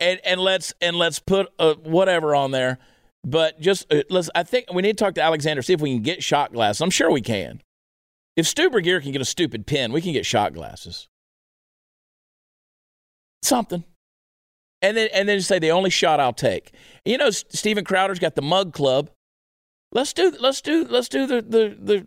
And 0.00 0.20
and 0.24 0.40
let's 0.40 0.72
and 0.80 0.96
let's 0.96 1.18
put 1.18 1.48
uh, 1.58 1.74
whatever 1.74 2.34
on 2.34 2.50
there. 2.50 2.78
But 3.24 3.60
just 3.60 3.92
uh, 3.92 4.02
let's 4.10 4.30
I 4.34 4.42
think 4.42 4.72
we 4.72 4.82
need 4.82 4.96
to 4.96 5.04
talk 5.04 5.14
to 5.14 5.22
Alexander 5.22 5.62
see 5.62 5.72
if 5.72 5.80
we 5.80 5.92
can 5.92 6.02
get 6.02 6.22
shot 6.22 6.52
glasses. 6.52 6.80
I'm 6.80 6.90
sure 6.90 7.10
we 7.10 7.20
can. 7.20 7.60
If 8.36 8.46
Stu 8.46 8.70
Burguiere 8.70 9.02
can 9.02 9.12
get 9.12 9.20
a 9.20 9.26
stupid 9.26 9.66
pen, 9.66 9.92
we 9.92 10.00
can 10.00 10.12
get 10.12 10.24
shot 10.24 10.54
glasses. 10.54 11.08
Something. 13.42 13.84
And 14.80 14.96
then 14.96 15.08
and 15.12 15.28
then 15.28 15.40
say 15.40 15.58
the 15.58 15.72
only 15.72 15.90
shot 15.90 16.20
I'll 16.20 16.32
take. 16.32 16.72
You 17.04 17.18
know, 17.18 17.30
Steven 17.30 17.84
Crowder's 17.84 18.20
got 18.20 18.36
the 18.36 18.42
mug 18.42 18.72
club. 18.72 19.10
Let's 19.90 20.12
do 20.12 20.32
let's 20.38 20.60
do 20.60 20.84
let's 20.84 21.08
do 21.08 21.26
the 21.26 21.42
the 21.42 21.76
the, 21.80 22.06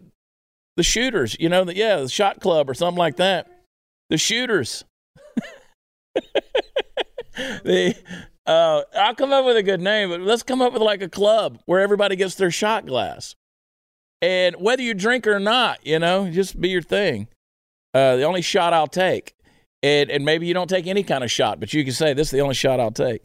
the 0.77 0.83
shooters, 0.83 1.35
you 1.39 1.49
know, 1.49 1.65
the, 1.65 1.75
yeah, 1.75 1.97
the 1.97 2.09
shot 2.09 2.39
club 2.39 2.69
or 2.69 2.73
something 2.73 2.97
like 2.97 3.17
that. 3.17 3.47
The 4.09 4.17
shooters. 4.17 4.85
the 7.63 7.95
uh, 8.45 8.82
I'll 8.95 9.15
come 9.15 9.32
up 9.32 9.45
with 9.45 9.58
a 9.58 9.63
good 9.63 9.82
name, 9.82 10.10
but 10.10 10.21
let's 10.21 10.43
come 10.43 10.62
up 10.62 10.73
with 10.73 10.82
like 10.82 11.01
a 11.01 11.10
club 11.10 11.60
where 11.65 11.80
everybody 11.80 12.15
gets 12.15 12.36
their 12.36 12.51
shot 12.51 12.86
glass. 12.86 13.36
And 14.21 14.56
whether 14.58 14.84
you 14.84 14.93
drink 14.93 15.25
or 15.25 15.39
not, 15.39 15.86
you 15.86 15.99
know, 15.99 16.30
just 16.30 16.60
be 16.60 16.69
your 16.69 16.82
thing. 16.82 17.27
Uh, 17.93 18.15
the 18.15 18.23
only 18.23 18.41
shot 18.41 18.73
I'll 18.73 18.88
take. 18.88 19.36
And, 19.84 20.12
and 20.12 20.23
maybe 20.23 20.45
you 20.45 20.54
don't 20.54 20.69
take 20.69 20.86
any 20.86 21.04
kind 21.04 21.23
of 21.23 21.32
shot, 21.32 21.60
but 21.60 21.73
you 21.73 21.84
can 21.84 21.93
say, 21.93 22.13
this 22.13 22.27
is 22.27 22.32
the 22.32 22.41
only 22.41 22.54
shot 22.54 22.80
I'll 22.80 22.91
take. 22.91 23.23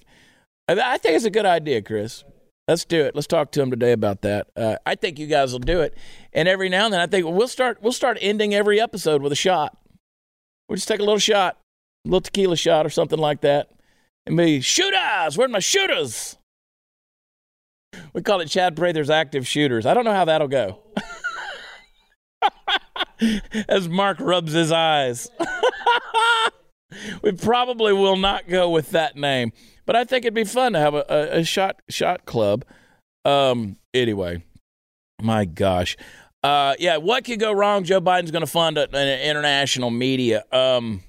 I 0.69 0.99
think 0.99 1.15
it's 1.15 1.25
a 1.25 1.31
good 1.31 1.47
idea, 1.47 1.83
Chris. 1.83 2.25
Let's 2.67 2.85
do 2.85 3.05
it. 3.05 3.15
Let's 3.15 3.29
talk 3.29 3.53
to 3.53 3.63
him 3.63 3.71
today 3.71 3.93
about 3.93 4.23
that. 4.23 4.49
Uh, 4.57 4.77
I 4.85 4.97
think 4.97 5.19
you 5.19 5.29
guys 5.29 5.53
will 5.53 5.61
do 5.61 5.81
it. 5.81 5.97
And 6.33 6.49
every 6.49 6.69
now 6.69 6.87
and 6.87 6.95
then, 6.95 7.01
I 7.01 7.07
think 7.07 7.25
we'll 7.25 7.47
start 7.47 7.79
we'll 7.81 7.93
start 7.93 8.19
ending 8.21 8.55
every 8.55 8.81
episode 8.81 9.23
with 9.23 9.31
a 9.31 9.37
shot. 9.37 9.77
We'll 10.69 10.75
just 10.75 10.89
take 10.89 10.99
a 10.99 11.05
little 11.05 11.21
shot, 11.21 11.59
a 12.05 12.09
little 12.09 12.23
tequila 12.23 12.57
shot 12.57 12.85
or 12.85 12.91
something 12.91 13.21
like 13.21 13.43
that, 13.43 13.71
and 14.27 14.37
be 14.37 14.61
shooters. 14.61 15.39
Where's 15.39 15.51
my 15.51 15.61
shooters? 15.61 16.37
We 18.13 18.23
call 18.23 18.41
it 18.41 18.49
Chad 18.49 18.77
Prather's 18.77 19.11
active 19.11 19.47
shooters. 19.47 19.87
I 19.87 19.95
don't 19.95 20.05
know 20.05 20.13
how 20.13 20.25
that'll 20.25 20.49
go. 20.49 20.81
As 23.69 23.89
Mark 23.89 24.21
rubs 24.21 24.53
his 24.53 24.71
eyes. 24.71 25.31
we 27.23 27.33
probably 27.33 27.93
will 27.93 28.17
not 28.17 28.49
go 28.49 28.69
with 28.69 28.91
that 28.91 29.17
name, 29.17 29.53
but 29.87 29.97
I 29.97 30.05
think 30.05 30.25
it'd 30.25 30.35
be 30.35 30.45
fun 30.45 30.75
to 30.75 30.79
have 30.79 30.95
a, 30.95 31.05
a, 31.09 31.39
a 31.39 31.45
shot 31.45 31.81
shot 31.89 32.27
club. 32.27 32.65
Um, 33.25 33.77
anyway, 33.95 34.45
my 35.21 35.47
gosh, 35.47 35.97
uh, 36.43 36.75
yeah, 36.79 36.99
what 36.99 37.25
could 37.25 37.41
go 37.41 37.53
wrong? 37.53 37.85
Joe 37.85 38.01
Biden's 38.01 38.31
going 38.31 38.45
to 38.45 38.51
fund 38.51 38.79
an 38.79 38.95
international 38.95 39.91
media. 39.91 40.45
Um, 40.53 41.03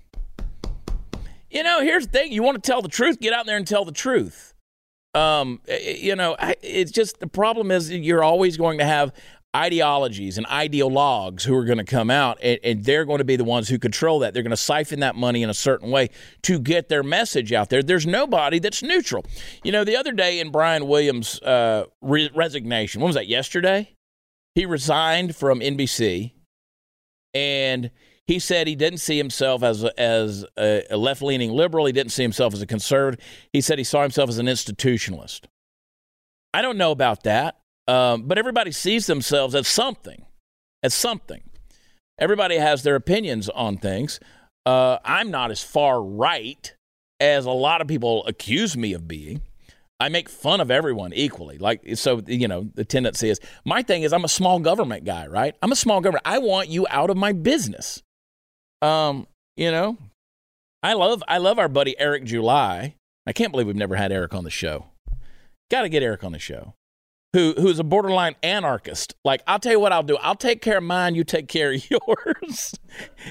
you 1.49 1.63
know, 1.63 1.81
here's 1.81 2.07
the 2.07 2.11
thing: 2.11 2.31
you 2.31 2.43
want 2.43 2.61
to 2.61 2.67
tell 2.67 2.81
the 2.81 2.89
truth, 2.89 3.19
get 3.19 3.33
out 3.33 3.45
there 3.45 3.57
and 3.57 3.67
tell 3.67 3.85
the 3.85 3.91
truth. 3.91 4.53
Um, 5.13 5.61
you 5.67 6.15
know, 6.15 6.35
it's 6.61 6.91
just 6.91 7.19
the 7.19 7.27
problem 7.27 7.71
is 7.71 7.91
you're 7.91 8.23
always 8.23 8.55
going 8.55 8.77
to 8.77 8.85
have 8.85 9.13
ideologies 9.55 10.37
and 10.37 10.45
ideologues 10.47 11.43
who 11.43 11.55
are 11.55 11.65
going 11.65 11.79
to 11.79 11.83
come 11.83 12.11
out 12.11 12.37
and, 12.43 12.59
and, 12.63 12.83
they're 12.83 13.05
going 13.05 13.17
to 13.17 13.23
be 13.23 13.35
the 13.35 13.43
ones 13.43 13.67
who 13.67 13.79
control 13.79 14.19
that. 14.19 14.33
They're 14.33 14.43
going 14.43 14.51
to 14.51 14.57
siphon 14.57 14.99
that 14.99 15.15
money 15.15 15.41
in 15.41 15.49
a 15.49 15.53
certain 15.53 15.89
way 15.89 16.09
to 16.43 16.59
get 16.59 16.89
their 16.89 17.01
message 17.01 17.51
out 17.51 17.69
there. 17.69 17.81
There's 17.81 18.05
nobody 18.05 18.59
that's 18.59 18.83
neutral. 18.83 19.25
You 19.63 19.71
know, 19.71 19.83
the 19.83 19.95
other 19.95 20.11
day 20.11 20.39
in 20.39 20.51
Brian 20.51 20.87
Williams' 20.87 21.41
uh, 21.41 21.85
re- 22.01 22.29
resignation, 22.35 23.01
when 23.01 23.07
was 23.07 23.15
that? 23.15 23.27
Yesterday? 23.27 23.95
He 24.53 24.65
resigned 24.65 25.35
from 25.35 25.59
NBC 25.59 26.33
and 27.33 27.89
he 28.27 28.39
said 28.39 28.67
he 28.67 28.75
didn't 28.75 28.99
see 28.99 29.17
himself 29.17 29.63
as 29.63 29.83
a, 29.83 29.99
as 29.99 30.45
a, 30.57 30.83
left 30.91 31.21
leaning 31.21 31.51
liberal. 31.51 31.85
He 31.85 31.93
didn't 31.93 32.11
see 32.11 32.23
himself 32.23 32.53
as 32.53 32.61
a 32.61 32.67
conservative. 32.67 33.25
He 33.53 33.61
said 33.61 33.77
he 33.77 33.85
saw 33.85 34.01
himself 34.01 34.29
as 34.29 34.37
an 34.37 34.47
institutionalist. 34.47 35.45
I 36.53 36.61
don't 36.61 36.77
know 36.77 36.91
about 36.91 37.23
that, 37.23 37.57
um, 37.87 38.23
but 38.23 38.37
everybody 38.37 38.71
sees 38.71 39.05
themselves 39.05 39.55
as 39.55 39.67
something, 39.67 40.25
as 40.83 40.93
something. 40.93 41.41
Everybody 42.19 42.57
has 42.57 42.83
their 42.83 42.95
opinions 42.95 43.47
on 43.49 43.77
things. 43.77 44.19
Uh, 44.65 44.97
I'm 45.05 45.31
not 45.31 45.51
as 45.51 45.63
far 45.63 46.03
right 46.03 46.75
as 47.19 47.45
a 47.45 47.51
lot 47.51 47.79
of 47.79 47.87
people 47.87 48.25
accuse 48.25 48.75
me 48.75 48.93
of 48.93 49.07
being. 49.07 49.41
I 49.99 50.09
make 50.09 50.29
fun 50.29 50.61
of 50.61 50.69
everyone 50.69 51.13
equally. 51.13 51.57
Like, 51.57 51.81
so, 51.95 52.21
you 52.27 52.47
know, 52.47 52.69
the 52.75 52.85
tendency 52.85 53.29
is 53.29 53.39
my 53.65 53.81
thing 53.81 54.03
is 54.03 54.13
I'm 54.13 54.25
a 54.25 54.29
small 54.29 54.59
government 54.59 55.05
guy, 55.05 55.27
right? 55.27 55.55
I'm 55.61 55.71
a 55.71 55.75
small 55.75 56.01
government. 56.01 56.23
I 56.25 56.39
want 56.39 56.69
you 56.69 56.85
out 56.89 57.09
of 57.09 57.17
my 57.17 57.31
business. 57.31 58.03
Um, 58.81 59.27
you 59.55 59.71
know, 59.71 59.97
I 60.83 60.93
love 60.93 61.23
I 61.27 61.37
love 61.37 61.59
our 61.59 61.67
buddy 61.67 61.99
Eric 61.99 62.23
July. 62.23 62.95
I 63.25 63.33
can't 63.33 63.51
believe 63.51 63.67
we've 63.67 63.75
never 63.75 63.95
had 63.95 64.11
Eric 64.11 64.33
on 64.33 64.43
the 64.43 64.49
show. 64.49 64.85
Got 65.69 65.81
to 65.81 65.89
get 65.89 66.03
Eric 66.03 66.23
on 66.23 66.31
the 66.31 66.39
show. 66.39 66.75
Who 67.33 67.53
who's 67.57 67.79
a 67.79 67.83
borderline 67.83 68.35
anarchist? 68.41 69.15
Like 69.25 69.41
I'll 69.47 69.59
tell 69.59 69.73
you 69.73 69.79
what 69.79 69.91
I'll 69.91 70.03
do. 70.03 70.17
I'll 70.17 70.35
take 70.35 70.61
care 70.61 70.77
of 70.77 70.83
mine. 70.83 71.15
You 71.15 71.23
take 71.23 71.47
care 71.47 71.73
of 71.73 71.89
yours, 71.89 72.73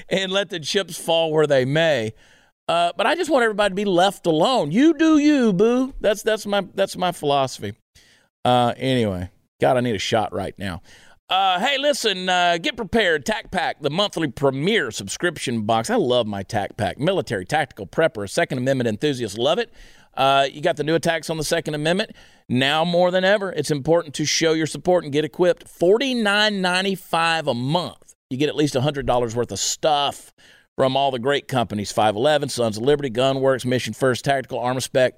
and 0.09 0.31
let 0.31 0.49
the 0.49 0.59
chips 0.59 0.97
fall 0.97 1.31
where 1.31 1.47
they 1.47 1.65
may. 1.65 2.13
Uh, 2.67 2.91
but 2.97 3.07
I 3.07 3.15
just 3.15 3.29
want 3.29 3.43
everybody 3.43 3.71
to 3.71 3.75
be 3.75 3.85
left 3.85 4.25
alone. 4.25 4.71
You 4.71 4.93
do 4.93 5.17
you, 5.17 5.53
boo. 5.53 5.93
That's 5.99 6.21
that's 6.21 6.45
my 6.45 6.67
that's 6.75 6.97
my 6.97 7.11
philosophy. 7.11 7.73
Uh, 8.45 8.73
anyway, 8.77 9.29
God, 9.59 9.77
I 9.77 9.81
need 9.81 9.95
a 9.95 9.99
shot 9.99 10.33
right 10.33 10.57
now. 10.59 10.81
Uh, 11.29 11.59
hey, 11.59 11.77
listen, 11.77 12.29
uh, 12.29 12.57
get 12.57 12.77
prepared. 12.77 13.25
Tac 13.25 13.51
Pack, 13.51 13.81
the 13.81 13.89
monthly 13.89 14.29
premier 14.29 14.91
subscription 14.91 15.63
box. 15.63 15.89
I 15.89 15.95
love 15.95 16.25
my 16.25 16.41
Tac 16.41 16.77
Pack. 16.77 16.99
Military, 16.99 17.43
tactical, 17.43 17.85
prepper, 17.85 18.29
Second 18.29 18.59
Amendment 18.59 18.87
enthusiasts 18.87 19.37
love 19.37 19.59
it. 19.59 19.69
Uh, 20.13 20.47
you 20.49 20.61
got 20.61 20.77
the 20.77 20.85
new 20.85 20.95
attacks 20.95 21.29
on 21.29 21.35
the 21.35 21.43
Second 21.43 21.75
Amendment. 21.75 22.11
Now 22.47 22.85
more 22.85 23.11
than 23.11 23.25
ever, 23.25 23.51
it's 23.51 23.71
important 23.71 24.15
to 24.15 24.25
show 24.25 24.53
your 24.53 24.67
support 24.67 25.03
and 25.03 25.11
get 25.11 25.25
equipped. 25.25 25.67
Forty 25.67 26.13
nine 26.13 26.61
ninety 26.61 26.95
five 26.95 27.45
a 27.47 27.53
month. 27.53 28.15
You 28.29 28.37
get 28.37 28.47
at 28.49 28.55
least 28.55 28.73
$100 28.73 29.35
worth 29.35 29.51
of 29.51 29.59
stuff 29.59 30.33
from 30.77 30.95
all 30.95 31.11
the 31.11 31.19
great 31.19 31.47
companies 31.47 31.91
511, 31.91 32.49
Sons 32.49 32.77
of 32.77 32.83
Liberty, 32.83 33.09
Gunworks, 33.09 33.65
Mission 33.65 33.93
First, 33.93 34.25
Tactical, 34.25 34.59
Armaspec. 34.59 35.13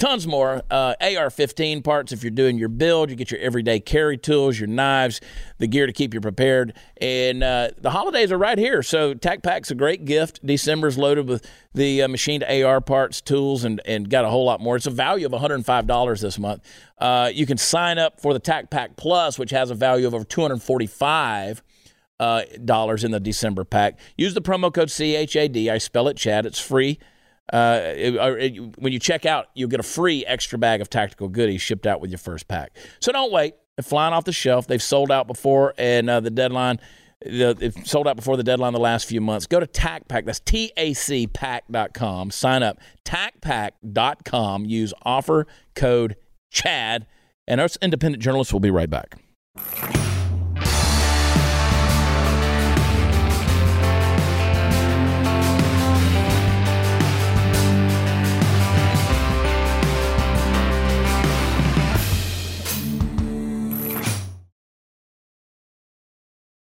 Tons 0.00 0.26
more. 0.26 0.60
Uh, 0.72 0.94
AR 1.00 1.30
15 1.30 1.80
parts 1.82 2.10
if 2.10 2.24
you're 2.24 2.32
doing 2.32 2.58
your 2.58 2.68
build. 2.68 3.10
You 3.10 3.16
get 3.16 3.30
your 3.30 3.38
everyday 3.38 3.78
carry 3.78 4.18
tools, 4.18 4.58
your 4.58 4.66
knives, 4.66 5.20
the 5.58 5.68
gear 5.68 5.86
to 5.86 5.92
keep 5.92 6.12
you 6.12 6.20
prepared. 6.20 6.74
And 7.00 7.44
uh, 7.44 7.70
the 7.78 7.90
holidays 7.90 8.32
are 8.32 8.36
right 8.36 8.58
here. 8.58 8.82
So, 8.82 9.14
Tac 9.14 9.44
Pack's 9.44 9.70
a 9.70 9.74
great 9.76 10.04
gift. 10.04 10.44
December's 10.44 10.98
loaded 10.98 11.28
with 11.28 11.48
the 11.74 12.02
uh, 12.02 12.08
machined 12.08 12.42
AR 12.42 12.80
parts, 12.80 13.20
tools, 13.20 13.62
and, 13.62 13.80
and 13.86 14.10
got 14.10 14.24
a 14.24 14.28
whole 14.28 14.44
lot 14.44 14.60
more. 14.60 14.74
It's 14.74 14.86
a 14.86 14.90
value 14.90 15.26
of 15.26 15.32
$105 15.32 16.20
this 16.20 16.38
month. 16.40 16.64
Uh, 16.98 17.30
you 17.32 17.46
can 17.46 17.56
sign 17.56 17.96
up 17.96 18.20
for 18.20 18.32
the 18.32 18.40
Tac 18.40 18.70
Pack 18.70 18.96
Plus, 18.96 19.38
which 19.38 19.50
has 19.50 19.70
a 19.70 19.74
value 19.76 20.08
of 20.08 20.14
over 20.14 20.24
245 20.24 21.62
uh, 22.18 22.42
dollars 22.64 23.04
in 23.04 23.12
the 23.12 23.20
December 23.20 23.64
pack. 23.64 23.98
Use 24.16 24.34
the 24.34 24.42
promo 24.42 24.72
code 24.72 24.88
CHAD. 24.88 25.68
I 25.68 25.78
spell 25.78 26.08
it 26.08 26.16
Chad. 26.16 26.46
It's 26.46 26.60
free. 26.60 26.98
Uh, 27.52 27.80
it, 27.84 28.14
it, 28.14 28.78
when 28.78 28.92
you 28.92 28.98
check 28.98 29.26
out, 29.26 29.46
you'll 29.54 29.68
get 29.68 29.80
a 29.80 29.84
free 29.84 30.24
extra 30.26 30.58
bag 30.58 30.80
of 30.80 30.88
tactical 30.88 31.28
goodies 31.28 31.60
shipped 31.60 31.86
out 31.86 32.00
with 32.00 32.10
your 32.10 32.18
first 32.18 32.48
pack. 32.48 32.76
So 33.00 33.12
don't 33.12 33.32
wait. 33.32 33.54
They're 33.76 33.82
flying 33.82 34.14
off 34.14 34.24
the 34.24 34.32
shelf. 34.32 34.66
They've 34.66 34.82
sold 34.82 35.10
out 35.10 35.26
before, 35.26 35.74
and 35.78 36.08
uh, 36.08 36.20
the 36.20 36.30
deadline. 36.30 36.78
They've 37.24 37.74
sold 37.84 38.06
out 38.06 38.16
before 38.16 38.36
the 38.36 38.42
deadline 38.42 38.74
the 38.74 38.80
last 38.80 39.06
few 39.06 39.20
months. 39.20 39.46
Go 39.46 39.58
to 39.58 39.66
TacPack. 39.66 40.26
That's 40.26 40.40
T 40.40 40.72
A 40.76 40.92
C 40.92 41.26
Pack.com. 41.26 42.30
Sign 42.30 42.62
up. 42.62 42.78
TacPack.com. 43.04 44.66
Use 44.66 44.92
offer 45.02 45.46
code 45.74 46.16
CHAD. 46.50 47.06
And 47.46 47.60
us 47.60 47.78
independent 47.80 48.22
journalists 48.22 48.52
will 48.52 48.60
be 48.60 48.70
right 48.70 48.90
back. 48.90 49.18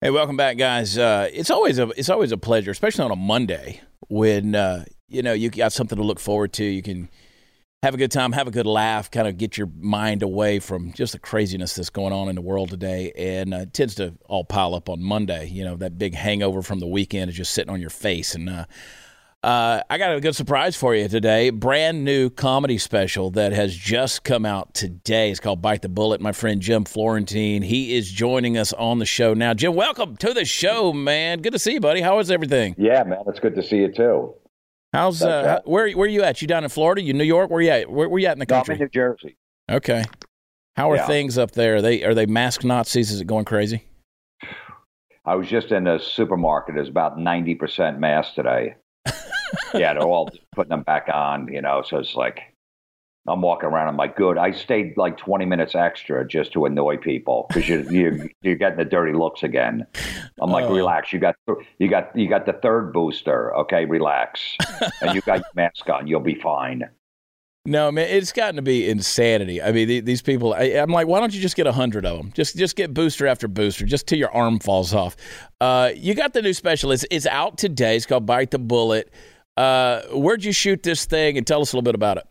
Hey, 0.02 0.12
welcome 0.12 0.38
back, 0.38 0.58
guys. 0.58 0.98
Uh, 0.98 1.30
it's 1.34 1.52
always 1.52 1.78
a 1.78 1.90
it's 1.90 2.08
always 2.08 2.32
a 2.32 2.38
pleasure, 2.38 2.72
especially 2.72 3.04
on 3.04 3.12
a 3.12 3.18
Monday 3.18 3.82
when 4.08 4.56
uh, 4.56 4.86
you 5.10 5.22
know 5.22 5.34
you 5.34 5.50
got 5.50 5.74
something 5.74 5.98
to 5.98 6.04
look 6.06 6.22
forward 6.22 6.54
to. 6.54 6.64
You 6.64 6.82
can 6.82 7.10
have 7.84 7.96
a 7.96 7.98
good 7.98 8.10
time, 8.10 8.32
have 8.32 8.48
a 8.48 8.52
good 8.52 8.66
laugh, 8.66 9.12
kind 9.12 9.28
of 9.28 9.38
get 9.38 9.58
your 9.58 9.68
mind 9.78 10.24
away 10.24 10.60
from 10.60 10.94
just 10.94 11.12
the 11.12 11.20
craziness 11.20 11.76
that's 11.76 11.90
going 11.90 12.14
on 12.14 12.30
in 12.30 12.36
the 12.36 12.42
world 12.42 12.70
today. 12.70 13.12
And 13.18 13.54
uh, 13.54 13.58
it 13.58 13.74
tends 13.74 13.96
to 13.96 14.14
all 14.30 14.46
pile 14.46 14.74
up 14.74 14.88
on 14.88 15.04
Monday. 15.04 15.50
You 15.50 15.66
know 15.66 15.76
that 15.76 15.98
big 15.98 16.16
hangover 16.16 16.62
from 16.62 16.80
the 16.80 16.88
weekend 16.88 17.30
is 17.30 17.36
just 17.36 17.54
sitting 17.54 17.74
on 17.74 17.82
your 17.82 17.90
face, 17.90 18.36
and 18.36 18.66
uh, 19.44 19.82
I 19.90 19.98
got 19.98 20.14
a 20.14 20.20
good 20.20 20.36
surprise 20.36 20.76
for 20.76 20.94
you 20.94 21.08
today. 21.08 21.50
Brand 21.50 22.04
new 22.04 22.30
comedy 22.30 22.78
special 22.78 23.32
that 23.32 23.54
has 23.54 23.74
just 23.74 24.24
come 24.26 24.46
out 24.46 24.74
today. 24.74 25.32
It's 25.32 25.40
called 25.40 25.62
Bite 25.62 25.82
the 25.82 25.88
Bullet. 25.90 26.20
My 26.20 26.34
friend 26.34 26.62
Jim 26.62 26.84
Florentine, 26.84 27.62
he 27.62 27.96
is 27.96 28.12
joining 28.12 28.58
us 28.58 28.74
on 28.74 29.00
the 29.00 29.06
show 29.06 29.34
now. 29.34 29.54
Jim, 29.54 29.76
welcome 29.76 30.18
to 30.18 30.34
the 30.34 30.44
show, 30.44 30.92
man. 30.92 31.42
Good 31.42 31.54
to 31.54 31.60
see 31.60 31.74
you, 31.74 31.80
buddy. 31.80 32.02
How 32.02 32.20
is 32.20 32.30
everything? 32.30 32.76
Yeah, 32.78 33.04
man, 33.04 33.20
it's 33.28 33.40
good 33.40 33.56
to 33.56 33.64
see 33.64 33.78
you 33.78 33.92
too. 33.94 34.34
How's 34.92 35.22
uh, 35.22 35.44
how, 35.48 35.62
where 35.70 35.90
where 35.92 36.06
are 36.06 36.10
you 36.12 36.24
at? 36.24 36.42
You 36.42 36.48
down 36.48 36.64
in 36.64 36.70
Florida? 36.70 37.02
You 37.02 37.14
New 37.14 37.24
York? 37.24 37.50
Where 37.50 37.62
you 37.62 37.70
at? 37.70 37.90
Where, 37.90 38.10
where 38.10 38.20
you 38.20 38.28
at 38.28 38.34
in 38.34 38.40
the 38.40 38.46
country? 38.46 38.74
No, 38.76 38.78
I'm 38.78 38.82
in 38.82 38.86
New 38.86 38.90
Jersey. 38.90 39.38
Okay. 39.72 40.04
How 40.76 40.92
are 40.92 40.96
Yeah. 40.98 41.08
things 41.08 41.38
up 41.38 41.52
there? 41.52 41.76
Are 41.76 41.82
they 41.82 42.04
are 42.04 42.14
they 42.16 42.26
mask 42.26 42.64
Nazis? 42.64 43.12
Is 43.12 43.22
it 43.22 43.28
going 43.28 43.46
crazy? 43.46 43.84
I 45.26 45.36
was 45.36 45.48
just 45.48 45.72
in 45.72 45.86
a 45.88 46.00
supermarket. 46.00 46.76
It's 46.78 46.90
about 46.90 47.20
ninety 47.20 47.54
percent 47.56 48.00
mask 48.00 48.34
today. 48.34 48.76
Yeah, 49.74 49.94
they're 49.94 50.04
all 50.04 50.30
putting 50.54 50.70
them 50.70 50.84
back 50.84 51.08
on. 51.14 51.48
You 51.52 51.62
know, 51.62 51.82
so 51.86 51.98
it's 51.98 52.16
like 52.16 52.42
I'm 53.28 53.42
walking 53.42 53.70
around. 53.70 53.88
I'm 53.90 53.98
like, 53.98 54.16
good. 54.16 54.38
I 54.38 54.52
stayed 54.52 54.98
like 54.98 55.18
twenty 55.18 55.46
minutes 55.46 55.76
extra 55.76 56.28
just 56.28 56.52
to 56.54 56.66
annoy 56.66 56.98
people 56.98 57.46
because 57.50 57.68
you 57.70 57.86
you 57.90 58.30
you're 58.42 58.56
getting 58.56 58.78
the 58.78 58.86
dirty 58.86 59.14
looks 59.14 59.44
again. 59.44 59.86
I'm 60.42 60.50
like, 60.52 60.66
Oh. 60.66 60.74
relax. 60.76 61.14
You 61.14 61.20
got 61.20 61.36
you 61.78 61.88
got 61.90 62.16
you 62.16 62.28
got 62.30 62.46
the 62.46 62.54
third 62.54 62.94
booster. 62.94 63.56
Okay, 63.58 63.86
relax. 63.86 64.42
and 65.02 65.14
you 65.14 65.22
got 65.22 65.40
your 65.40 65.46
mask 65.56 65.90
on. 65.90 66.08
You'll 66.08 66.20
be 66.22 66.36
fine. 66.36 66.90
No, 67.70 67.92
man, 67.92 68.08
it's 68.10 68.32
gotten 68.32 68.56
to 68.56 68.64
be 68.64 68.90
insanity. 68.90 69.62
I 69.62 69.72
mean, 69.72 69.88
the- 69.88 70.00
these 70.00 70.24
people. 70.24 70.56
I, 70.56 70.64
I'm 70.64 70.90
like, 70.90 71.06
why 71.06 71.20
don't 71.20 71.32
you 71.32 71.40
just 71.40 71.56
get 71.56 71.68
a 71.68 71.72
hundred 71.72 72.04
of 72.04 72.18
them? 72.18 72.32
Just 72.34 72.58
just 72.58 72.76
get 72.76 72.96
booster 72.96 73.28
after 73.28 73.48
booster, 73.48 73.86
just 73.86 74.08
till 74.08 74.18
your 74.18 74.32
arm 74.32 74.58
falls 74.58 74.92
off. 74.92 75.16
Uh, 75.62 75.92
you 75.96 76.16
got 76.16 76.34
the 76.34 76.42
new 76.42 76.54
special. 76.54 76.92
It's, 76.92 77.06
it's 77.12 77.28
out 77.28 77.60
today. 77.60 77.96
It's 77.96 78.08
called 78.08 78.26
Bite 78.26 78.50
the 78.50 78.58
Bullet. 78.58 79.14
Uh, 79.56 80.02
where'd 80.14 80.44
you 80.44 80.52
shoot 80.52 80.82
this 80.82 81.06
thing? 81.06 81.38
And 81.38 81.46
tell 81.46 81.62
us 81.62 81.72
a 81.72 81.76
little 81.76 81.84
bit 81.84 81.94
about 81.94 82.18
it. 82.18 82.26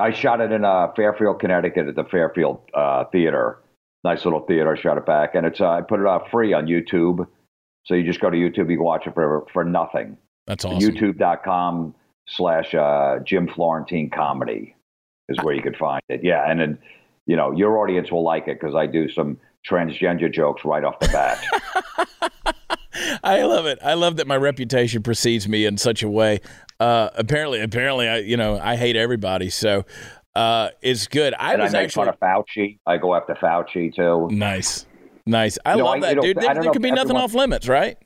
I 0.00 0.12
shot 0.12 0.40
it 0.40 0.50
in 0.50 0.64
uh, 0.64 0.88
Fairfield, 0.96 1.38
Connecticut, 1.38 1.86
at 1.86 1.94
the 1.94 2.04
Fairfield 2.04 2.60
uh, 2.74 3.04
Theater. 3.12 3.60
Nice 4.02 4.24
little 4.24 4.40
theater. 4.40 4.74
I 4.76 4.80
shot 4.80 4.98
it 4.98 5.06
back, 5.06 5.36
and 5.36 5.46
it's 5.46 5.60
uh, 5.60 5.68
I 5.68 5.80
put 5.82 6.00
it 6.00 6.06
out 6.08 6.28
free 6.32 6.52
on 6.52 6.66
YouTube. 6.66 7.24
So 7.84 7.94
you 7.94 8.02
just 8.02 8.20
go 8.20 8.30
to 8.30 8.36
YouTube, 8.36 8.68
you 8.68 8.78
can 8.78 8.82
watch 8.84 9.06
it 9.06 9.14
for 9.14 9.46
for 9.52 9.64
nothing. 9.64 10.16
That's 10.48 10.64
awesome. 10.64 10.92
YouTube.com 10.92 11.94
slash 12.28 12.74
uh, 12.74 13.18
Jim 13.24 13.48
Florentine 13.48 14.10
Comedy 14.10 14.74
is 15.28 15.38
where 15.42 15.54
you 15.54 15.62
could 15.62 15.76
find 15.76 16.02
it. 16.08 16.20
Yeah, 16.22 16.48
and 16.50 16.60
then 16.60 16.78
you 17.26 17.36
know 17.36 17.52
your 17.52 17.78
audience 17.78 18.10
will 18.10 18.22
like 18.24 18.48
it 18.48 18.60
because 18.60 18.74
I 18.74 18.86
do 18.86 19.08
some 19.10 19.38
transgender 19.68 20.32
jokes 20.32 20.64
right 20.64 20.84
off 20.84 20.98
the 21.00 21.08
bat. 21.08 21.42
I 23.22 23.42
love 23.42 23.66
it. 23.66 23.78
I 23.82 23.94
love 23.94 24.16
that 24.16 24.26
my 24.26 24.36
reputation 24.36 25.02
precedes 25.02 25.48
me 25.48 25.64
in 25.66 25.76
such 25.76 26.02
a 26.02 26.08
way. 26.08 26.40
Uh, 26.80 27.10
apparently, 27.14 27.60
apparently, 27.60 28.08
I 28.08 28.18
you 28.18 28.36
know 28.36 28.58
I 28.58 28.76
hate 28.76 28.96
everybody, 28.96 29.50
so 29.50 29.84
uh, 30.34 30.70
it's 30.82 31.06
good. 31.06 31.34
I 31.38 31.52
and 31.52 31.62
I 31.62 31.64
was 31.66 31.72
make 31.72 31.84
actually 31.84 32.06
fun 32.06 32.14
of 32.14 32.20
Fauci. 32.20 32.78
I 32.86 32.96
go 32.96 33.14
after 33.14 33.34
Fauci 33.34 33.94
too. 33.94 34.28
nice, 34.34 34.86
nice. 35.26 35.58
I 35.66 35.74
You 35.76 35.84
love 35.84 35.96
I- 35.96 36.00
that, 36.00 36.20
dude. 36.20 36.36
There, 36.38 36.54
there 36.54 36.72
could 36.72 36.82
be 36.82 36.88
if 36.88 36.94
nothing 36.94 37.16
off 37.16 37.34
limits, 37.34 37.68
right? 37.68 37.98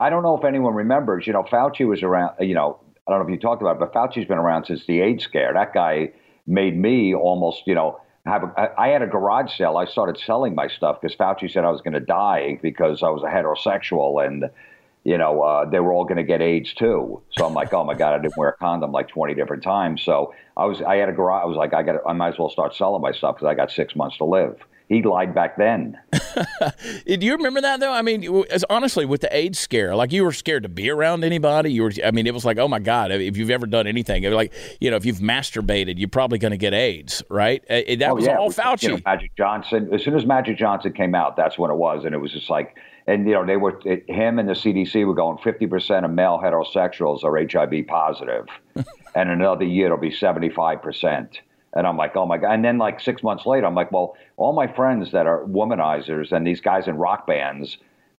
I 0.00 0.10
don't 0.10 0.22
know 0.22 0.36
if 0.36 0.44
anyone 0.44 0.74
remembers, 0.74 1.26
you 1.26 1.32
know, 1.32 1.42
Fauci 1.42 1.84
was 1.86 2.04
around, 2.04 2.34
you 2.38 2.54
know, 2.54 2.78
I 3.08 3.12
don't 3.12 3.20
know 3.20 3.26
if 3.26 3.30
you 3.30 3.40
talked 3.40 3.62
about 3.62 3.76
it, 3.76 3.80
but 3.80 3.92
Fauci's 3.94 4.28
been 4.28 4.38
around 4.38 4.66
since 4.66 4.84
the 4.86 5.00
AIDS 5.00 5.24
scare. 5.24 5.52
That 5.54 5.72
guy 5.72 6.10
made 6.46 6.76
me 6.76 7.14
almost, 7.14 7.62
you 7.66 7.74
know, 7.74 8.00
have 8.26 8.42
a, 8.44 8.74
I, 8.78 8.88
had 8.88 9.00
a 9.00 9.06
garage 9.06 9.56
sale. 9.56 9.78
I 9.78 9.86
started 9.86 10.18
selling 10.18 10.54
my 10.54 10.68
stuff 10.68 11.00
because 11.00 11.16
Fauci 11.16 11.50
said 11.50 11.64
I 11.64 11.70
was 11.70 11.80
going 11.80 11.94
to 11.94 12.00
die 12.00 12.58
because 12.60 13.02
I 13.02 13.08
was 13.08 13.22
a 13.22 13.26
heterosexual 13.26 14.24
and, 14.26 14.50
you 15.04 15.16
know, 15.18 15.42
uh, 15.42 15.64
they 15.68 15.80
were 15.80 15.92
all 15.92 16.04
going 16.04 16.16
to 16.18 16.22
get 16.22 16.42
AIDS 16.42 16.74
too. 16.74 17.22
So 17.30 17.46
I'm 17.46 17.54
like, 17.54 17.72
oh 17.72 17.84
my 17.84 17.94
God, 17.94 18.14
I 18.14 18.22
didn't 18.22 18.36
wear 18.36 18.50
a 18.50 18.56
condom 18.56 18.92
like 18.92 19.08
20 19.08 19.34
different 19.34 19.62
times. 19.62 20.02
So 20.02 20.34
I 20.56 20.64
was, 20.66 20.82
I 20.82 20.96
had 20.96 21.08
a 21.08 21.12
garage. 21.12 21.42
I 21.44 21.46
was 21.46 21.56
like, 21.56 21.72
I 21.72 21.82
got, 21.82 21.96
I 22.06 22.12
might 22.12 22.34
as 22.34 22.38
well 22.38 22.50
start 22.50 22.74
selling 22.74 23.00
my 23.00 23.12
stuff 23.12 23.36
because 23.36 23.46
I 23.48 23.54
got 23.54 23.70
six 23.70 23.96
months 23.96 24.18
to 24.18 24.24
live. 24.24 24.56
He 24.88 25.02
lied 25.02 25.34
back 25.34 25.58
then. 25.58 25.98
Do 27.06 27.18
you 27.20 27.32
remember 27.36 27.60
that 27.60 27.78
though? 27.78 27.92
I 27.92 28.00
mean, 28.00 28.44
honestly, 28.70 29.04
with 29.04 29.20
the 29.20 29.34
AIDS 29.36 29.58
scare, 29.58 29.94
like 29.94 30.12
you 30.12 30.24
were 30.24 30.32
scared 30.32 30.62
to 30.62 30.70
be 30.70 30.88
around 30.88 31.24
anybody. 31.24 31.70
You 31.72 31.82
were, 31.82 31.92
I 32.02 32.10
mean, 32.10 32.26
it 32.26 32.32
was 32.32 32.46
like, 32.46 32.56
oh 32.56 32.68
my 32.68 32.78
god, 32.78 33.12
if 33.12 33.36
you've 33.36 33.50
ever 33.50 33.66
done 33.66 33.86
anything, 33.86 34.22
like 34.30 34.50
you 34.80 34.90
know, 34.90 34.96
if 34.96 35.04
you've 35.04 35.18
masturbated, 35.18 35.98
you're 35.98 36.08
probably 36.08 36.38
going 36.38 36.52
to 36.52 36.56
get 36.58 36.72
AIDS, 36.72 37.22
right? 37.28 37.62
Uh, 37.68 37.82
that 37.98 38.08
Oh, 38.10 38.14
was 38.14 38.24
yeah, 38.24 38.38
all 38.38 38.46
was, 38.46 38.56
Fauci. 38.56 38.82
You 38.84 38.88
know, 38.92 39.00
Magic 39.04 39.36
Johnson. 39.36 39.90
As 39.92 40.02
soon 40.02 40.16
as 40.16 40.24
Magic 40.24 40.56
Johnson 40.56 40.94
came 40.94 41.14
out, 41.14 41.36
that's 41.36 41.58
when 41.58 41.70
it 41.70 41.76
was, 41.76 42.06
and 42.06 42.14
it 42.14 42.18
was 42.18 42.32
just 42.32 42.48
like, 42.48 42.74
and 43.08 43.26
you 43.26 43.32
know, 43.32 43.44
they 43.44 43.56
were 43.56 43.80
it, 43.84 44.08
him 44.08 44.38
and 44.38 44.48
the 44.48 44.52
CDC 44.52 45.06
were 45.06 45.14
going 45.14 45.38
fifty 45.38 45.66
percent 45.66 46.04
of 46.04 46.12
male 46.12 46.38
heterosexuals 46.42 47.24
are 47.24 47.36
HIV 47.38 47.86
positive, 47.86 48.46
and 49.14 49.30
another 49.30 49.64
year 49.64 49.86
it'll 49.86 49.98
be 49.98 50.12
seventy 50.12 50.50
five 50.50 50.82
percent. 50.82 51.40
And 51.72 51.86
I'm 51.86 51.96
like, 51.96 52.16
oh 52.16 52.26
my 52.26 52.36
god! 52.36 52.52
And 52.52 52.64
then 52.64 52.76
like 52.76 53.00
six 53.00 53.22
months 53.22 53.46
later, 53.46 53.66
I'm 53.66 53.74
like, 53.74 53.90
well, 53.90 54.14
all 54.36 54.52
my 54.52 54.66
friends 54.66 55.10
that 55.12 55.26
are 55.26 55.44
womanizers 55.44 56.32
and 56.32 56.46
these 56.46 56.60
guys 56.60 56.86
in 56.86 56.96
rock 56.96 57.26
bands, 57.26 57.78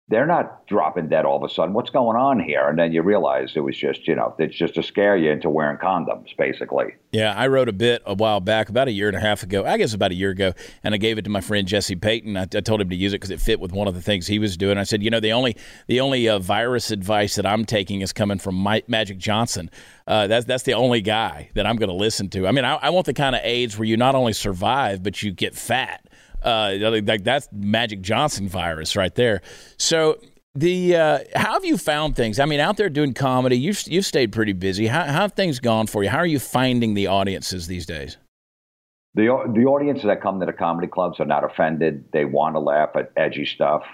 they're 0.09 0.27
not 0.27 0.67
dropping 0.67 1.09
dead 1.09 1.27
all 1.27 1.37
of 1.37 1.43
a 1.43 1.53
sudden. 1.53 1.75
What's 1.75 1.91
going 1.91 2.17
on 2.17 2.41
here? 2.41 2.67
And 2.67 2.79
then 2.79 2.93
you 2.93 3.03
realize 3.03 3.53
it 3.55 3.61
was 3.61 3.77
just, 3.77 4.09
you 4.09 4.15
know, 4.15 4.35
it's 4.39 4.57
just 4.57 4.75
to 4.75 4.83
scare 4.83 5.17
you 5.17 5.31
into 5.31 5.51
wearing 5.51 5.77
condoms, 5.77 6.35
basically. 6.37 6.95
Yeah, 7.13 7.35
I 7.37 7.49
wrote 7.49 7.69
a 7.69 7.73
bit 7.73 8.03
a 8.07 8.15
while 8.15 8.41
back, 8.41 8.71
about 8.71 8.89
a 8.89 8.91
year 8.91 9.09
and 9.09 9.17
a 9.17 9.21
half 9.21 9.43
ago. 9.43 9.67
I 9.67 9.77
guess 9.77 9.93
about 9.93 10.11
a 10.11 10.15
year 10.15 10.31
ago, 10.31 10.53
and 10.83 10.95
I 10.95 10.99
gave 10.99 11.19
it 11.19 11.23
to 11.23 11.31
my 11.31 11.43
friend 11.43 11.69
Jesse 11.69 11.95
Payton. 11.95 12.37
I, 12.39 12.43
I 12.43 12.61
told 12.61 12.81
him 12.81 12.89
to 12.89 12.97
use 12.97 13.13
it 13.13 13.17
because 13.17 13.31
it 13.31 13.41
fit 13.41 13.61
with 13.61 13.73
one 13.73 13.87
of 13.87 13.95
the 13.95 14.03
things 14.03 14.27
he 14.27 14.39
was 14.39 14.57
doing. 14.57 14.79
I 14.79 14.85
said, 14.85 15.03
you 15.03 15.11
know, 15.11 15.21
the 15.21 15.33
only 15.33 15.57
the 15.89 16.01
only 16.01 16.27
uh, 16.29 16.39
virus 16.39 16.91
advice 16.91 17.35
that 17.37 17.45
I'm 17.45 17.67
taking 17.67 18.01
is 18.01 18.13
coming 18.13 18.39
from 18.39 18.63
Mi- 18.63 18.85
Magic 18.89 19.19
Johnson. 19.19 19.71
Uh, 20.07 20.27
that's 20.27 20.47
that's 20.47 20.63
the 20.63 20.75
only 20.75 21.03
guy 21.03 21.51
that 21.55 21.67
I'm 21.67 21.77
going 21.77 21.91
to 21.91 21.95
listen 21.95 22.31
to. 22.31 22.47
I 22.47 22.53
mean, 22.53 22.65
I, 22.65 22.77
I 22.77 22.91
want 22.91 23.05
the 23.05 23.15
kind 23.15 23.37
of 23.37 23.43
AIDS 23.45 23.79
where 23.79 23.87
you 23.87 23.99
not 23.99 24.15
only 24.15 24.33
survive 24.33 25.03
but 25.03 25.23
you 25.23 25.33
get 25.33 25.55
fat. 25.55 26.08
Uh, 26.43 27.01
like 27.03 27.25
that's 27.25 27.49
Magic 27.53 28.01
Johnson 28.01 28.49
virus 28.49 28.97
right 28.97 29.15
there. 29.15 29.43
So 29.77 30.19
the 30.55 30.97
uh, 30.97 31.19
how 31.37 31.53
have 31.55 31.65
you 31.65 31.77
found 31.77 32.17
things? 32.17 32.41
I 32.41 32.45
mean, 32.45 32.61
out 32.61 32.77
there 32.77 32.89
doing 32.89 33.15
comedy, 33.15 33.57
you've 33.57 33.81
you've 33.87 34.07
stayed 34.07 34.33
pretty 34.33 34.53
busy. 34.53 34.87
How, 34.87 35.05
how 35.05 35.23
have 35.23 35.33
things 35.33 35.61
gone 35.61 35.87
for 35.87 36.03
you? 36.03 36.11
How 36.11 36.19
are 36.19 36.27
you 36.27 36.39
finding 36.39 36.95
the 36.95 37.07
audiences 37.07 37.67
these 37.67 37.87
days? 37.87 38.17
The 39.15 39.27
the 39.55 39.65
audiences 39.65 40.05
that 40.05 40.21
come 40.21 40.41
to 40.41 40.47
the 40.47 40.53
comedy 40.53 40.89
clubs 40.89 41.21
are 41.21 41.27
not 41.27 41.45
offended. 41.45 42.05
They 42.13 42.25
want 42.25 42.55
to 42.55 42.61
laugh 42.61 42.91
at 42.95 43.13
edgy 43.17 43.45
stuff. 43.45 43.85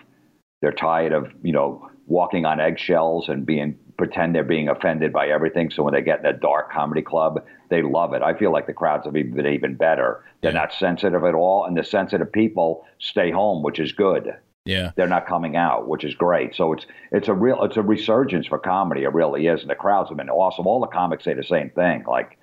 They're 0.61 0.73
tired 0.73 1.13
of 1.13 1.33
you 1.43 1.53
know 1.53 1.89
walking 2.07 2.45
on 2.45 2.61
eggshells 2.61 3.29
and 3.29 3.45
being 3.47 3.79
pretend 3.97 4.35
they're 4.35 4.43
being 4.43 4.69
offended 4.69 5.13
by 5.13 5.29
everything. 5.29 5.71
So 5.71 5.83
when 5.83 5.95
they 5.95 6.03
get 6.03 6.21
in 6.21 6.27
a 6.27 6.33
dark 6.33 6.73
comedy 6.73 7.03
club, 7.03 7.45
they 7.69 7.83
love 7.83 8.13
it. 8.15 8.23
I 8.23 8.35
feel 8.35 8.53
like 8.53 8.67
the 8.67 8.73
crowds 8.73 9.05
have 9.05 9.15
been 9.15 9.47
even 9.47 9.75
better. 9.75 10.25
They're 10.41 10.53
Yeah. 10.53 10.59
not 10.61 10.73
sensitive 10.73 11.25
at 11.25 11.35
all, 11.35 11.65
and 11.65 11.77
the 11.77 11.85
sensitive 11.85 12.31
people 12.33 12.85
stay 12.99 13.31
home, 13.31 13.63
which 13.63 13.79
is 13.79 13.93
good. 13.93 14.35
Yeah. 14.65 14.93
They're 14.97 15.07
not 15.07 15.27
coming 15.27 15.57
out, 15.57 15.89
which 15.89 16.05
is 16.05 16.15
great. 16.15 16.55
So 16.55 16.73
it's 16.73 16.87
it's 17.13 17.29
a 17.29 17.35
real 17.35 17.63
it's 17.65 17.77
a 17.77 17.83
resurgence 17.83 18.47
for 18.47 18.59
comedy. 18.59 19.03
It 19.05 19.13
really 19.13 19.47
is, 19.47 19.61
and 19.61 19.71
the 19.71 19.75
crowds 19.75 20.09
have 20.09 20.17
been 20.19 20.31
awesome. 20.31 20.67
All 20.67 20.81
the 20.81 20.87
comics 20.87 21.25
say 21.25 21.35
the 21.35 21.45
same 21.45 21.71
thing. 21.71 22.05
Like 22.07 22.39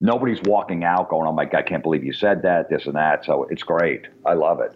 nobody's 0.00 0.40
walking 0.44 0.84
out 0.84 1.08
going, 1.08 1.26
"Oh 1.26 1.32
my 1.32 1.44
god, 1.44 1.58
I 1.58 1.62
can't 1.62 1.82
believe 1.82 2.04
you 2.04 2.12
said 2.12 2.42
that," 2.42 2.68
this 2.70 2.86
and 2.86 2.94
that. 2.94 3.24
So 3.24 3.44
it's 3.50 3.62
great. 3.64 4.06
I 4.24 4.34
love 4.34 4.60
it. 4.60 4.72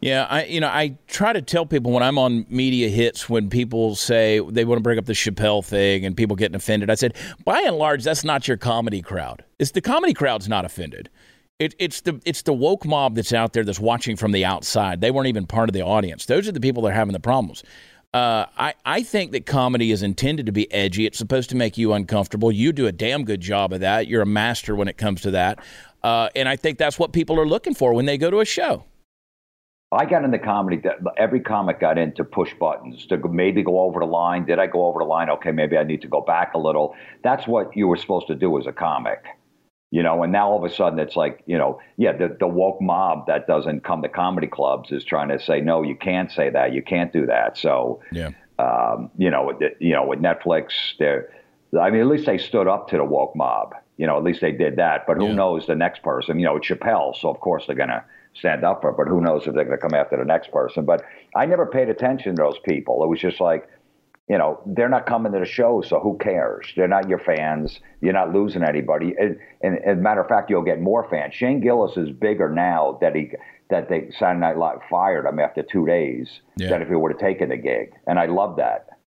Yeah, 0.00 0.26
I 0.30 0.44
you 0.44 0.60
know 0.60 0.68
I 0.68 0.96
try 1.08 1.32
to 1.32 1.42
tell 1.42 1.66
people 1.66 1.90
when 1.90 2.02
I'm 2.02 2.18
on 2.18 2.46
media 2.48 2.88
hits 2.88 3.28
when 3.28 3.50
people 3.50 3.96
say 3.96 4.38
they 4.38 4.64
want 4.64 4.78
to 4.78 4.82
bring 4.82 4.98
up 4.98 5.06
the 5.06 5.12
Chappelle 5.12 5.64
thing 5.64 6.04
and 6.04 6.16
people 6.16 6.36
getting 6.36 6.54
offended. 6.54 6.88
I 6.88 6.94
said, 6.94 7.16
by 7.44 7.60
and 7.62 7.76
large, 7.76 8.04
that's 8.04 8.22
not 8.22 8.46
your 8.46 8.56
comedy 8.56 9.02
crowd. 9.02 9.44
It's 9.58 9.72
the 9.72 9.80
comedy 9.80 10.14
crowd's 10.14 10.48
not 10.48 10.64
offended. 10.64 11.10
It, 11.58 11.74
it's 11.80 12.02
the 12.02 12.20
it's 12.24 12.42
the 12.42 12.52
woke 12.52 12.84
mob 12.84 13.16
that's 13.16 13.32
out 13.32 13.52
there 13.52 13.64
that's 13.64 13.80
watching 13.80 14.14
from 14.14 14.30
the 14.30 14.44
outside. 14.44 15.00
They 15.00 15.10
weren't 15.10 15.26
even 15.26 15.46
part 15.46 15.68
of 15.68 15.72
the 15.72 15.82
audience. 15.82 16.26
Those 16.26 16.46
are 16.46 16.52
the 16.52 16.60
people 16.60 16.84
that 16.84 16.90
are 16.90 16.94
having 16.94 17.12
the 17.12 17.20
problems. 17.20 17.64
Uh, 18.14 18.46
I 18.56 18.74
I 18.86 19.02
think 19.02 19.32
that 19.32 19.46
comedy 19.46 19.90
is 19.90 20.04
intended 20.04 20.46
to 20.46 20.52
be 20.52 20.72
edgy. 20.72 21.06
It's 21.06 21.18
supposed 21.18 21.50
to 21.50 21.56
make 21.56 21.76
you 21.76 21.92
uncomfortable. 21.92 22.52
You 22.52 22.72
do 22.72 22.86
a 22.86 22.92
damn 22.92 23.24
good 23.24 23.40
job 23.40 23.72
of 23.72 23.80
that. 23.80 24.06
You're 24.06 24.22
a 24.22 24.26
master 24.26 24.76
when 24.76 24.86
it 24.86 24.96
comes 24.96 25.22
to 25.22 25.32
that. 25.32 25.58
Uh, 26.04 26.28
and 26.36 26.48
I 26.48 26.54
think 26.54 26.78
that's 26.78 27.00
what 27.00 27.12
people 27.12 27.40
are 27.40 27.46
looking 27.46 27.74
for 27.74 27.92
when 27.92 28.06
they 28.06 28.16
go 28.16 28.30
to 28.30 28.38
a 28.38 28.44
show. 28.44 28.84
I 29.90 30.04
got 30.04 30.24
into 30.24 30.38
comedy. 30.38 30.76
that- 30.78 30.98
Every 31.16 31.40
comic 31.40 31.80
got 31.80 31.96
in 31.96 32.12
to 32.12 32.24
push 32.24 32.52
buttons 32.54 33.06
to 33.06 33.16
maybe 33.28 33.62
go 33.62 33.80
over 33.80 34.00
the 34.00 34.06
line. 34.06 34.44
Did 34.44 34.58
I 34.58 34.66
go 34.66 34.84
over 34.86 34.98
the 34.98 35.06
line? 35.06 35.30
Okay, 35.30 35.50
maybe 35.50 35.78
I 35.78 35.82
need 35.84 36.02
to 36.02 36.08
go 36.08 36.20
back 36.20 36.54
a 36.54 36.58
little. 36.58 36.94
That's 37.22 37.46
what 37.46 37.74
you 37.76 37.88
were 37.88 37.96
supposed 37.96 38.26
to 38.26 38.34
do 38.34 38.58
as 38.58 38.66
a 38.66 38.72
comic. 38.72 39.24
You 39.90 40.02
know, 40.02 40.22
and 40.22 40.30
now 40.30 40.50
all 40.50 40.62
of 40.62 40.70
a 40.70 40.74
sudden 40.74 40.98
it's 40.98 41.16
like, 41.16 41.42
you 41.46 41.56
know, 41.56 41.80
yeah, 41.96 42.12
the, 42.12 42.36
the 42.38 42.46
woke 42.46 42.82
mob 42.82 43.26
that 43.26 43.46
doesn't 43.46 43.84
come 43.84 44.02
to 44.02 44.08
comedy 44.10 44.46
clubs 44.46 44.92
is 44.92 45.02
trying 45.02 45.28
to 45.30 45.40
say, 45.40 45.62
no, 45.62 45.82
you 45.82 45.96
can't 45.96 46.30
say 46.30 46.50
that, 46.50 46.74
you 46.74 46.82
can't 46.82 47.10
do 47.10 47.24
that. 47.24 47.56
So, 47.56 48.02
yeah, 48.12 48.32
um, 48.58 49.10
you 49.16 49.30
know, 49.30 49.44
with 49.46 49.72
you 49.80 49.94
know, 49.94 50.04
with 50.06 50.18
Netflix, 50.18 50.72
they're, 50.98 51.30
I 51.80 51.88
mean, 51.88 52.02
at 52.02 52.06
least 52.06 52.26
they 52.26 52.36
stood 52.36 52.66
up 52.68 52.88
to 52.88 52.98
the 52.98 53.04
woke 53.04 53.34
mob. 53.34 53.74
You 53.96 54.06
know, 54.06 54.18
at 54.18 54.24
least 54.24 54.42
they 54.42 54.52
did 54.52 54.76
that. 54.76 55.06
But 55.06 55.16
who 55.16 55.28
Yeah. 55.28 55.34
knows 55.34 55.66
the 55.66 55.74
next 55.74 56.02
person? 56.02 56.38
You 56.38 56.44
know, 56.44 56.56
it's 56.56 56.68
Chappelle, 56.68 57.16
so 57.16 57.30
of 57.30 57.40
course 57.40 57.66
they're 57.66 57.74
gonna 57.74 58.04
stand 58.34 58.64
up 58.64 58.80
for. 58.82 58.92
But 58.92 59.08
who 59.08 59.20
knows 59.20 59.46
if 59.46 59.54
they're 59.54 59.64
gonna 59.64 59.78
come 59.78 59.94
after 59.94 60.16
the 60.16 60.24
next 60.24 60.50
person? 60.52 60.84
But 60.84 61.02
I 61.34 61.46
never 61.46 61.66
paid 61.66 61.88
attention 61.88 62.36
to 62.36 62.42
those 62.42 62.58
people. 62.64 63.02
It 63.04 63.08
was 63.08 63.20
just 63.20 63.40
like, 63.40 63.68
you 64.28 64.36
know, 64.36 64.60
they're 64.66 64.90
not 64.90 65.06
coming 65.06 65.32
to 65.32 65.38
the 65.38 65.46
show, 65.46 65.80
so 65.80 66.00
who 66.00 66.18
cares? 66.18 66.70
They're 66.76 66.86
not 66.86 67.08
your 67.08 67.18
fans. 67.18 67.80
You're 68.02 68.12
not 68.12 68.32
losing 68.34 68.62
anybody. 68.62 69.14
And, 69.18 69.38
and, 69.62 69.78
and 69.78 70.02
matter 70.02 70.20
of 70.20 70.28
fact, 70.28 70.50
you'll 70.50 70.62
get 70.62 70.80
more 70.80 71.08
fans. 71.08 71.34
Shane 71.34 71.60
Gillis 71.60 71.96
is 71.96 72.10
bigger 72.10 72.50
now 72.50 72.98
that 73.00 73.14
he 73.14 73.30
that 73.70 73.88
they 73.88 74.10
Saturday 74.18 74.40
Night 74.40 74.56
Live 74.58 74.80
fired 74.90 75.26
him 75.26 75.38
after 75.38 75.62
two 75.62 75.86
days 75.86 76.40
Yeah. 76.56 76.70
than 76.70 76.82
if 76.82 76.88
he 76.88 76.94
would 76.94 77.12
have 77.12 77.20
taken 77.20 77.50
the 77.50 77.56
gig. 77.56 77.92
And 78.06 78.18
I 78.18 78.26
love 78.26 78.56
that. 78.56 78.97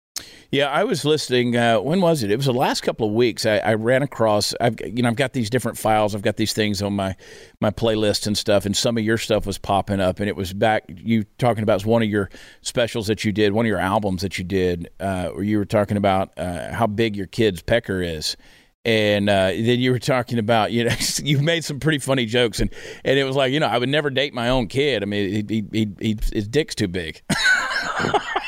Yeah, 0.52 0.68
I 0.68 0.84
was 0.84 1.06
listening. 1.06 1.56
Uh, 1.56 1.80
when 1.80 2.02
was 2.02 2.24
it? 2.24 2.30
It 2.30 2.36
was 2.36 2.46
the 2.46 2.54
last 2.54 2.82
couple 2.82 3.08
of 3.08 3.14
weeks. 3.14 3.46
I, 3.46 3.60
I 3.60 3.74
ran 3.76 4.04
across. 4.04 4.54
I've 4.60 4.76
you 4.82 5.02
know 5.02 5.08
I've 5.08 5.16
got 5.16 5.32
these 5.32 5.50
different 5.50 5.78
files. 5.78 6.14
I've 6.14 6.24
got 6.24 6.36
these 6.36 6.52
things 6.52 6.82
on 6.82 6.94
my 6.94 7.16
my 7.62 7.72
playlist 7.72 8.28
and 8.28 8.38
stuff. 8.38 8.66
And 8.66 8.76
some 8.76 8.98
of 8.98 9.04
your 9.06 9.18
stuff 9.18 9.46
was 9.46 9.58
popping 9.58 10.02
up, 10.02 10.20
and 10.20 10.28
it 10.28 10.36
was 10.36 10.52
back. 10.52 10.84
You 10.90 11.24
talking 11.38 11.64
about 11.64 11.86
one 11.86 12.04
of 12.04 12.10
your 12.10 12.30
specials 12.62 13.08
that 13.08 13.24
you 13.24 13.32
did, 13.32 13.54
one 13.54 13.66
of 13.66 13.70
your 13.70 13.80
albums 13.80 14.24
that 14.24 14.38
you 14.38 14.44
did, 14.44 14.90
uh, 15.00 15.30
where 15.30 15.44
you 15.44 15.58
were 15.58 15.64
talking 15.64 15.96
about 15.96 16.38
uh, 16.38 16.74
how 16.74 16.86
big 16.86 17.16
your 17.16 17.28
kid's 17.28 17.62
pecker 17.62 18.02
is. 18.02 18.36
And 18.84 19.30
uh, 19.30 19.52
then 19.52 19.80
you 19.80 19.92
were 19.92 20.00
talking 20.00 20.38
about, 20.40 20.72
you 20.72 20.84
know, 20.84 20.96
you 21.24 21.40
made 21.40 21.64
some 21.64 21.80
pretty 21.80 22.00
funny 22.00 22.26
jokes, 22.26 22.60
and, 22.60 22.72
and 23.06 23.18
it 23.18 23.24
was 23.24 23.38
like, 23.38 23.54
you 23.54 23.62
know, 23.62 23.68
I 23.68 23.78
would 23.78 23.90
never 23.90 24.10
date 24.10 24.34
my 24.34 24.50
own 24.50 24.68
kid. 24.68 25.02
I 25.02 25.06
mean, 25.06 25.48
he, 25.48 25.64
he, 25.72 25.88
he, 26.02 26.18
his 26.34 26.48
dick's 26.48 26.76
too 26.76 26.90
big. 26.90 27.22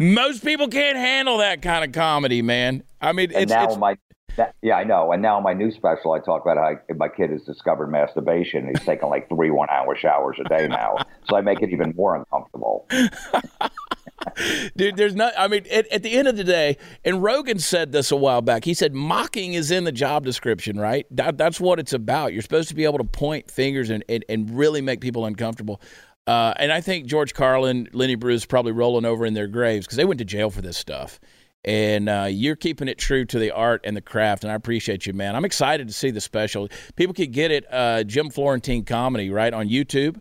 Most 0.00 0.44
people 0.44 0.68
can't 0.68 0.96
handle 0.96 1.38
that 1.38 1.62
kind 1.62 1.84
of 1.84 1.92
comedy, 1.92 2.42
man. 2.42 2.82
I 3.00 3.12
mean, 3.12 3.32
And 3.32 3.44
it's, 3.44 3.52
now 3.52 3.64
it's 3.64 3.76
my 3.76 3.96
that, 4.36 4.54
yeah, 4.60 4.74
I 4.74 4.84
know. 4.84 5.12
And 5.12 5.22
now 5.22 5.40
my 5.40 5.54
new 5.54 5.70
special, 5.70 6.12
I 6.12 6.20
talk 6.20 6.42
about 6.42 6.58
how 6.58 6.94
my 6.94 7.08
kid 7.08 7.30
has 7.30 7.42
discovered 7.42 7.86
masturbation. 7.86 8.68
He's 8.68 8.84
taking 8.84 9.08
like 9.08 9.30
three 9.30 9.50
one-hour 9.50 9.96
showers 9.96 10.36
a 10.38 10.44
day 10.44 10.68
now, 10.68 10.98
so 11.28 11.36
I 11.36 11.40
make 11.40 11.62
it 11.62 11.70
even 11.70 11.94
more 11.96 12.14
uncomfortable. 12.16 12.86
dude. 14.76 14.96
There's 14.96 15.14
not. 15.14 15.32
I 15.38 15.48
mean, 15.48 15.64
at, 15.70 15.86
at 15.88 16.02
the 16.02 16.12
end 16.12 16.28
of 16.28 16.36
the 16.36 16.44
day, 16.44 16.76
and 17.04 17.22
Rogan 17.22 17.58
said 17.58 17.92
this 17.92 18.10
a 18.10 18.16
while 18.16 18.42
back. 18.42 18.64
He 18.64 18.74
said 18.74 18.94
mocking 18.94 19.54
is 19.54 19.70
in 19.70 19.84
the 19.84 19.92
job 19.92 20.24
description, 20.24 20.78
right? 20.78 21.06
That, 21.10 21.38
that's 21.38 21.60
what 21.60 21.78
it's 21.78 21.92
about. 21.92 22.32
You're 22.32 22.42
supposed 22.42 22.68
to 22.68 22.74
be 22.74 22.84
able 22.84 22.98
to 22.98 23.04
point 23.04 23.50
fingers 23.50 23.90
and 23.90 24.04
and, 24.08 24.24
and 24.28 24.56
really 24.56 24.80
make 24.80 25.00
people 25.00 25.24
uncomfortable. 25.24 25.80
Uh, 26.26 26.52
and 26.56 26.72
I 26.72 26.80
think 26.80 27.06
George 27.06 27.34
Carlin, 27.34 27.88
Lenny 27.92 28.14
Bruce, 28.16 28.44
probably 28.44 28.72
rolling 28.72 29.04
over 29.04 29.24
in 29.26 29.34
their 29.34 29.46
graves 29.46 29.86
because 29.86 29.96
they 29.96 30.04
went 30.04 30.18
to 30.18 30.24
jail 30.24 30.50
for 30.50 30.60
this 30.62 30.76
stuff. 30.76 31.20
And 31.64 32.08
uh, 32.08 32.28
you're 32.30 32.54
keeping 32.56 32.86
it 32.88 32.96
true 32.98 33.24
to 33.24 33.38
the 33.38 33.50
art 33.50 33.80
and 33.84 33.96
the 33.96 34.00
craft, 34.00 34.44
and 34.44 34.52
I 34.52 34.54
appreciate 34.54 35.04
you, 35.06 35.12
man. 35.12 35.34
I'm 35.34 35.44
excited 35.44 35.88
to 35.88 35.92
see 35.94 36.10
the 36.12 36.20
special. 36.20 36.68
People 36.94 37.12
could 37.14 37.32
get 37.32 37.50
it, 37.50 37.64
uh, 37.72 38.04
Jim 38.04 38.30
Florentine 38.30 38.84
Comedy, 38.84 39.30
right 39.30 39.52
on 39.52 39.68
YouTube. 39.68 40.20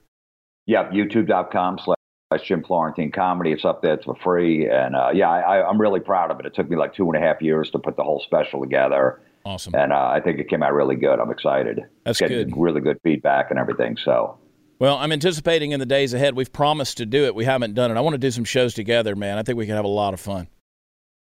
Yeah, 0.66 0.90
YouTube.com 0.90 1.80
slash 1.84 2.48
Jim 2.48 2.64
Florentine 2.64 3.12
Comedy. 3.12 3.52
It's 3.52 3.64
up 3.64 3.84
there. 3.84 3.94
It's 3.94 4.06
for 4.06 4.16
free. 4.24 4.68
And 4.68 4.96
uh, 4.96 5.12
yeah, 5.14 5.30
I, 5.30 5.68
I'm 5.70 5.80
really 5.80 6.00
proud 6.00 6.32
of 6.32 6.40
it. 6.40 6.48
It 6.48 6.56
took 6.56 6.68
me 6.68 6.76
like 6.78 6.96
two 6.96 7.08
and 7.12 7.24
a 7.24 7.26
half 7.26 7.40
years 7.44 7.70
to 7.72 7.80
put 7.80 7.96
the 7.96 8.04
whole 8.04 8.20
special 8.26 8.60
together, 8.62 9.22
Awesome. 9.46 9.76
and 9.76 9.94
uh, 9.94 10.08
I 10.08 10.22
think 10.22 10.40
it 10.40 10.50
came 10.50 10.64
out 10.64 10.74
really 10.74 10.96
good. 10.96 11.20
I'm 11.20 11.30
excited. 11.30 11.82
That's 12.06 12.20
Getting 12.20 12.50
good. 12.50 12.58
really 12.58 12.82
good 12.82 12.98
feedback 13.04 13.52
and 13.52 13.60
everything. 13.60 13.98
So. 14.04 14.40
Well, 14.86 14.98
I'm 14.98 15.12
anticipating 15.12 15.72
in 15.72 15.80
the 15.80 15.86
days 15.88 16.14
ahead. 16.14 16.36
We've 16.36 16.54
promised 16.54 16.98
to 16.98 17.08
do 17.08 17.26
it. 17.26 17.34
We 17.34 17.44
haven't 17.44 17.74
done 17.74 17.90
it. 17.90 17.98
I 17.98 18.02
want 18.02 18.14
to 18.14 18.20
do 18.20 18.30
some 18.30 18.44
shows 18.44 18.76
together, 18.76 19.16
man. 19.16 19.40
I 19.40 19.42
think 19.42 19.58
we 19.58 19.66
can 19.66 19.74
have 19.76 19.84
a 19.84 19.88
lot 19.88 20.14
of 20.14 20.20
fun. 20.20 20.48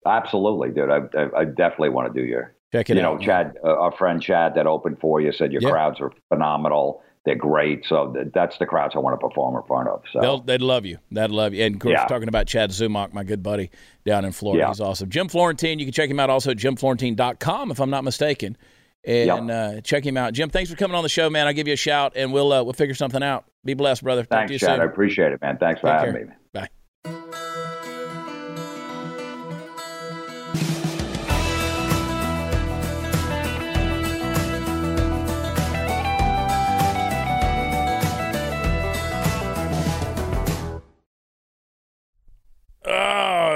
Absolutely, 0.04 0.70
dude. 0.70 0.90
I, 0.90 0.98
I, 1.16 1.42
I 1.42 1.44
definitely 1.44 1.90
want 1.90 2.12
to 2.12 2.20
do 2.20 2.26
your. 2.26 2.56
Check 2.72 2.90
it 2.90 2.96
you 2.96 3.02
out. 3.04 3.20
know. 3.20 3.24
Chad, 3.24 3.54
uh, 3.64 3.68
our 3.78 3.92
friend 3.92 4.20
Chad 4.20 4.56
that 4.56 4.66
opened 4.66 4.98
for 5.00 5.20
you 5.20 5.30
said 5.30 5.52
your 5.52 5.62
Yeah. 5.62 5.70
crowds 5.70 6.00
are 6.00 6.10
phenomenal. 6.28 7.02
They're 7.24 7.36
great. 7.36 7.84
So 7.88 8.12
th- 8.12 8.32
that's 8.34 8.58
the 8.58 8.66
crowds 8.66 8.94
I 8.96 8.98
want 8.98 9.14
to 9.20 9.28
perform 9.28 9.54
in 9.54 9.62
front 9.68 9.88
of. 9.88 10.02
So 10.12 10.20
They'll, 10.20 10.40
they'd 10.40 10.60
love 10.60 10.84
you. 10.84 10.98
They'd 11.12 11.30
love 11.30 11.54
you. 11.54 11.62
And 11.64 11.76
of 11.76 11.80
course, 11.82 11.92
Yeah. 11.92 12.06
talking 12.06 12.26
about 12.26 12.48
Chad 12.48 12.70
Zumock, 12.70 13.12
my 13.12 13.22
good 13.22 13.44
buddy 13.44 13.70
down 14.04 14.24
in 14.24 14.32
Florida. 14.32 14.62
Yeah. 14.64 14.68
He's 14.70 14.80
awesome. 14.80 15.08
Jim 15.08 15.28
Florentine, 15.28 15.78
you 15.78 15.86
can 15.86 15.92
check 15.92 16.10
him 16.10 16.18
out 16.18 16.30
also 16.30 16.50
at 16.50 16.56
jimflorentine.com, 16.56 17.70
if 17.70 17.78
I'm 17.80 17.90
not 17.90 18.02
mistaken. 18.02 18.56
And 19.04 19.50
uh, 19.50 19.80
check 19.80 20.04
him 20.06 20.16
out. 20.16 20.32
Jim, 20.32 20.48
thanks 20.50 20.70
for 20.70 20.76
coming 20.76 20.94
on 20.94 21.02
the 21.02 21.08
show, 21.08 21.28
man. 21.28 21.46
I'll 21.46 21.52
give 21.52 21.66
you 21.66 21.74
a 21.74 21.76
shout 21.76 22.12
and 22.14 22.32
we'll 22.32 22.52
uh, 22.52 22.62
we'll 22.62 22.72
figure 22.72 22.94
something 22.94 23.22
out. 23.22 23.44
Be 23.64 23.74
blessed, 23.74 24.02
brother. 24.04 24.24
Thanks, 24.24 24.56
Chad. 24.58 24.80
I 24.80 24.84
appreciate 24.84 25.32
it, 25.32 25.40
man. 25.40 25.58
Thanks 25.58 25.80
for 25.80 25.88
Take 25.88 25.98
having 25.98 26.14
care. 26.14 26.26
me. 26.26 26.32
Bye. 26.52 27.61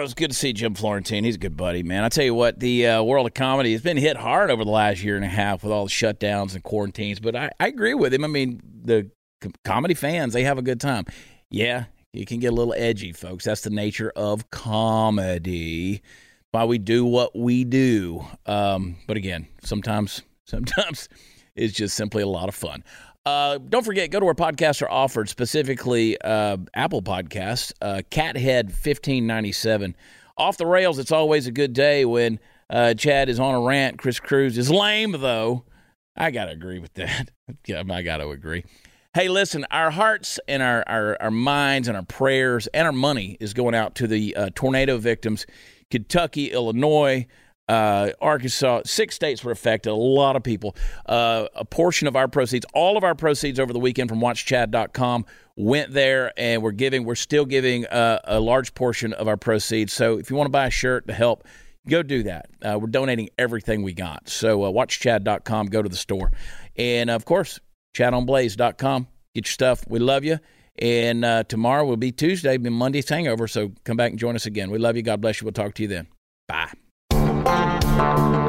It's 0.06 0.14
good 0.14 0.30
to 0.30 0.36
see 0.36 0.52
Jim 0.52 0.74
Florentine. 0.74 1.24
He's 1.24 1.34
a 1.34 1.38
good 1.38 1.56
buddy, 1.56 1.82
man. 1.82 2.04
I 2.04 2.08
tell 2.08 2.24
you 2.24 2.32
what, 2.32 2.60
the 2.60 2.86
uh, 2.86 3.02
world 3.02 3.26
of 3.26 3.34
comedy 3.34 3.72
has 3.72 3.82
been 3.82 3.96
hit 3.96 4.16
hard 4.16 4.52
over 4.52 4.64
the 4.64 4.70
last 4.70 5.02
year 5.02 5.16
and 5.16 5.24
a 5.24 5.28
half 5.28 5.64
with 5.64 5.72
all 5.72 5.86
the 5.86 5.90
shutdowns 5.90 6.54
and 6.54 6.62
quarantines. 6.62 7.18
But 7.18 7.34
I, 7.34 7.50
I 7.58 7.66
agree 7.66 7.92
with 7.92 8.14
him. 8.14 8.24
I 8.24 8.28
mean, 8.28 8.60
the 8.84 9.10
com- 9.40 9.54
comedy 9.64 9.94
fans, 9.94 10.32
they 10.32 10.44
have 10.44 10.58
a 10.58 10.62
good 10.62 10.80
time. 10.80 11.06
Yeah, 11.50 11.86
you 12.12 12.24
can 12.24 12.38
get 12.38 12.52
a 12.52 12.54
little 12.54 12.72
edgy, 12.74 13.10
folks. 13.10 13.46
That's 13.46 13.62
the 13.62 13.70
nature 13.70 14.12
of 14.14 14.48
comedy. 14.50 16.02
Why 16.52 16.64
we 16.66 16.78
do 16.78 17.04
what 17.04 17.36
we 17.36 17.64
do. 17.64 18.24
Um, 18.46 18.98
but 19.08 19.16
again, 19.16 19.48
sometimes, 19.64 20.22
sometimes 20.44 21.08
it's 21.56 21.74
just 21.74 21.96
simply 21.96 22.22
a 22.22 22.28
lot 22.28 22.48
of 22.48 22.54
fun. 22.54 22.84
Uh, 23.26 23.58
don't 23.58 23.84
forget, 23.84 24.10
go 24.12 24.20
to 24.20 24.24
where 24.24 24.34
podcasts 24.34 24.80
are 24.80 24.90
offered, 24.90 25.28
specifically 25.28 26.16
uh, 26.20 26.56
Apple 26.74 27.02
Podcasts, 27.02 27.72
uh, 27.82 28.02
Cathead 28.08 28.70
fifteen 28.70 29.26
ninety 29.26 29.50
seven. 29.50 29.96
Off 30.38 30.56
the 30.58 30.66
rails, 30.66 31.00
it's 31.00 31.10
always 31.10 31.48
a 31.48 31.50
good 31.50 31.72
day 31.72 32.04
when 32.04 32.38
uh, 32.70 32.94
Chad 32.94 33.28
is 33.28 33.40
on 33.40 33.54
a 33.54 33.60
rant. 33.60 33.98
Chris 33.98 34.20
Cruz 34.20 34.56
is 34.56 34.70
lame, 34.70 35.12
though. 35.18 35.64
I 36.16 36.30
gotta 36.30 36.52
agree 36.52 36.78
with 36.78 36.94
that. 36.94 37.30
I 37.90 38.02
gotta 38.02 38.28
agree. 38.28 38.64
Hey, 39.12 39.28
listen, 39.28 39.66
our 39.70 39.90
hearts 39.90 40.38
and 40.46 40.62
our, 40.62 40.84
our, 40.86 41.16
our 41.20 41.30
minds 41.30 41.88
and 41.88 41.96
our 41.96 42.04
prayers 42.04 42.68
and 42.68 42.86
our 42.86 42.92
money 42.92 43.38
is 43.40 43.54
going 43.54 43.74
out 43.74 43.94
to 43.96 44.06
the 44.06 44.36
uh, 44.36 44.50
tornado 44.54 44.98
victims. 44.98 45.46
Kentucky, 45.90 46.52
Illinois, 46.52 47.26
uh, 47.68 48.10
Arkansas, 48.20 48.82
six 48.84 49.14
states 49.14 49.42
were 49.42 49.52
affected. 49.52 49.90
A 49.90 49.94
lot 49.94 50.36
of 50.36 50.42
people. 50.42 50.76
Uh, 51.04 51.46
a 51.54 51.64
portion 51.64 52.06
of 52.06 52.16
our 52.16 52.28
proceeds, 52.28 52.66
all 52.74 52.96
of 52.96 53.04
our 53.04 53.14
proceeds 53.14 53.58
over 53.58 53.72
the 53.72 53.78
weekend 53.78 54.08
from 54.08 54.20
WatchChad.com 54.20 55.26
went 55.56 55.92
there, 55.92 56.32
and 56.36 56.62
we're 56.62 56.72
giving. 56.72 57.04
We're 57.04 57.14
still 57.14 57.44
giving 57.44 57.86
uh, 57.86 58.20
a 58.24 58.40
large 58.40 58.74
portion 58.74 59.12
of 59.14 59.28
our 59.28 59.36
proceeds. 59.36 59.92
So 59.92 60.18
if 60.18 60.30
you 60.30 60.36
want 60.36 60.46
to 60.46 60.52
buy 60.52 60.66
a 60.66 60.70
shirt 60.70 61.08
to 61.08 61.14
help, 61.14 61.44
go 61.88 62.02
do 62.02 62.22
that. 62.24 62.48
Uh, 62.62 62.78
we're 62.80 62.88
donating 62.88 63.30
everything 63.38 63.82
we 63.82 63.92
got. 63.92 64.28
So 64.28 64.64
uh, 64.64 64.70
WatchChad.com. 64.70 65.66
Go 65.66 65.82
to 65.82 65.88
the 65.88 65.96
store, 65.96 66.30
and 66.76 67.10
of 67.10 67.24
course, 67.24 67.58
ChadOnBlaze.com. 67.96 69.08
Get 69.34 69.46
your 69.46 69.52
stuff. 69.52 69.84
We 69.88 69.98
love 69.98 70.24
you. 70.24 70.38
And 70.78 71.24
uh, 71.24 71.44
tomorrow 71.44 71.86
will 71.86 71.96
be 71.96 72.12
Tuesday, 72.12 72.58
be 72.58 72.68
Monday's 72.68 73.08
hangover. 73.08 73.48
So 73.48 73.72
come 73.84 73.96
back 73.96 74.10
and 74.10 74.18
join 74.18 74.36
us 74.36 74.44
again. 74.44 74.70
We 74.70 74.78
love 74.78 74.96
you. 74.96 75.02
God 75.02 75.22
bless 75.22 75.40
you. 75.40 75.46
We'll 75.46 75.52
talk 75.52 75.74
to 75.74 75.82
you 75.82 75.88
then. 75.88 76.06
Bye. 76.48 76.70
Música 77.46 78.45